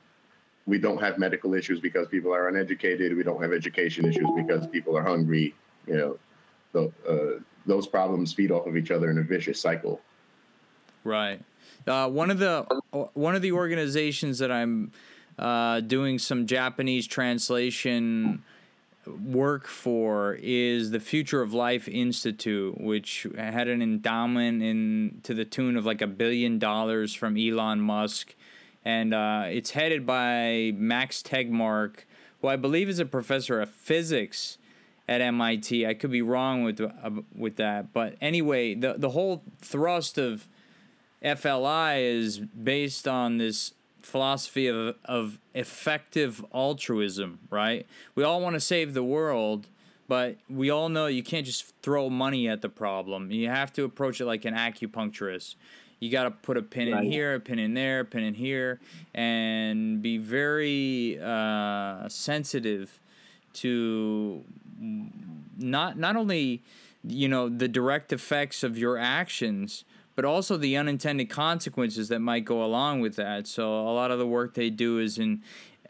we 0.67 0.79
don't 0.79 1.01
have 1.01 1.19
medical 1.19 1.55
issues 1.55 1.81
because 1.81 2.09
people 2.09 2.35
are 2.35 2.49
uneducated. 2.49 3.17
We 3.17 3.23
don't 3.23 3.41
have 3.43 3.53
education 3.53 4.05
issues 4.05 4.29
because 4.37 4.67
people 4.67 4.97
are 4.97 5.03
hungry. 5.03 5.55
You 5.87 5.97
know, 5.97 6.19
so, 6.73 6.93
uh, 7.09 7.41
those 7.67 7.87
problems 7.87 8.33
feed 8.33 8.51
off 8.51 8.67
of 8.67 8.77
each 8.77 8.91
other 8.91 9.11
in 9.11 9.19
a 9.19 9.23
vicious 9.23 9.61
cycle. 9.61 10.01
Right. 11.05 11.41
Uh, 11.87 12.09
one 12.09 12.31
of 12.31 12.39
the 12.39 12.67
one 13.13 13.37
of 13.37 13.43
the 13.43 13.53
organizations 13.53 14.39
that 14.39 14.51
I'm 14.51 14.93
uh, 15.39 15.81
doing 15.81 16.19
some 16.19 16.47
Japanese 16.47 17.07
translation 17.07 18.43
work 19.07 19.67
for 19.67 20.39
is 20.41 20.91
the 20.91 21.01
Future 21.01 21.43
of 21.43 21.53
Life 21.53 21.89
Institute, 21.89 22.81
which 22.81 23.27
had 23.37 23.69
an 23.69 23.83
endowment 23.83 24.63
in 24.63 25.21
to 25.23 25.35
the 25.35 25.45
tune 25.45 25.77
of 25.77 25.87
like 25.87 26.03
a 26.03 26.07
billion 26.07 26.59
dollars 26.59 27.15
from 27.15 27.37
Elon 27.37 27.81
Musk, 27.81 28.35
and 28.85 29.15
uh, 29.15 29.45
it's 29.47 29.71
headed 29.71 30.07
by 30.07 30.73
Max 30.77 31.23
Tegmark, 31.23 32.05
who 32.41 32.49
I 32.49 32.57
believe 32.57 32.89
is 32.89 32.99
a 32.99 33.07
professor 33.07 33.61
of 33.61 33.71
physics 33.71 34.59
at 35.09 35.21
MIT. 35.21 35.87
I 35.87 35.95
could 35.95 36.11
be 36.11 36.23
wrong 36.23 36.63
with 36.63 36.81
uh, 36.81 37.11
with 37.35 37.57
that, 37.57 37.93
but 37.93 38.17
anyway, 38.21 38.75
the 38.75 38.95
the 38.97 39.11
whole 39.11 39.43
thrust 39.61 40.19
of 40.19 40.49
FLI 41.23 42.03
is 42.03 42.39
based 42.39 43.09
on 43.09 43.39
this 43.39 43.73
philosophy 44.07 44.69
of, 44.69 44.95
of 45.05 45.39
effective 45.53 46.45
altruism, 46.55 47.41
right? 47.51 47.87
We 48.15 48.23
all 48.23 48.41
want 48.41 48.55
to 48.55 48.61
save 48.61 48.95
the 48.95 49.03
world, 49.03 49.67
but 50.09 50.37
we 50.49 50.71
all 50.71 50.89
know 50.89 51.07
you 51.07 51.23
can't 51.23 51.45
just 51.45 51.75
throw 51.83 52.09
money 52.09 52.49
at 52.49 52.63
the 52.63 52.69
problem. 52.69 53.31
You 53.31 53.49
have 53.49 53.73
to 53.75 53.85
approach 53.85 54.21
it 54.21 54.27
like 54.27 54.45
an 54.45 54.55
acupuncturist. 54.55 55.57
You 55.99 56.11
got 56.11 56.25
to 56.25 56.31
put 56.31 56.57
a 56.57 56.63
pin 56.63 56.93
right. 56.93 57.05
in 57.05 57.11
here, 57.11 57.35
a 57.35 57.41
pin 57.41 57.59
in 57.59 57.75
there, 57.75 58.01
a 58.01 58.05
pin 58.05 58.23
in 58.23 58.35
here, 58.35 58.81
and 59.15 60.01
be 60.01 60.19
very 60.19 61.19
uh, 61.21 62.09
sensitive 62.09 63.01
to 63.55 64.45
not 65.59 65.99
not 65.99 66.17
only 66.17 66.63
you 67.03 67.29
know 67.29 67.49
the 67.49 67.67
direct 67.67 68.13
effects 68.13 68.63
of 68.63 68.77
your 68.77 68.99
actions 68.99 69.85
but 70.17 70.25
also 70.25 70.57
the 70.57 70.77
unintended 70.77 71.31
consequences 71.31 72.09
that 72.09 72.21
might 72.21 72.45
go 72.45 72.65
along 72.65 73.01
with 73.01 73.17
that. 73.17 73.47
So 73.47 73.81
a 73.81 73.93
lot 73.93 74.11
of 74.11 74.19
the 74.19 74.27
work 74.27 74.55
they 74.55 74.71
do 74.71 74.99
is 74.99 75.19
in, 75.19 75.43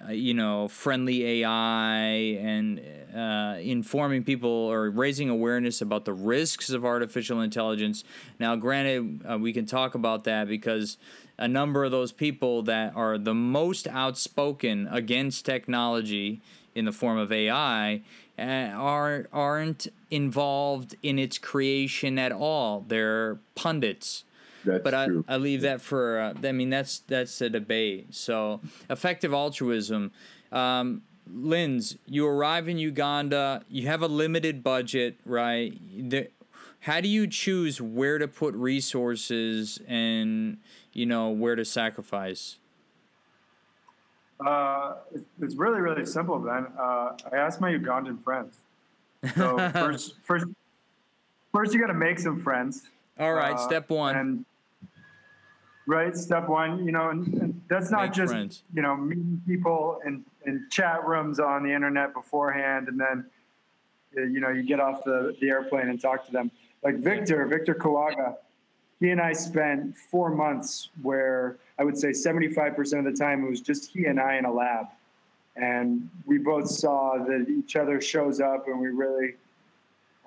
uh, 0.05 0.11
you 0.11 0.35
know, 0.35 0.67
friendly 0.67 1.43
AI 1.43 2.01
and 2.41 2.81
uh, 3.17 3.59
informing 3.61 4.25
people 4.25 4.51
or 4.51 4.91
raising 4.91 5.31
awareness 5.31 5.81
about 5.81 6.05
the 6.05 6.13
risks 6.13 6.71
of 6.71 6.85
artificial 6.85 7.41
intelligence. 7.41 8.03
Now, 8.41 8.57
granted, 8.57 9.25
uh, 9.31 9.39
we 9.39 9.53
can 9.53 9.65
talk 9.65 9.95
about 9.95 10.25
that 10.25 10.49
because 10.49 10.99
a 11.39 11.47
number 11.47 11.85
of 11.85 11.93
those 11.93 12.11
people 12.11 12.63
that 12.63 12.97
are 12.97 13.19
the 13.19 13.35
most 13.35 13.87
outspoken 13.87 14.89
against 14.91 15.47
technology 15.47 16.41
in 16.75 16.85
the 16.85 16.93
form 16.93 17.17
of 17.17 17.31
AI 17.31 18.03
uh, 18.39 18.43
are 18.43 19.27
aren't 19.33 19.89
involved 20.11 20.97
in 21.03 21.19
its 21.19 21.39
creation 21.39 22.19
at 22.19 22.33
all. 22.33 22.85
They're 22.87 23.39
pundits. 23.55 24.25
That's 24.65 24.83
but 24.83 24.95
I, 24.95 25.07
true. 25.07 25.25
I 25.29 25.37
leave 25.37 25.63
that 25.63 25.81
for 25.81 26.21
uh, 26.21 26.35
I 26.47 26.53
mean 26.53 26.71
that's 26.71 26.99
that's 27.01 27.41
a 27.41 27.49
debate. 27.49 28.15
So 28.15 28.61
effective 28.91 29.33
altruism. 29.33 30.13
Um, 30.53 31.03
Linz, 31.33 31.97
you 32.07 32.27
arrive 32.27 32.69
in 32.69 32.79
Uganda. 32.79 33.65
You 33.69 33.89
have 33.89 34.03
a 34.03 34.07
limited 34.07 34.63
budget, 34.63 35.19
right? 35.25 35.77
The, 36.11 36.29
how 36.81 37.01
do 37.01 37.09
you 37.09 37.27
choose 37.27 37.81
where 37.81 38.19
to 38.19 38.29
put 38.29 38.55
resources 38.55 39.81
and 39.89 40.59
you 40.93 41.07
know 41.07 41.31
where 41.31 41.57
to 41.57 41.65
sacrifice? 41.65 42.59
Uh, 44.45 44.95
it's 45.41 45.55
really, 45.55 45.81
really 45.81 46.05
simple, 46.05 46.39
Ben. 46.39 46.67
Uh, 46.79 47.17
I 47.33 47.37
asked 47.37 47.61
my 47.61 47.73
Ugandan 47.73 48.23
friends. 48.23 48.59
So 49.35 49.57
first, 49.73 50.15
first, 50.23 50.47
first, 51.53 51.73
you 51.73 51.81
got 51.81 51.87
to 51.87 51.95
make 51.95 52.19
some 52.19 52.41
friends. 52.43 52.83
All 53.19 53.33
right, 53.33 53.55
uh, 53.55 53.67
step 53.67 53.89
one. 53.89 54.17
And 54.17 54.45
right, 55.87 56.15
step 56.15 56.49
one. 56.49 56.85
You 56.85 56.93
know, 56.93 57.11
and, 57.11 57.27
and 57.35 57.63
that's 57.69 57.91
not 57.91 58.03
Make 58.03 58.13
just 58.13 58.33
friends. 58.33 58.63
you 58.75 58.83
know 58.83 58.97
meeting 58.97 59.41
people 59.47 60.01
in 60.05 60.25
in 60.45 60.67
chat 60.71 61.07
rooms 61.07 61.41
on 61.41 61.63
the 61.63 61.73
internet 61.73 62.13
beforehand, 62.13 62.89
and 62.89 63.01
then 63.01 63.25
uh, 64.19 64.23
you 64.23 64.41
know 64.41 64.51
you 64.51 64.63
get 64.63 64.81
off 64.81 65.03
the 65.05 65.35
the 65.41 65.49
airplane 65.49 65.89
and 65.89 66.01
talk 66.01 66.27
to 66.27 66.33
them. 66.33 66.51
Like 66.83 66.97
Victor, 66.97 67.47
Victor 67.47 67.75
Kawaga, 67.75 68.37
he 69.01 69.11
and 69.11 69.21
I 69.21 69.33
spent 69.33 69.97
four 69.97 70.31
months 70.31 70.91
where 71.01 71.57
I 71.79 71.85
would 71.85 71.99
say 71.99 72.09
75% 72.09 72.99
of 72.99 73.05
the 73.05 73.13
time 73.13 73.45
it 73.45 73.51
was 73.51 73.61
just 73.61 73.91
he 73.91 74.07
and 74.07 74.19
I 74.19 74.37
in 74.37 74.45
a 74.45 74.53
lab. 74.53 74.87
And 75.57 76.09
we 76.27 76.39
both 76.39 76.69
saw 76.69 77.17
that 77.19 77.47
each 77.49 77.77
other 77.77 78.01
shows 78.01 78.41
up 78.41 78.69
and 78.69 78.79
we 78.79 78.89
really 78.89 79.35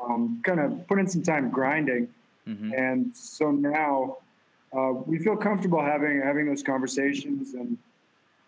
um, 0.03 0.41
kind 0.43 0.59
of 0.59 0.87
put 0.87 0.99
in 0.99 1.07
some 1.07 1.23
time 1.23 1.49
grinding. 1.49 2.07
Mm-hmm. 2.47 2.73
And 2.73 3.15
so 3.15 3.51
now 3.51 4.17
uh, 4.75 4.93
we 5.05 5.19
feel 5.19 5.35
comfortable 5.35 5.81
having 5.81 6.21
having 6.21 6.47
those 6.47 6.63
conversations 6.63 7.53
and 7.53 7.77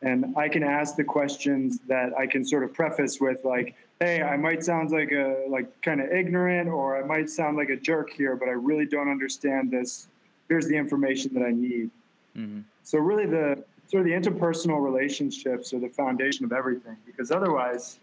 and 0.03 0.35
I 0.35 0.49
can 0.49 0.63
ask 0.63 0.95
the 0.95 1.03
questions 1.03 1.79
that 1.87 2.17
I 2.17 2.25
can 2.25 2.43
sort 2.43 2.63
of 2.63 2.73
preface 2.73 3.21
with 3.21 3.45
like, 3.45 3.75
hey, 3.99 4.23
I 4.23 4.35
might 4.35 4.63
sound 4.63 4.89
like 4.89 5.11
a 5.11 5.45
like 5.47 5.81
kind 5.83 6.01
of 6.01 6.11
ignorant 6.11 6.69
or 6.69 6.97
I 6.97 7.05
might 7.05 7.29
sound 7.29 7.55
like 7.55 7.69
a 7.69 7.75
jerk 7.75 8.09
here, 8.09 8.35
but 8.35 8.49
I 8.49 8.53
really 8.53 8.87
don't 8.87 9.09
understand 9.09 9.69
this. 9.69 10.07
Here's 10.49 10.67
the 10.67 10.75
information 10.75 11.33
that 11.35 11.43
I 11.43 11.51
need. 11.51 11.91
Mm-hmm. 12.35 12.61
So 12.83 12.99
really, 12.99 13.25
the 13.25 13.63
sort 13.87 14.01
of 14.01 14.07
the 14.07 14.29
interpersonal 14.29 14.83
relationships 14.83 15.73
are 15.73 15.79
the 15.79 15.89
foundation 15.89 16.45
of 16.45 16.51
everything. 16.51 16.97
Because 17.05 17.31
otherwise, 17.31 17.99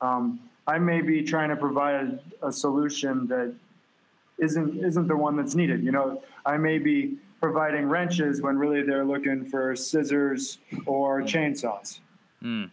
um, 0.00 0.40
I 0.66 0.78
may 0.78 1.00
be 1.00 1.22
trying 1.22 1.48
to 1.50 1.56
provide 1.56 2.20
a 2.42 2.52
solution 2.52 3.26
that 3.28 3.52
isn't 4.38 4.84
isn't 4.84 5.08
the 5.08 5.16
one 5.16 5.36
that's 5.36 5.54
needed. 5.54 5.82
You 5.82 5.92
know, 5.92 6.22
I 6.44 6.56
may 6.56 6.78
be 6.78 7.18
providing 7.40 7.86
wrenches 7.86 8.42
when 8.42 8.58
really 8.58 8.82
they're 8.82 9.04
looking 9.04 9.44
for 9.44 9.74
scissors 9.74 10.58
or 10.86 11.22
chainsaws. 11.22 12.00
Mm. 12.42 12.70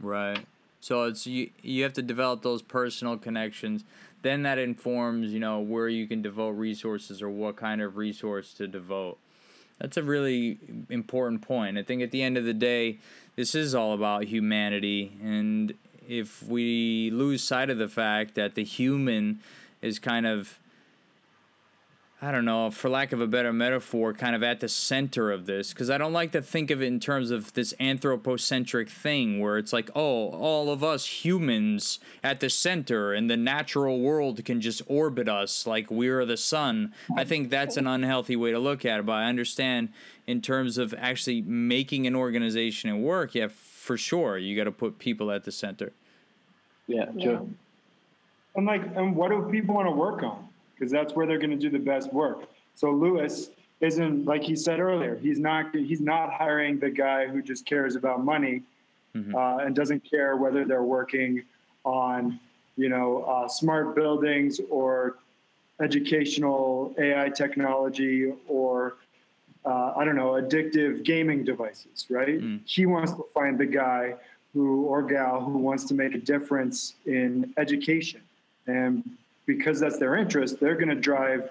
Right. 0.00 0.44
So 0.80 1.04
it's 1.04 1.26
you 1.26 1.50
you 1.62 1.82
have 1.82 1.92
to 1.94 2.02
develop 2.02 2.42
those 2.42 2.62
personal 2.62 3.16
connections. 3.18 3.84
Then 4.22 4.42
that 4.42 4.58
informs, 4.58 5.32
you 5.32 5.40
know, 5.40 5.60
where 5.60 5.88
you 5.88 6.06
can 6.06 6.20
devote 6.20 6.50
resources 6.50 7.22
or 7.22 7.30
what 7.30 7.56
kind 7.56 7.80
of 7.80 7.96
resource 7.96 8.52
to 8.54 8.66
devote. 8.66 9.18
That's 9.80 9.96
a 9.96 10.02
really 10.02 10.58
important 10.90 11.42
point. 11.42 11.78
I 11.78 11.82
think 11.82 12.02
at 12.02 12.10
the 12.10 12.22
end 12.22 12.36
of 12.36 12.44
the 12.44 12.54
day, 12.54 12.98
this 13.36 13.54
is 13.54 13.74
all 13.74 13.94
about 13.94 14.24
humanity 14.24 15.16
and 15.22 15.74
if 16.10 16.42
we 16.42 17.10
lose 17.12 17.42
sight 17.42 17.70
of 17.70 17.78
the 17.78 17.88
fact 17.88 18.34
that 18.34 18.56
the 18.56 18.64
human 18.64 19.38
is 19.80 20.00
kind 20.00 20.26
of 20.26 20.58
I 22.22 22.30
don't 22.32 22.44
know, 22.44 22.70
for 22.70 22.90
lack 22.90 23.12
of 23.12 23.20
a 23.22 23.26
better 23.26 23.50
metaphor, 23.50 24.12
kind 24.12 24.36
of 24.36 24.42
at 24.42 24.60
the 24.60 24.68
center 24.68 25.30
of 25.30 25.46
this. 25.46 25.72
Because 25.72 25.88
I 25.88 25.96
don't 25.96 26.12
like 26.12 26.32
to 26.32 26.42
think 26.42 26.70
of 26.70 26.82
it 26.82 26.86
in 26.86 27.00
terms 27.00 27.30
of 27.30 27.54
this 27.54 27.72
anthropocentric 27.80 28.90
thing 28.90 29.40
where 29.40 29.56
it's 29.56 29.72
like, 29.72 29.88
oh, 29.94 30.28
all 30.28 30.70
of 30.70 30.84
us 30.84 31.06
humans 31.06 31.98
at 32.22 32.40
the 32.40 32.50
center 32.50 33.14
and 33.14 33.30
the 33.30 33.38
natural 33.38 34.00
world 34.00 34.44
can 34.44 34.60
just 34.60 34.82
orbit 34.86 35.30
us 35.30 35.66
like 35.66 35.90
we're 35.90 36.26
the 36.26 36.36
sun. 36.36 36.92
I 37.16 37.24
think 37.24 37.48
that's 37.48 37.78
an 37.78 37.86
unhealthy 37.86 38.36
way 38.36 38.50
to 38.50 38.58
look 38.58 38.84
at 38.84 39.00
it. 39.00 39.06
But 39.06 39.12
I 39.12 39.24
understand 39.24 39.88
in 40.26 40.42
terms 40.42 40.76
of 40.76 40.94
actually 40.98 41.40
making 41.40 42.06
an 42.06 42.14
organization 42.14 42.90
and 42.90 43.02
work, 43.02 43.34
yeah, 43.34 43.48
for 43.48 43.96
sure, 43.96 44.36
you 44.36 44.54
got 44.56 44.64
to 44.64 44.72
put 44.72 44.98
people 44.98 45.30
at 45.30 45.44
the 45.44 45.52
center. 45.52 45.92
Yeah, 46.86 47.06
sure. 47.18 47.46
And 48.54 48.66
like, 48.66 48.82
and 48.94 49.16
what 49.16 49.30
do 49.30 49.48
people 49.50 49.74
want 49.76 49.88
to 49.88 49.92
work 49.92 50.22
on? 50.22 50.49
Because 50.80 50.90
that's 50.90 51.12
where 51.12 51.26
they're 51.26 51.38
going 51.38 51.50
to 51.50 51.56
do 51.56 51.68
the 51.68 51.78
best 51.78 52.12
work. 52.12 52.48
So 52.74 52.90
Lewis 52.90 53.50
isn't 53.80 54.24
like 54.24 54.42
he 54.42 54.56
said 54.56 54.80
earlier. 54.80 55.16
He's 55.16 55.38
not 55.38 55.74
he's 55.74 56.00
not 56.00 56.32
hiring 56.32 56.78
the 56.78 56.90
guy 56.90 57.26
who 57.26 57.42
just 57.42 57.66
cares 57.66 57.96
about 57.96 58.24
money 58.24 58.62
mm-hmm. 59.14 59.34
uh, 59.34 59.58
and 59.58 59.76
doesn't 59.76 60.00
care 60.00 60.36
whether 60.36 60.64
they're 60.64 60.82
working 60.82 61.42
on 61.84 62.40
you 62.76 62.88
know 62.88 63.22
uh, 63.22 63.48
smart 63.48 63.94
buildings 63.94 64.60
or 64.70 65.16
educational 65.80 66.94
AI 66.98 67.28
technology 67.28 68.32
or 68.48 68.96
uh, 69.64 69.92
I 69.96 70.04
don't 70.04 70.16
know 70.16 70.32
addictive 70.32 71.04
gaming 71.04 71.44
devices. 71.44 72.06
Right? 72.08 72.40
Mm. 72.40 72.60
He 72.64 72.86
wants 72.86 73.12
to 73.12 73.24
find 73.34 73.58
the 73.58 73.66
guy 73.66 74.14
who 74.54 74.84
or 74.84 75.02
gal 75.02 75.40
who 75.42 75.58
wants 75.58 75.84
to 75.84 75.94
make 75.94 76.14
a 76.14 76.18
difference 76.18 76.94
in 77.06 77.52
education 77.56 78.22
and 78.66 79.04
because 79.46 79.80
that's 79.80 79.98
their 79.98 80.16
interest, 80.16 80.60
they're 80.60 80.76
going 80.76 80.88
to 80.88 80.94
drive 80.94 81.50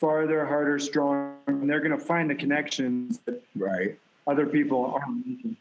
farther, 0.00 0.44
harder, 0.44 0.78
stronger, 0.78 1.34
and 1.46 1.68
they're 1.68 1.80
going 1.80 1.98
to 1.98 2.04
find 2.04 2.28
the 2.28 2.34
connections 2.34 3.20
that 3.26 3.42
right 3.56 3.98
other 4.26 4.46
people 4.46 4.84
aren't 4.86 5.26
making. 5.26 5.56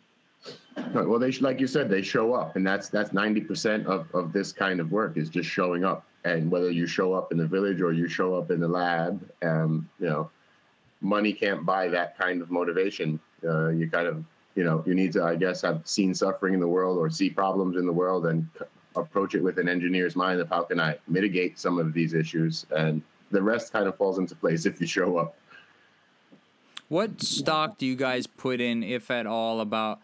Right. 0.93 1.07
Well, 1.07 1.19
they 1.19 1.31
like 1.33 1.59
you 1.59 1.67
said, 1.67 1.89
they 1.89 2.01
show 2.01 2.33
up, 2.33 2.55
and 2.55 2.65
that's 2.65 2.89
that's 2.89 3.13
ninety 3.13 3.41
percent 3.41 3.85
of 3.87 4.07
of 4.13 4.33
this 4.33 4.51
kind 4.51 4.79
of 4.79 4.91
work 4.91 5.17
is 5.17 5.29
just 5.29 5.49
showing 5.49 5.85
up. 5.85 6.05
And 6.25 6.49
whether 6.49 6.71
you 6.71 6.87
show 6.87 7.13
up 7.13 7.31
in 7.31 7.37
the 7.37 7.47
village 7.47 7.81
or 7.81 7.91
you 7.91 8.07
show 8.07 8.35
up 8.35 8.49
in 8.49 8.59
the 8.59 8.67
lab, 8.67 9.29
um, 9.43 9.89
you 9.99 10.07
know, 10.07 10.29
money 11.01 11.33
can't 11.33 11.65
buy 11.65 11.89
that 11.89 12.17
kind 12.17 12.41
of 12.41 12.49
motivation. 12.49 13.19
Uh, 13.45 13.69
you 13.69 13.89
kind 13.89 14.07
of, 14.07 14.23
you 14.55 14.63
know, 14.63 14.83
you 14.85 14.95
need 14.95 15.11
to, 15.13 15.23
I 15.23 15.35
guess, 15.35 15.61
have 15.61 15.81
seen 15.83 16.13
suffering 16.13 16.53
in 16.53 16.61
the 16.61 16.67
world 16.67 16.97
or 16.97 17.09
see 17.09 17.29
problems 17.29 17.75
in 17.77 17.85
the 17.85 17.91
world 17.91 18.25
and 18.25 18.47
approach 18.95 19.35
it 19.35 19.43
with 19.43 19.57
an 19.59 19.67
engineer's 19.67 20.15
mind 20.15 20.39
of 20.39 20.49
how 20.49 20.63
can 20.63 20.79
I 20.79 20.97
mitigate 21.07 21.59
some 21.59 21.79
of 21.79 21.93
these 21.93 22.13
issues, 22.13 22.65
and 22.75 23.01
the 23.31 23.41
rest 23.41 23.73
kind 23.73 23.87
of 23.87 23.95
falls 23.97 24.19
into 24.19 24.35
place 24.35 24.65
if 24.65 24.79
you 24.79 24.87
show 24.87 25.17
up. 25.17 25.35
What 26.89 27.21
stock 27.21 27.77
do 27.77 27.85
you 27.85 27.95
guys 27.95 28.27
put 28.27 28.61
in, 28.61 28.83
if 28.83 29.09
at 29.09 29.25
all, 29.25 29.61
about 29.61 29.99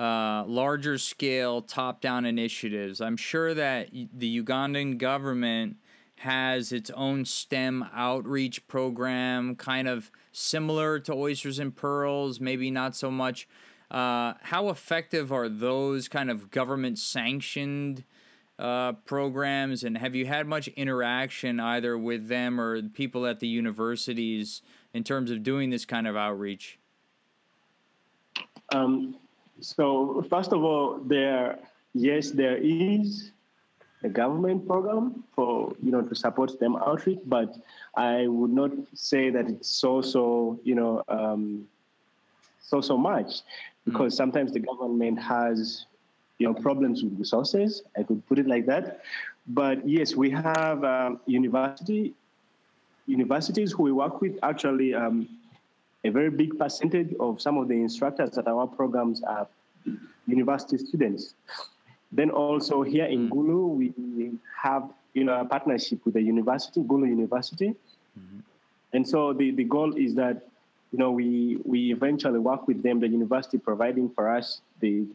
uh, 0.00 0.44
larger 0.46 0.96
scale 0.96 1.60
top 1.60 2.00
down 2.00 2.24
initiatives. 2.24 3.02
I'm 3.02 3.18
sure 3.18 3.52
that 3.52 3.90
the 3.92 4.42
Ugandan 4.42 4.96
government 4.96 5.76
has 6.20 6.72
its 6.72 6.90
own 6.90 7.26
STEM 7.26 7.84
outreach 7.92 8.66
program, 8.66 9.56
kind 9.56 9.86
of 9.86 10.10
similar 10.32 10.98
to 11.00 11.12
Oysters 11.12 11.58
and 11.58 11.76
Pearls, 11.76 12.40
maybe 12.40 12.70
not 12.70 12.96
so 12.96 13.10
much. 13.10 13.46
Uh, 13.90 14.34
how 14.40 14.70
effective 14.70 15.32
are 15.32 15.50
those 15.50 16.08
kind 16.08 16.30
of 16.30 16.50
government 16.50 16.98
sanctioned 16.98 18.04
uh, 18.60 18.92
programs, 19.06 19.84
and 19.84 19.96
have 19.96 20.14
you 20.14 20.26
had 20.26 20.46
much 20.46 20.68
interaction 20.68 21.58
either 21.58 21.96
with 21.96 22.28
them 22.28 22.60
or 22.60 22.82
people 22.82 23.26
at 23.26 23.40
the 23.40 23.48
universities 23.48 24.60
in 24.92 25.02
terms 25.02 25.30
of 25.30 25.42
doing 25.42 25.70
this 25.70 25.86
kind 25.86 26.06
of 26.06 26.14
outreach? 26.14 26.78
Um, 28.72 29.16
so 29.60 30.24
first 30.28 30.52
of 30.52 30.62
all, 30.62 30.98
there 30.98 31.58
yes, 31.94 32.30
there 32.30 32.58
is 32.58 33.32
a 34.02 34.08
government 34.08 34.66
program 34.66 35.24
for 35.34 35.74
you 35.82 35.90
know 35.90 36.02
to 36.02 36.14
support 36.14 36.50
STEM 36.50 36.76
outreach, 36.76 37.20
but 37.26 37.56
I 37.94 38.26
would 38.26 38.52
not 38.52 38.72
say 38.94 39.30
that 39.30 39.48
it's 39.48 39.70
so 39.70 40.02
so 40.02 40.60
you 40.64 40.74
know 40.74 41.02
um, 41.08 41.66
so 42.60 42.80
so 42.80 42.98
much 42.98 43.40
because 43.86 44.12
mm. 44.14 44.16
sometimes 44.16 44.52
the 44.52 44.60
government 44.60 45.18
has 45.18 45.86
you 46.40 46.46
know 46.48 46.54
problems 46.54 47.04
with 47.04 47.16
resources. 47.18 47.82
I 47.96 48.02
could 48.02 48.26
put 48.26 48.38
it 48.38 48.48
like 48.48 48.66
that. 48.66 49.02
But 49.46 49.86
yes, 49.88 50.16
we 50.16 50.30
have 50.30 50.82
um, 50.82 51.20
university 51.26 52.14
universities 53.06 53.72
who 53.72 53.84
we 53.84 53.92
work 53.92 54.20
with 54.20 54.38
actually. 54.42 54.94
Um, 54.94 55.28
a 56.04 56.08
very 56.08 56.30
big 56.30 56.58
percentage 56.58 57.14
of 57.20 57.42
some 57.42 57.58
of 57.58 57.68
the 57.68 57.74
instructors 57.74 58.38
at 58.38 58.48
our 58.48 58.66
programs 58.66 59.22
are 59.22 59.46
university 60.26 60.78
students. 60.78 61.34
Then 62.12 62.30
also 62.30 62.82
here 62.82 63.04
in 63.04 63.28
mm. 63.28 63.32
Gulu, 63.32 63.76
we 63.76 64.32
have 64.62 64.90
you 65.14 65.24
know 65.24 65.40
a 65.40 65.44
partnership 65.44 66.04
with 66.04 66.14
the 66.14 66.22
university, 66.22 66.80
Gulu 66.80 67.08
University, 67.08 67.68
mm-hmm. 68.18 68.40
and 68.92 69.06
so 69.06 69.32
the, 69.32 69.50
the 69.50 69.64
goal 69.64 69.94
is 69.96 70.14
that 70.14 70.48
you 70.92 70.98
know 70.98 71.10
we 71.10 71.58
we 71.64 71.92
eventually 71.92 72.38
work 72.38 72.66
with 72.66 72.82
them, 72.82 72.98
the 73.00 73.08
university 73.08 73.58
providing 73.58 74.08
for 74.10 74.28
us 74.28 74.60
the 74.80 75.06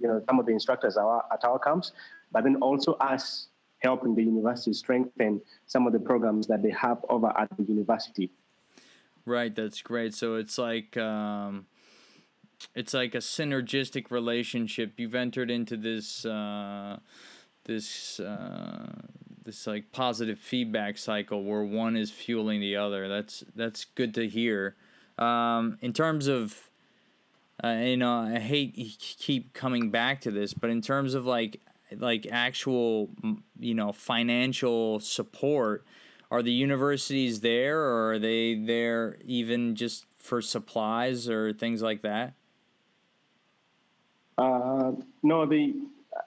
you 0.00 0.08
know 0.08 0.22
some 0.28 0.38
of 0.38 0.46
the 0.46 0.52
instructors 0.52 0.96
our, 0.96 1.24
at 1.32 1.44
our 1.44 1.58
camps, 1.58 1.92
but 2.32 2.44
then 2.44 2.56
also 2.56 2.94
us 2.94 3.48
helping 3.80 4.14
the 4.14 4.22
university 4.22 4.72
strengthen 4.72 5.40
some 5.66 5.86
of 5.86 5.92
the 5.92 5.98
programs 5.98 6.46
that 6.48 6.62
they 6.62 6.70
have 6.70 6.98
over 7.08 7.32
at 7.38 7.48
the 7.56 7.62
university. 7.64 8.30
Right, 9.24 9.54
that's 9.54 9.82
great. 9.82 10.14
So 10.14 10.34
it's 10.34 10.58
like 10.58 10.96
um, 10.96 11.66
it's 12.74 12.94
like 12.94 13.14
a 13.14 13.18
synergistic 13.18 14.10
relationship. 14.10 14.94
You've 14.96 15.14
entered 15.14 15.50
into 15.50 15.76
this 15.76 16.24
uh, 16.24 16.98
this 17.64 18.18
uh, 18.20 18.92
this 19.44 19.66
like 19.66 19.92
positive 19.92 20.38
feedback 20.38 20.98
cycle 20.98 21.44
where 21.44 21.62
one 21.62 21.96
is 21.96 22.10
fueling 22.10 22.60
the 22.60 22.76
other. 22.76 23.08
That's 23.08 23.44
that's 23.54 23.84
good 23.84 24.14
to 24.14 24.28
hear. 24.28 24.76
Um, 25.18 25.78
in 25.80 25.92
terms 25.92 26.26
of 26.26 26.67
uh, 27.62 27.68
you 27.68 27.96
know, 27.96 28.20
I 28.20 28.38
hate 28.38 28.74
keep 28.98 29.52
coming 29.52 29.90
back 29.90 30.20
to 30.22 30.30
this, 30.30 30.54
but 30.54 30.70
in 30.70 30.80
terms 30.80 31.14
of 31.14 31.26
like 31.26 31.60
like 31.96 32.26
actual 32.30 33.10
you 33.58 33.74
know 33.74 33.92
financial 33.92 35.00
support 35.00 35.84
are 36.30 36.42
the 36.42 36.52
universities 36.52 37.40
there 37.40 37.80
or 37.80 38.12
are 38.12 38.18
they 38.18 38.54
there 38.54 39.16
even 39.24 39.74
just 39.74 40.04
for 40.18 40.42
supplies 40.42 41.28
or 41.28 41.52
things 41.52 41.82
like 41.82 42.02
that? 42.02 42.34
Uh, 44.36 44.92
no 45.22 45.46
the 45.46 45.74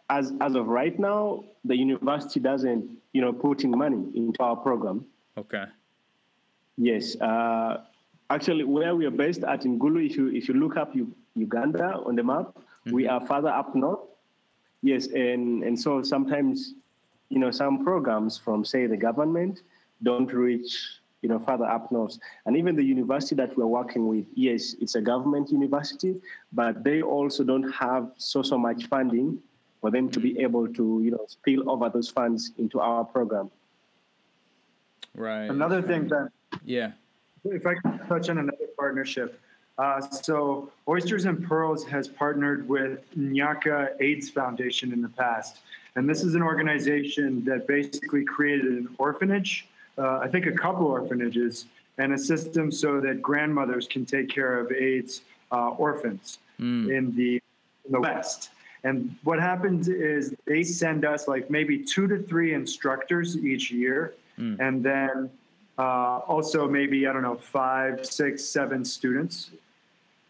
as 0.10 0.34
as 0.42 0.56
of 0.56 0.68
right 0.68 1.00
now 1.00 1.44
the 1.64 1.76
university 1.76 2.40
doesn't 2.40 2.90
you 3.14 3.22
know 3.22 3.32
putting 3.32 3.72
money 3.72 4.04
into 4.16 4.42
our 4.42 4.56
program. 4.56 5.06
Okay. 5.38 5.66
Yes 6.78 7.16
uh, 7.22 7.84
actually 8.30 8.64
where 8.64 8.96
we 8.96 9.06
are 9.06 9.12
based 9.12 9.44
at 9.44 9.66
in 9.66 9.80
gulu 9.80 10.06
if 10.06 10.18
you 10.18 10.28
if 10.30 10.48
you 10.48 10.56
look 10.56 10.78
up 10.78 10.96
uganda 11.36 12.02
on 12.06 12.16
the 12.16 12.24
map. 12.24 12.48
Mm-hmm. 12.56 12.96
we 12.96 13.08
are 13.08 13.26
further 13.26 13.50
up 13.50 13.76
north. 13.76 14.00
Yes 14.82 15.08
and 15.08 15.64
and 15.64 15.80
so 15.80 16.02
sometimes 16.02 16.74
you 17.30 17.40
know 17.40 17.52
some 17.52 17.84
programs 17.84 18.38
from 18.38 18.66
say 18.66 18.88
the 18.88 18.98
government 18.98 19.62
don't 20.02 20.32
reach 20.34 21.00
you 21.22 21.30
know 21.30 21.40
further 21.40 21.66
up 21.66 21.92
north. 21.92 22.18
And 22.46 22.58
even 22.58 22.76
the 22.76 22.84
university 22.84 23.36
that 23.36 23.56
we're 23.56 23.68
working 23.68 24.08
with 24.08 24.26
yes 24.34 24.76
it's 24.82 24.96
a 24.96 25.02
government 25.02 25.52
university 25.52 26.16
but 26.52 26.84
they 26.84 27.02
also 27.02 27.44
don't 27.44 27.72
have 27.72 28.12
so 28.18 28.42
so 28.42 28.58
much 28.58 28.88
funding 28.88 29.40
for 29.80 29.92
them 29.92 30.10
to 30.10 30.20
be 30.20 30.40
able 30.40 30.68
to 30.68 31.02
you 31.04 31.12
know 31.12 31.26
spill 31.28 31.70
over 31.70 31.90
those 31.90 32.10
funds 32.10 32.52
into 32.58 32.80
our 32.80 33.04
program. 33.04 33.52
Right. 35.16 35.50
Another 35.50 35.82
thing 35.82 36.08
that 36.08 36.30
yeah. 36.64 36.92
If 37.44 37.66
i 37.66 37.74
can 37.74 38.00
touch 38.08 38.30
on 38.30 38.38
another 38.38 38.68
partnership 38.78 39.40
uh, 39.78 40.02
so 40.02 40.72
oysters 40.88 41.26
and 41.26 41.44
pearls 41.48 41.86
has 41.86 42.08
partnered 42.08 42.68
with 42.68 43.00
nyaka 43.18 43.90
aids 44.00 44.30
foundation 44.30 44.92
in 44.94 45.02
the 45.02 45.10
past 45.10 45.60
and 45.96 46.10
this 46.10 46.24
is 46.24 46.36
an 46.36 46.42
organization 46.42 47.44
that 47.46 47.68
basically 47.68 48.24
created 48.24 48.66
an 48.66 48.88
orphanage 48.98 49.68
uh, 49.98 50.20
I 50.22 50.28
think, 50.28 50.46
a 50.46 50.52
couple 50.52 50.88
orphanages 50.88 51.66
and 51.98 52.14
a 52.14 52.18
system 52.18 52.72
so 52.72 53.00
that 53.02 53.22
grandmothers 53.22 53.88
can 53.88 54.06
take 54.06 54.30
care 54.30 54.60
of 54.60 54.72
AIDS 54.72 55.22
uh, 55.52 55.70
orphans 55.70 56.40
mm. 56.60 56.96
in 56.96 57.16
the 57.16 57.42
in 57.86 57.92
the 57.92 58.00
West. 58.00 58.50
And 58.84 59.16
what 59.24 59.40
happens 59.40 59.88
is 59.88 60.34
they 60.46 60.64
send 60.64 61.06
us 61.06 61.28
like 61.28 61.50
maybe 61.52 61.78
two 61.78 62.08
to 62.08 62.18
three 62.24 62.54
instructors 62.54 63.38
each 63.38 63.70
year, 63.70 64.14
mm. 64.40 64.60
and 64.60 64.84
then 64.84 65.30
uh, 65.78 66.20
also 66.28 66.68
maybe 66.68 67.08
I 67.08 67.14
don't 67.14 67.24
know 67.24 67.36
five, 67.36 68.06
six, 68.06 68.44
seven 68.44 68.84
students. 68.86 69.52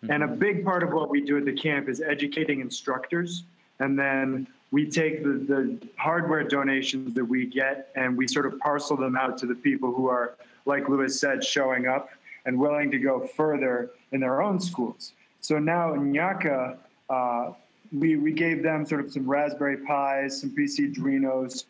Mm-hmm. 0.04 0.12
And 0.12 0.24
a 0.24 0.28
big 0.28 0.66
part 0.66 0.84
of 0.84 0.92
what 0.92 1.10
we 1.10 1.22
do 1.22 1.38
at 1.38 1.46
the 1.46 1.54
camp 1.54 1.90
is 1.90 2.02
educating 2.02 2.62
instructors, 2.62 3.44
and 3.80 3.98
then 3.98 4.48
we 4.72 4.90
take 4.90 5.24
the, 5.24 5.30
the 5.30 5.78
hardware 5.98 6.44
donations 6.44 7.14
that 7.14 7.26
we 7.26 7.46
get 7.46 7.90
and 7.96 8.18
we 8.18 8.28
sort 8.28 8.46
of 8.46 8.58
parcel 8.60 8.96
them 8.96 9.18
out 9.18 9.38
to 9.40 9.46
the 9.46 9.56
people 9.56 9.94
who 9.94 10.08
are, 10.08 10.36
like 10.66 10.88
Lewis 10.88 11.20
said, 11.20 11.44
showing 11.44 11.88
up 11.88 12.10
and 12.46 12.58
willing 12.58 12.90
to 12.90 12.98
go 12.98 13.20
further 13.20 13.92
in 14.14 14.22
their 14.22 14.42
own 14.42 14.60
schools. 14.60 15.12
So 15.42 15.60
now 15.60 15.94
in 15.94 16.14
Nyaka, 16.14 16.78
uh, 17.10 17.52
we, 17.92 18.16
we 18.16 18.32
gave 18.32 18.64
them 18.64 18.86
sort 18.86 19.02
of 19.02 19.12
some 19.12 19.30
Raspberry 19.30 19.78
Pis, 19.78 20.40
some 20.40 20.52
PC 20.52 20.96
Arduinos. 20.96 21.66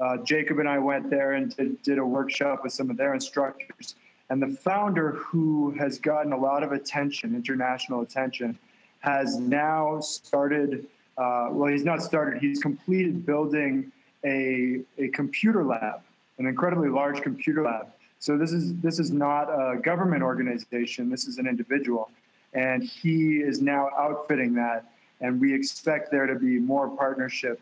Uh, 0.00 0.18
Jacob 0.18 0.58
and 0.58 0.68
I 0.68 0.78
went 0.78 1.08
there 1.10 1.32
and 1.32 1.54
did, 1.56 1.82
did 1.82 1.98
a 1.98 2.04
workshop 2.04 2.64
with 2.64 2.72
some 2.72 2.90
of 2.90 2.96
their 2.96 3.14
instructors. 3.14 3.94
And 4.30 4.42
the 4.42 4.48
founder, 4.48 5.12
who 5.12 5.70
has 5.72 5.98
gotten 5.98 6.32
a 6.32 6.36
lot 6.36 6.62
of 6.62 6.72
attention, 6.72 7.34
international 7.34 8.00
attention, 8.00 8.58
has 9.00 9.36
now 9.36 10.00
started 10.00 10.86
uh, 11.16 11.48
well, 11.50 11.70
he's 11.70 11.84
not 11.84 12.02
started, 12.02 12.40
he's 12.40 12.60
completed 12.60 13.24
building 13.24 13.92
a, 14.24 14.80
a 14.98 15.08
computer 15.08 15.64
lab, 15.64 16.00
an 16.38 16.46
incredibly 16.46 16.88
large 16.88 17.22
computer 17.22 17.62
lab. 17.62 17.86
So 18.18 18.36
this 18.38 18.52
is 18.52 18.74
this 18.80 18.98
is 18.98 19.10
not 19.10 19.44
a 19.44 19.78
government 19.78 20.22
organization. 20.22 21.10
This 21.10 21.26
is 21.26 21.38
an 21.38 21.46
individual, 21.46 22.10
and 22.54 22.82
he 22.82 23.36
is 23.36 23.60
now 23.60 23.90
outfitting 23.98 24.54
that. 24.54 24.86
And 25.20 25.40
we 25.40 25.54
expect 25.54 26.10
there 26.10 26.26
to 26.26 26.34
be 26.34 26.58
more 26.58 26.88
partnership, 26.88 27.60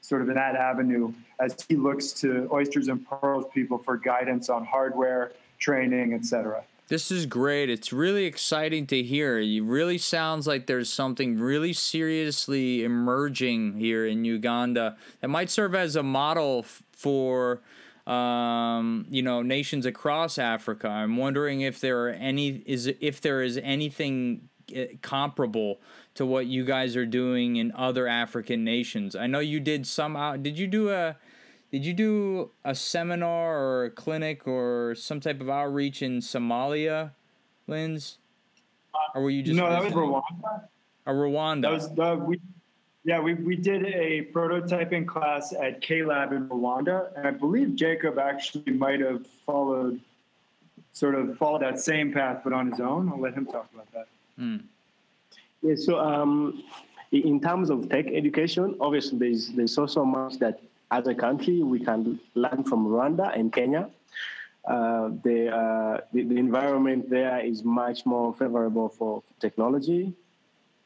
sort 0.00 0.22
of 0.22 0.28
in 0.28 0.34
that 0.34 0.56
avenue, 0.56 1.12
as 1.38 1.56
he 1.68 1.76
looks 1.76 2.12
to 2.12 2.48
Oysters 2.52 2.88
and 2.88 3.06
Pearls 3.06 3.44
people 3.52 3.78
for 3.78 3.96
guidance 3.96 4.48
on 4.48 4.64
hardware, 4.64 5.32
training, 5.58 6.14
etc. 6.14 6.62
This 6.88 7.12
is 7.12 7.24
great. 7.24 7.70
It's 7.70 7.92
really 7.92 8.24
exciting 8.24 8.84
to 8.88 9.00
hear. 9.00 9.38
It 9.38 9.60
really 9.62 9.96
sounds 9.96 10.48
like 10.48 10.66
there's 10.66 10.92
something 10.92 11.38
really 11.38 11.72
seriously 11.72 12.82
emerging 12.82 13.76
here 13.76 14.04
in 14.04 14.24
Uganda 14.24 14.96
that 15.20 15.28
might 15.28 15.50
serve 15.50 15.76
as 15.76 15.94
a 15.94 16.02
model 16.02 16.64
for 16.90 17.60
um, 18.08 19.06
you 19.08 19.22
know 19.22 19.40
nations 19.42 19.86
across 19.86 20.36
Africa. 20.36 20.88
I'm 20.88 21.16
wondering 21.16 21.60
if 21.60 21.80
there 21.80 22.06
are 22.06 22.10
any 22.10 22.62
is 22.66 22.90
if 23.00 23.20
there 23.20 23.40
is 23.40 23.56
anything 23.62 24.48
eh, 24.74 24.86
comparable 25.00 25.80
to 26.14 26.26
what 26.26 26.46
you 26.46 26.64
guys 26.64 26.96
are 26.96 27.06
doing 27.06 27.56
in 27.56 27.72
other 27.74 28.06
African 28.06 28.64
nations. 28.64 29.14
I 29.14 29.26
know 29.26 29.38
you 29.40 29.60
did 29.60 29.86
some. 29.86 30.16
out. 30.16 30.42
Did 30.42 30.58
you 30.58 30.66
do 30.66 30.90
a 30.90 31.16
did 31.70 31.84
you 31.84 31.92
do 31.92 32.50
a 32.64 32.74
seminar 32.74 33.58
or 33.58 33.84
a 33.84 33.90
clinic 33.90 34.46
or 34.46 34.94
some 34.96 35.20
type 35.20 35.40
of 35.40 35.48
outreach 35.48 36.02
in 36.02 36.18
Somalia, 36.18 37.12
Linz? 37.68 38.18
Or 39.14 39.22
were 39.22 39.30
you 39.30 39.42
just 39.42 39.56
no? 39.56 39.70
That 39.70 39.84
was 39.84 39.92
Rwanda. 39.92 40.62
A 41.06 41.12
Rwanda. 41.12 41.62
That 41.62 41.72
was 41.72 41.94
the 41.94 42.16
we. 42.16 42.40
Yeah, 43.02 43.18
we, 43.18 43.32
we 43.32 43.56
did 43.56 43.86
a 43.86 44.26
prototyping 44.30 45.06
class 45.06 45.54
at 45.54 45.80
K 45.80 46.02
Lab 46.02 46.32
in 46.32 46.46
Rwanda, 46.50 47.16
and 47.16 47.26
I 47.26 47.30
believe 47.30 47.74
Jacob 47.74 48.18
actually 48.18 48.72
might 48.72 49.00
have 49.00 49.26
followed, 49.46 49.98
sort 50.92 51.14
of 51.14 51.38
followed 51.38 51.62
that 51.62 51.80
same 51.80 52.12
path, 52.12 52.42
but 52.44 52.52
on 52.52 52.70
his 52.70 52.78
own. 52.78 53.08
I'll 53.08 53.18
let 53.18 53.32
him 53.32 53.46
talk 53.46 53.70
about 53.72 53.90
that. 53.92 54.06
Mm. 54.38 54.64
Yeah. 55.62 55.74
So 55.76 55.98
um, 55.98 56.62
in 57.12 57.40
terms 57.40 57.70
of 57.70 57.88
tech 57.88 58.06
education, 58.06 58.76
obviously 58.80 59.18
there's 59.18 59.48
there's 59.50 59.76
also 59.78 60.04
much 60.04 60.38
that 60.38 60.60
as 60.90 61.06
a 61.06 61.14
country 61.14 61.62
we 61.62 61.80
can 61.80 62.18
learn 62.34 62.64
from 62.64 62.86
Rwanda 62.86 63.36
and 63.38 63.52
Kenya. 63.52 63.90
Uh, 64.66 65.08
the, 65.24 65.48
uh, 65.48 66.00
the, 66.12 66.22
the 66.24 66.36
environment 66.36 67.08
there 67.08 67.40
is 67.40 67.64
much 67.64 68.04
more 68.04 68.34
favorable 68.34 68.88
for 68.90 69.22
technology, 69.40 70.12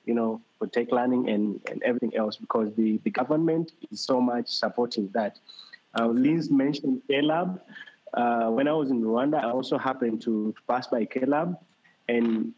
you 0.05 0.15
know, 0.15 0.41
for 0.59 0.69
tech 0.69 0.93
learning 0.93 1.29
and, 1.29 1.61
and 1.71 1.83
everything 1.83 2.15
else 2.17 2.37
because 2.37 2.73
the, 2.77 2.99
the 2.99 3.11
government 3.11 3.73
is 3.91 4.01
so 4.01 4.21
much 4.21 4.49
supporting 4.49 5.09
that. 5.13 5.39
Uh, 5.99 6.07
Linz 6.07 6.51
mentioned 6.51 7.03
KLab. 7.09 7.61
Uh, 8.13 8.49
when 8.51 8.69
I 8.69 8.73
was 8.73 8.91
in 8.91 9.03
Rwanda, 9.03 9.43
I 9.43 9.51
also 9.51 9.77
happened 9.77 10.23
to, 10.23 10.53
to 10.53 10.63
pass 10.69 10.87
by 10.87 11.05
KLab, 11.05 11.59
and 12.09 12.53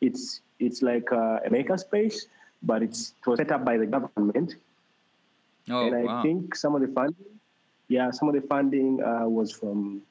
it's 0.00 0.42
it's 0.58 0.82
like 0.82 1.08
a, 1.12 1.40
a 1.44 1.50
makerspace, 1.50 2.26
but 2.62 2.82
it's 2.82 3.14
it 3.18 3.28
was 3.28 3.38
set 3.38 3.52
up 3.52 3.64
by 3.64 3.76
the 3.76 3.86
government. 3.86 4.56
Oh, 5.70 5.86
and 5.86 5.96
I 5.96 6.02
wow. 6.02 6.22
think 6.22 6.54
some 6.54 6.74
of 6.74 6.80
the 6.80 6.88
funding, 6.88 7.26
yeah, 7.88 8.10
some 8.10 8.28
of 8.28 8.34
the 8.34 8.40
funding 8.42 9.02
uh, 9.02 9.28
was 9.28 9.52
from 9.52 10.02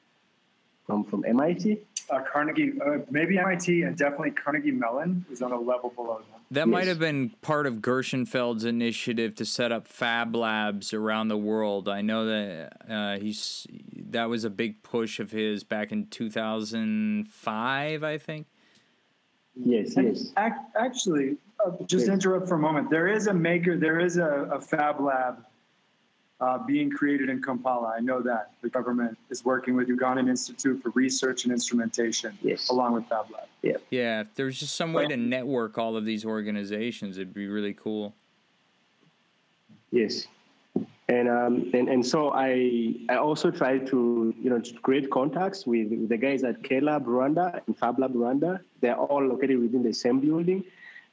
from 0.86 1.04
from 1.04 1.24
MIT. 1.26 1.80
Uh, 2.08 2.20
Carnegie, 2.20 2.72
uh, 2.80 2.98
maybe 3.10 3.36
MIT, 3.38 3.82
and 3.82 3.96
definitely 3.96 4.30
Carnegie 4.30 4.70
Mellon 4.70 5.24
is 5.30 5.42
on 5.42 5.50
a 5.50 5.58
level 5.58 5.90
below 5.90 6.18
them. 6.18 6.26
That 6.52 6.68
might 6.68 6.86
have 6.86 7.00
been 7.00 7.30
part 7.42 7.66
of 7.66 7.78
Gershenfeld's 7.78 8.64
initiative 8.64 9.34
to 9.36 9.44
set 9.44 9.72
up 9.72 9.88
fab 9.88 10.36
labs 10.36 10.94
around 10.94 11.26
the 11.26 11.36
world. 11.36 11.88
I 11.88 12.02
know 12.02 12.26
that 12.26 12.72
uh, 12.88 13.18
he's 13.18 13.66
that 14.10 14.28
was 14.28 14.44
a 14.44 14.50
big 14.50 14.84
push 14.84 15.18
of 15.18 15.32
his 15.32 15.64
back 15.64 15.90
in 15.90 16.06
2005, 16.06 18.04
I 18.04 18.18
think. 18.18 18.46
Yes, 19.56 19.94
yes. 19.96 20.32
Ac- 20.38 20.54
Actually, 20.78 21.36
uh, 21.64 21.70
just 21.86 22.06
to 22.06 22.12
interrupt 22.12 22.48
for 22.48 22.56
a 22.56 22.58
moment. 22.58 22.90
There 22.90 23.08
is 23.08 23.26
a 23.26 23.34
maker, 23.34 23.76
there 23.76 23.98
is 24.00 24.18
a, 24.18 24.48
a 24.52 24.60
fab 24.60 25.00
lab 25.00 25.44
uh, 26.40 26.58
being 26.66 26.90
created 26.90 27.30
in 27.30 27.40
Kampala. 27.42 27.94
I 27.96 28.00
know 28.00 28.20
that 28.20 28.50
the 28.60 28.68
government 28.68 29.16
is 29.30 29.44
working 29.44 29.74
with 29.74 29.88
Ugandan 29.88 30.28
Institute 30.28 30.82
for 30.82 30.90
Research 30.90 31.44
and 31.44 31.52
Instrumentation, 31.52 32.36
Yes. 32.42 32.68
along 32.68 32.92
with 32.92 33.06
Fab 33.06 33.26
Lab. 33.32 33.44
Yeah, 33.90 34.20
if 34.20 34.34
there's 34.34 34.60
just 34.60 34.76
some 34.76 34.92
way 34.92 35.08
to 35.08 35.16
network 35.16 35.78
all 35.78 35.96
of 35.96 36.04
these 36.04 36.24
organizations, 36.24 37.16
it'd 37.16 37.34
be 37.34 37.48
really 37.48 37.72
cool. 37.74 38.14
Yes. 39.90 40.26
And, 41.08 41.28
um, 41.28 41.70
and 41.72 41.88
and 41.88 42.04
so 42.04 42.32
I 42.32 42.94
I 43.08 43.16
also 43.16 43.52
try 43.52 43.78
to 43.78 44.34
you 44.42 44.50
know 44.50 44.60
create 44.82 45.08
contacts 45.08 45.64
with, 45.64 45.90
with 45.90 46.08
the 46.08 46.16
guys 46.16 46.42
at 46.42 46.62
KLab 46.62 47.04
Rwanda 47.04 47.60
and 47.66 47.78
FabLab 47.78 48.12
Rwanda. 48.12 48.60
They're 48.80 48.96
all 48.96 49.24
located 49.24 49.60
within 49.60 49.84
the 49.84 49.92
same 49.92 50.18
building, 50.18 50.64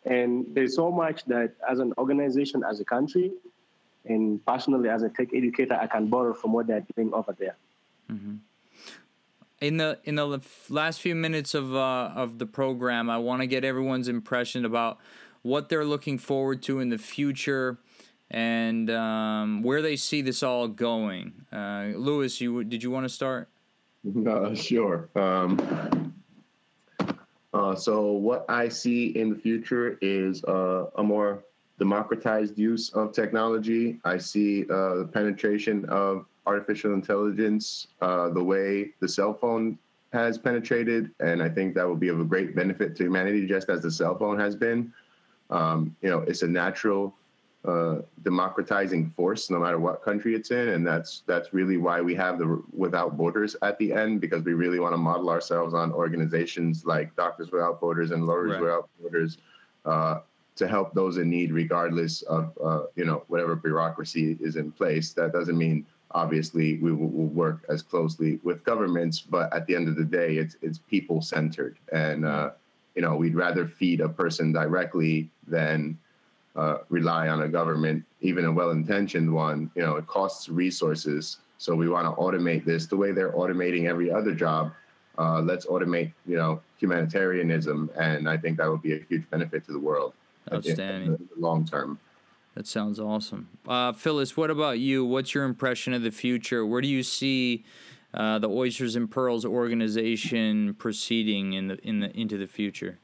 and 0.06 0.48
there's 0.50 0.76
so 0.76 0.92
much 0.92 1.26
that 1.26 1.54
as 1.70 1.78
an 1.78 1.94
organization, 2.00 2.64
as 2.68 2.80
a 2.80 2.86
country, 2.86 3.34
and 4.06 4.44
personally 4.46 4.90
as 4.90 5.04
a 5.04 5.10
tech 5.10 5.30
educator, 5.34 5.76
I 5.76 5.86
can 5.86 6.08
borrow 6.08 6.34
from 6.34 6.54
what 6.54 6.66
they're 6.66 6.86
doing 6.96 7.14
over 7.14 7.36
there. 7.38 7.56
In 9.62 9.78
the 9.78 10.00
in 10.06 10.16
the 10.16 10.42
last 10.70 11.02
few 11.02 11.14
minutes 11.14 11.54
of 11.54 11.76
uh, 11.76 12.12
of 12.16 12.40
the 12.40 12.48
program, 12.48 13.12
I 13.12 13.18
want 13.18 13.42
to 13.42 13.48
get 13.48 13.64
everyone's 13.64 14.08
impression 14.08 14.66
about 14.66 14.98
what 15.44 15.70
they're 15.70 15.86
looking 15.86 16.18
forward 16.18 16.64
to 16.64 16.80
in 16.80 16.90
the 16.90 16.98
future 16.98 17.78
and 18.32 18.90
um, 18.90 19.64
where 19.64 19.82
they 19.82 19.96
see 19.96 20.22
this 20.22 20.44
all 20.44 20.68
going. 20.68 21.34
Uh, 21.52 21.92
Lewis, 21.96 22.42
you 22.42 22.64
did 22.64 22.84
you 22.84 22.92
want 22.92 23.06
to 23.06 23.10
start? 23.10 23.50
Uh, 24.28 24.54
sure. 24.54 25.10
Um, 25.16 26.14
uh, 27.54 27.74
so 27.74 28.12
what 28.12 28.46
I 28.50 28.68
see 28.68 29.18
in 29.18 29.30
the 29.30 29.36
future 29.36 29.98
is 30.02 30.44
uh, 30.44 30.88
a 30.98 31.04
more 31.04 31.46
democratized 31.80 32.58
use 32.58 32.90
of 32.90 33.14
technology. 33.14 34.00
I 34.04 34.18
see 34.18 34.64
uh, 34.64 34.96
the 34.96 35.10
penetration 35.12 35.86
of 35.86 36.26
artificial 36.46 36.94
intelligence, 36.94 37.88
uh, 38.02 38.30
the 38.30 38.44
way 38.44 38.92
the 39.00 39.08
cell 39.08 39.34
phone 39.34 39.78
has 40.12 40.38
penetrated, 40.38 41.12
and 41.20 41.42
I 41.42 41.50
think 41.50 41.74
that 41.76 41.88
will 41.88 41.96
be 41.96 42.10
of 42.10 42.20
a 42.20 42.24
great 42.24 42.56
benefit 42.56 42.96
to 42.98 43.04
humanity, 43.04 43.48
just 43.48 43.70
as 43.70 43.82
the 43.82 43.92
cell 43.92 44.18
phone 44.18 44.40
has 44.40 44.56
been. 44.56 44.94
Um, 45.50 45.96
you 46.02 46.10
know, 46.10 46.20
it's 46.20 46.42
a 46.42 46.48
natural 46.48 47.16
uh, 47.66 48.00
democratizing 48.24 49.10
force, 49.12 49.50
no 49.50 49.60
matter 49.60 49.80
what 49.80 50.04
country 50.04 50.36
it's 50.36 50.52
in, 50.52 50.70
and 50.70 50.86
that's 50.86 51.24
that's 51.28 51.54
really 51.54 51.78
why 51.78 52.02
we 52.02 52.14
have 52.14 52.38
the 52.38 52.62
Without 52.74 53.16
Borders 53.16 53.56
at 53.62 53.78
the 53.80 53.94
end 53.94 54.20
because 54.20 54.44
we 54.44 54.54
really 54.54 54.80
want 54.80 54.94
to 54.94 54.98
model 54.98 55.30
ourselves 55.30 55.74
on 55.74 55.94
organizations 55.94 56.86
like 56.86 57.16
Doctors 57.16 57.52
Without 57.52 57.80
Borders 57.80 58.12
and 58.12 58.26
Lawyers 58.28 58.52
Right. 58.52 58.62
Without 58.62 58.90
Borders 59.02 59.38
uh, 59.86 60.20
to 60.56 60.68
help 60.68 60.94
those 60.94 61.18
in 61.18 61.30
need, 61.30 61.52
regardless 61.52 62.22
of 62.24 62.52
uh, 62.64 62.84
you 62.96 63.06
know 63.06 63.24
whatever 63.28 63.56
bureaucracy 63.56 64.38
is 64.42 64.58
in 64.58 64.72
place. 64.72 65.14
That 65.14 65.32
doesn't 65.32 65.58
mean 65.58 65.86
obviously 66.12 66.78
we 66.80 66.92
will, 66.92 67.10
will 67.10 67.28
work 67.28 67.64
as 67.70 67.82
closely 67.82 68.40
with 68.44 68.64
governments, 68.64 69.22
but 69.22 69.52
at 69.54 69.66
the 69.68 69.76
end 69.76 69.88
of 69.88 69.96
the 69.96 70.04
day, 70.04 70.36
it's 70.36 70.58
it's 70.62 70.80
people 70.80 71.22
centered, 71.22 71.78
and 71.92 72.26
uh, 72.26 72.52
you 72.96 73.02
know 73.02 73.16
we'd 73.16 73.36
rather 73.36 73.66
feed 73.66 74.02
a 74.02 74.10
person 74.10 74.52
directly 74.52 75.30
than 75.48 75.98
uh, 76.56 76.78
rely 76.90 77.28
on 77.30 77.42
a 77.44 77.48
government, 77.48 78.04
even 78.22 78.46
a 78.46 78.52
well-intentioned 78.52 79.32
one. 79.32 79.72
You 79.76 79.82
know, 79.84 79.96
it 79.96 80.08
costs 80.08 80.50
resources. 80.50 81.38
So 81.58 81.76
we 81.76 81.90
want 81.90 82.06
to 82.06 82.22
automate 82.22 82.66
this 82.66 82.86
the 82.86 82.98
way 82.98 83.12
they're 83.12 83.32
automating 83.32 83.88
every 83.88 84.12
other 84.12 84.34
job. 84.34 84.72
Uh, 85.18 85.42
let's 85.42 85.66
automate, 85.66 86.12
you 86.26 86.36
know, 86.36 86.62
humanitarianism, 86.78 87.90
and 88.00 88.28
I 88.28 88.38
think 88.38 88.58
that 88.58 88.70
would 88.70 88.82
be 88.82 88.94
a 88.94 89.00
huge 89.08 89.30
benefit 89.30 89.66
to 89.66 89.72
the 89.72 89.80
world. 89.80 90.14
Outstanding. 90.52 91.14
in 91.14 91.30
the 91.34 91.40
long 91.40 91.66
term. 91.66 92.00
That 92.56 92.68
sounds 92.68 93.00
awesome. 93.00 93.50
Uh, 93.68 93.94
Phyllis, 93.94 94.38
what 94.38 94.52
about 94.52 94.80
you? 94.80 95.06
What's 95.06 95.34
your 95.34 95.44
impression 95.44 95.94
of 95.94 96.04
the 96.04 96.12
future? 96.12 96.66
Where 96.66 96.82
do 96.82 96.88
you 96.88 97.02
see 97.02 97.64
uh, 98.14 98.40
the 98.40 98.50
Oysters 98.50 98.96
and 98.96 99.10
Pearls 99.10 99.46
organization 99.46 100.76
proceeding 100.76 101.54
in 101.54 101.68
the 101.68 101.78
in 101.88 102.00
the 102.00 102.12
into 102.16 102.38
the 102.38 102.48
future? 102.48 103.00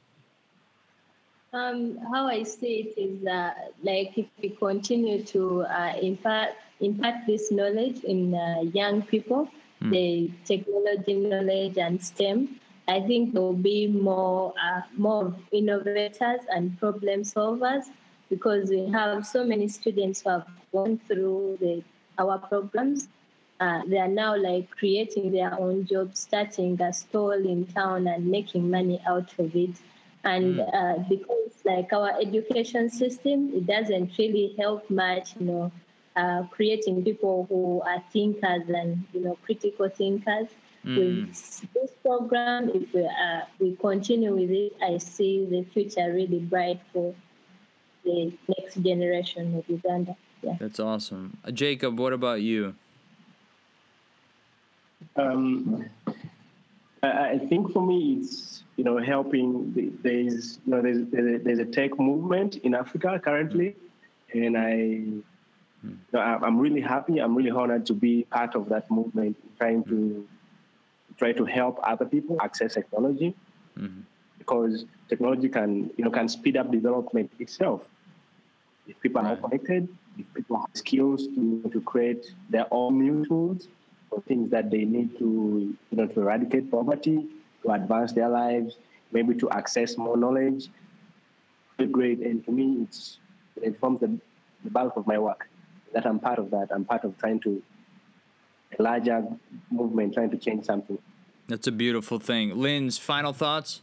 Um, 1.52 1.98
how 2.12 2.28
I 2.28 2.44
see 2.44 2.94
it 2.94 3.00
is 3.00 3.26
uh, 3.26 3.50
like 3.82 4.16
if 4.16 4.26
we 4.40 4.50
continue 4.50 5.24
to 5.24 5.62
uh, 5.62 5.94
impart 6.00 6.50
impart 6.78 7.26
this 7.26 7.50
knowledge 7.50 8.04
in 8.04 8.34
uh, 8.34 8.60
young 8.72 9.02
people, 9.02 9.48
the 9.80 10.30
technology 10.44 11.14
knowledge 11.14 11.76
and 11.76 12.00
STEM, 12.00 12.60
I 12.86 13.00
think 13.00 13.32
there 13.32 13.42
will 13.42 13.52
be 13.52 13.88
more 13.88 14.54
uh, 14.62 14.82
more 14.96 15.34
innovators 15.50 16.40
and 16.50 16.78
problem 16.78 17.22
solvers 17.22 17.86
because 18.28 18.70
we 18.70 18.86
have 18.90 19.26
so 19.26 19.44
many 19.44 19.66
students 19.66 20.22
who 20.22 20.30
have 20.30 20.46
gone 20.72 21.00
through 21.08 21.58
the 21.60 21.82
our 22.18 22.38
programs. 22.38 23.08
Uh, 23.58 23.82
they 23.88 23.98
are 23.98 24.08
now 24.08 24.36
like 24.36 24.70
creating 24.70 25.32
their 25.32 25.58
own 25.58 25.84
job, 25.84 26.14
starting 26.14 26.80
a 26.80 26.92
stall 26.92 27.32
in 27.32 27.66
town 27.66 28.06
and 28.06 28.24
making 28.26 28.70
money 28.70 29.02
out 29.06 29.32
of 29.38 29.54
it. 29.56 29.74
And 30.24 30.60
uh, 30.60 30.98
because 31.08 31.52
like 31.64 31.92
our 31.92 32.20
education 32.20 32.90
system, 32.90 33.52
it 33.54 33.66
doesn't 33.66 34.16
really 34.18 34.54
help 34.58 34.88
much, 34.90 35.34
you 35.38 35.46
know, 35.46 35.72
uh, 36.16 36.42
creating 36.50 37.02
people 37.02 37.46
who 37.48 37.80
are 37.82 38.02
thinkers 38.12 38.68
and 38.68 39.04
you 39.12 39.20
know 39.20 39.38
critical 39.44 39.88
thinkers. 39.88 40.48
With 40.82 41.34
this 41.74 41.90
program, 42.02 42.70
if 42.72 42.94
we, 42.94 43.04
uh, 43.04 43.42
we 43.58 43.76
continue 43.76 44.34
with 44.34 44.50
it, 44.50 44.72
I 44.82 44.96
see 44.96 45.44
the 45.44 45.62
future 45.62 46.10
really 46.10 46.38
bright 46.38 46.80
for 46.90 47.14
the 48.02 48.32
next 48.48 48.76
generation 48.76 49.56
of 49.56 49.68
Uganda. 49.68 50.16
Yeah. 50.42 50.56
That's 50.58 50.80
awesome. 50.80 51.36
Uh, 51.44 51.50
Jacob, 51.50 51.98
what 51.98 52.14
about 52.14 52.40
you? 52.40 52.74
Um, 55.16 55.84
I, 57.02 57.30
I 57.30 57.38
think 57.38 57.72
for 57.72 57.84
me, 57.84 58.18
it's 58.20 58.64
you 58.76 58.84
know 58.84 58.98
helping. 58.98 59.72
The, 59.74 59.90
there's 60.02 60.58
you 60.66 60.72
know 60.72 60.82
there's, 60.82 61.06
there's 61.44 61.58
a, 61.58 61.64
tech 61.64 61.98
movement 61.98 62.56
in 62.56 62.74
Africa 62.74 63.20
currently, 63.22 63.76
and 64.32 64.56
I, 64.56 64.72
hmm. 65.82 65.88
you 65.88 65.96
know, 66.12 66.20
I'm 66.20 66.58
really 66.58 66.80
happy. 66.80 67.18
I'm 67.18 67.34
really 67.34 67.50
honored 67.50 67.86
to 67.86 67.94
be 67.94 68.24
part 68.30 68.54
of 68.54 68.68
that 68.68 68.90
movement, 68.90 69.36
trying 69.58 69.84
to 69.84 69.96
hmm. 69.96 70.22
try 71.16 71.32
to 71.32 71.44
help 71.44 71.78
other 71.82 72.04
people 72.04 72.36
access 72.42 72.74
technology, 72.74 73.34
hmm. 73.76 74.00
because 74.38 74.84
technology 75.08 75.48
can 75.48 75.90
you 75.96 76.04
know 76.04 76.10
can 76.10 76.28
speed 76.28 76.56
up 76.56 76.70
development 76.70 77.30
itself. 77.38 77.82
If 78.86 79.00
people 79.00 79.20
are 79.20 79.34
Right. 79.34 79.42
connected, 79.42 79.88
if 80.18 80.26
people 80.34 80.56
have 80.58 80.70
skills 80.74 81.28
to, 81.28 81.62
to 81.72 81.80
create 81.80 82.34
their 82.48 82.66
own 82.72 82.98
new 82.98 83.24
tools 83.24 83.68
for 84.10 84.20
things 84.22 84.50
that 84.50 84.70
they 84.70 84.84
need 84.84 85.16
to, 85.18 85.74
you 85.90 85.96
know, 85.96 86.06
to 86.06 86.20
eradicate 86.20 86.70
poverty, 86.70 87.26
to 87.62 87.70
advance 87.70 88.12
their 88.12 88.28
lives, 88.28 88.76
maybe 89.12 89.34
to 89.36 89.48
access 89.50 89.96
more 89.96 90.16
knowledge. 90.16 90.68
It's 91.78 91.90
great, 91.90 92.18
and 92.18 92.44
to 92.44 92.52
me, 92.52 92.82
it's 92.82 93.18
it 93.62 93.78
forms 93.80 94.00
the, 94.00 94.18
the 94.64 94.70
bulk 94.70 94.96
of 94.96 95.06
my 95.06 95.18
work. 95.18 95.48
That 95.94 96.06
I'm 96.06 96.18
part 96.18 96.38
of 96.38 96.50
that. 96.50 96.68
I'm 96.70 96.84
part 96.84 97.04
of 97.04 97.16
trying 97.18 97.40
to 97.40 97.62
a 98.78 98.82
larger 98.82 99.26
movement, 99.70 100.14
trying 100.14 100.30
to 100.30 100.36
change 100.36 100.64
something. 100.64 100.98
That's 101.48 101.66
a 101.66 101.72
beautiful 101.72 102.18
thing. 102.18 102.56
Linz 102.56 102.98
final 102.98 103.32
thoughts? 103.32 103.80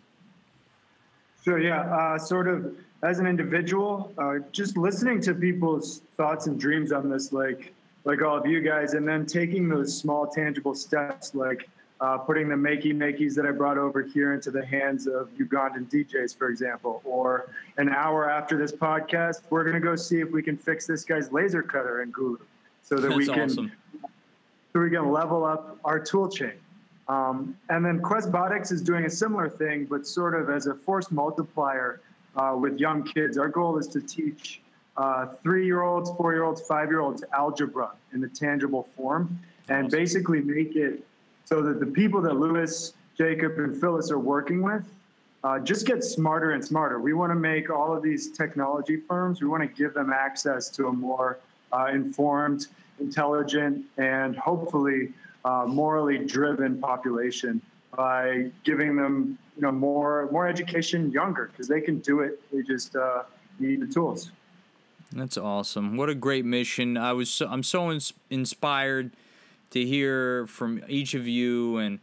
Sure, 1.44 1.60
yeah. 1.60 1.82
Uh, 1.82 2.18
sort 2.18 2.48
of 2.48 2.76
as 3.04 3.20
an 3.20 3.28
individual, 3.28 4.14
uh, 4.18 4.36
just 4.52 4.78
listening 4.78 5.22
to 5.22 5.34
people's 5.34 6.02
thoughts 6.16 6.48
and 6.48 6.60
dreams 6.60 6.92
on 6.92 7.10
this, 7.10 7.32
like 7.32 7.74
like 8.08 8.22
all 8.22 8.38
of 8.38 8.46
you 8.46 8.62
guys, 8.62 8.94
and 8.94 9.06
then 9.06 9.26
taking 9.26 9.68
those 9.68 9.96
small 9.96 10.26
tangible 10.26 10.74
steps, 10.74 11.36
like 11.36 11.68
uh, 12.00 12.18
putting 12.18 12.48
the 12.48 12.56
makey 12.56 12.94
makeys 12.96 13.36
that 13.36 13.46
I 13.46 13.52
brought 13.52 13.78
over 13.78 14.02
here 14.02 14.34
into 14.34 14.50
the 14.50 14.66
hands 14.66 15.08
of 15.08 15.30
Ugandan 15.38 15.92
DJs, 15.92 16.38
for 16.38 16.48
example, 16.48 17.02
or 17.04 17.50
an 17.76 17.90
hour 17.90 18.30
after 18.30 18.58
this 18.58 18.72
podcast, 18.72 19.42
we're 19.50 19.66
gonna 19.66 19.82
go 19.82 19.98
see 19.98 20.22
if 20.22 20.32
we 20.32 20.42
can 20.42 20.58
fix 20.58 20.88
this 20.88 21.04
guy's 21.04 21.34
laser 21.34 21.62
cutter 21.62 22.02
in 22.02 22.14
Gulu, 22.14 22.38
so 22.82 22.96
that 22.96 23.10
That's 23.10 23.18
we 23.18 23.26
can 23.26 23.52
awesome. 23.52 23.72
so 24.72 24.80
we 24.80 24.90
can 24.90 25.12
level 25.12 25.44
up 25.44 25.78
our 25.84 26.00
tool 26.00 26.30
chain. 26.30 26.54
Um, 27.10 27.58
and 27.70 27.86
then 27.86 28.00
Questbotics 28.00 28.72
is 28.72 28.82
doing 28.82 29.04
a 29.04 29.10
similar 29.10 29.50
thing, 29.50 29.84
but 29.84 30.08
sort 30.08 30.34
of 30.34 30.50
as 30.50 30.68
a 30.68 30.76
force 30.76 31.12
multiplier 31.12 32.00
uh, 32.38 32.56
with 32.58 32.80
young 32.80 33.04
kids. 33.04 33.38
Our 33.38 33.50
goal 33.50 33.78
is 33.78 33.88
to 33.88 34.00
teach 34.00 34.62
uh, 34.98 35.28
three-year-olds, 35.44 36.10
four-year-olds, 36.18 36.62
five-year-olds 36.62 37.24
algebra 37.34 37.92
in 38.14 38.22
the 38.22 38.28
tangible 38.28 38.88
form, 38.96 39.40
and 39.70 39.90
basically 39.92 40.42
make 40.42 40.76
it 40.76 41.04
so 41.46 41.62
that 41.62 41.80
the 41.80 41.86
people 41.86 42.22
that 42.22 42.34
Lewis, 42.34 42.94
Jacob, 43.18 43.58
and 43.60 43.80
Phyllis 43.80 44.12
are 44.12 44.20
working 44.20 44.62
with 44.62 44.84
uh, 45.44 45.60
just 45.60 45.86
get 45.86 46.04
smarter 46.04 46.52
and 46.52 46.64
smarter. 46.64 47.00
We 47.00 47.14
want 47.14 47.32
to 47.32 47.36
make 47.36 47.70
all 47.70 47.96
of 47.96 48.02
these 48.04 48.32
technology 48.32 48.98
firms. 48.98 49.42
We 49.42 49.48
want 49.48 49.64
to 49.64 49.68
give 49.68 49.94
them 49.94 50.12
access 50.12 50.70
to 50.72 50.88
a 50.88 50.94
more 50.94 51.40
uh, 51.72 51.88
informed, 51.94 52.68
intelligent, 53.00 53.86
and 53.98 54.36
hopefully 54.36 55.14
uh, 55.46 55.66
morally 55.68 56.18
driven 56.18 56.80
population 56.80 57.62
by 57.96 58.52
giving 58.64 58.96
them, 58.96 59.38
you 59.56 59.62
know, 59.62 59.72
more 59.72 60.28
more 60.32 60.48
education 60.48 61.12
younger 61.12 61.50
because 61.52 61.68
they 61.68 61.82
can 61.82 62.00
do 62.00 62.22
it. 62.22 62.42
They 62.52 62.62
just 62.64 62.96
uh, 62.96 63.24
need 63.60 63.82
the 63.82 63.88
tools. 63.88 64.32
That's 65.12 65.38
awesome. 65.38 65.98
What 65.98 66.10
a 66.10 66.16
great 66.16 66.46
mission. 66.46 66.98
I 66.98 67.14
was 67.14 67.30
so, 67.30 67.48
I'm 67.48 67.64
so 67.64 67.92
ins- 67.92 68.14
inspired 68.30 69.12
to 69.72 69.86
hear 69.86 70.48
from 70.48 70.82
each 70.88 71.14
of 71.14 71.28
you 71.28 71.78
and 71.78 72.00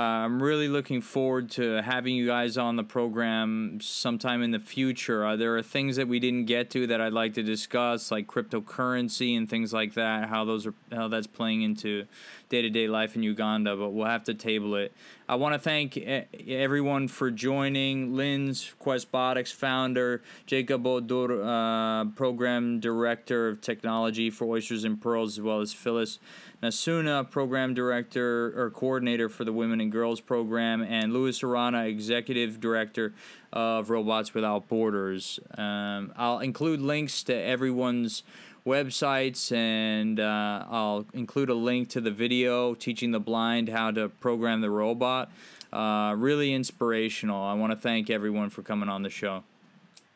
I'm 0.00 0.40
really 0.40 0.68
looking 0.68 1.00
forward 1.00 1.50
to 1.52 1.82
having 1.82 2.14
you 2.14 2.24
guys 2.24 2.56
on 2.56 2.76
the 2.76 2.84
program 2.84 3.80
sometime 3.80 4.44
in 4.44 4.52
the 4.52 4.60
future. 4.60 5.26
Uh, 5.26 5.34
there 5.34 5.56
are 5.56 5.62
things 5.62 5.96
that 5.96 6.06
we 6.06 6.20
didn't 6.20 6.44
get 6.44 6.70
to 6.70 6.86
that 6.86 7.00
I'd 7.00 7.12
like 7.12 7.34
to 7.34 7.42
discuss, 7.42 8.12
like 8.12 8.28
cryptocurrency 8.28 9.36
and 9.36 9.50
things 9.50 9.72
like 9.72 9.94
that. 9.94 10.28
How 10.28 10.44
those 10.44 10.68
are, 10.68 10.74
how 10.92 11.08
that's 11.08 11.26
playing 11.26 11.62
into 11.62 12.04
day-to-day 12.48 12.86
life 12.86 13.16
in 13.16 13.24
Uganda. 13.24 13.74
But 13.74 13.90
we'll 13.90 14.06
have 14.06 14.22
to 14.24 14.34
table 14.34 14.76
it. 14.76 14.92
I 15.28 15.34
want 15.34 15.54
to 15.54 15.58
thank 15.58 15.96
e- 15.96 16.26
everyone 16.48 17.08
for 17.08 17.32
joining. 17.32 18.14
Linz 18.14 18.72
Questbotics 18.80 19.52
founder, 19.52 20.22
Jacob 20.46 20.84
Odur, 20.84 21.42
uh, 21.44 22.04
program 22.12 22.78
director 22.78 23.48
of 23.48 23.60
technology 23.60 24.30
for 24.30 24.44
Oysters 24.44 24.84
and 24.84 25.00
Pearls, 25.00 25.38
as 25.38 25.42
well 25.42 25.60
as 25.60 25.72
Phyllis 25.72 26.20
Nasuna, 26.62 27.28
program 27.30 27.72
director 27.72 28.52
or 28.60 28.70
coordinator 28.70 29.28
for 29.28 29.44
the 29.44 29.52
Women 29.52 29.80
and 29.80 29.92
Girls 29.92 30.20
program, 30.20 30.82
and 30.82 31.12
Louis 31.12 31.42
Arana, 31.42 31.84
executive 31.84 32.60
director 32.60 33.14
of 33.52 33.90
Robots 33.90 34.34
Without 34.34 34.68
Borders. 34.68 35.38
Um, 35.56 36.12
I'll 36.16 36.40
include 36.40 36.80
links 36.80 37.22
to 37.24 37.34
everyone's 37.34 38.24
websites 38.66 39.50
and 39.52 40.20
uh, 40.20 40.64
I'll 40.68 41.06
include 41.14 41.48
a 41.48 41.54
link 41.54 41.88
to 41.90 42.00
the 42.00 42.10
video 42.10 42.74
teaching 42.74 43.12
the 43.12 43.20
blind 43.20 43.68
how 43.68 43.92
to 43.92 44.08
program 44.08 44.60
the 44.60 44.70
robot. 44.70 45.30
Uh, 45.72 46.14
really 46.18 46.52
inspirational. 46.52 47.42
I 47.42 47.54
want 47.54 47.72
to 47.72 47.76
thank 47.76 48.10
everyone 48.10 48.50
for 48.50 48.62
coming 48.62 48.88
on 48.88 49.02
the 49.02 49.10
show. 49.10 49.44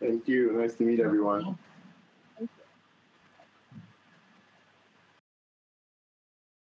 Thank 0.01 0.27
you. 0.27 0.53
Nice 0.53 0.75
to 0.75 0.83
meet 0.83 0.99
everyone. 0.99 1.57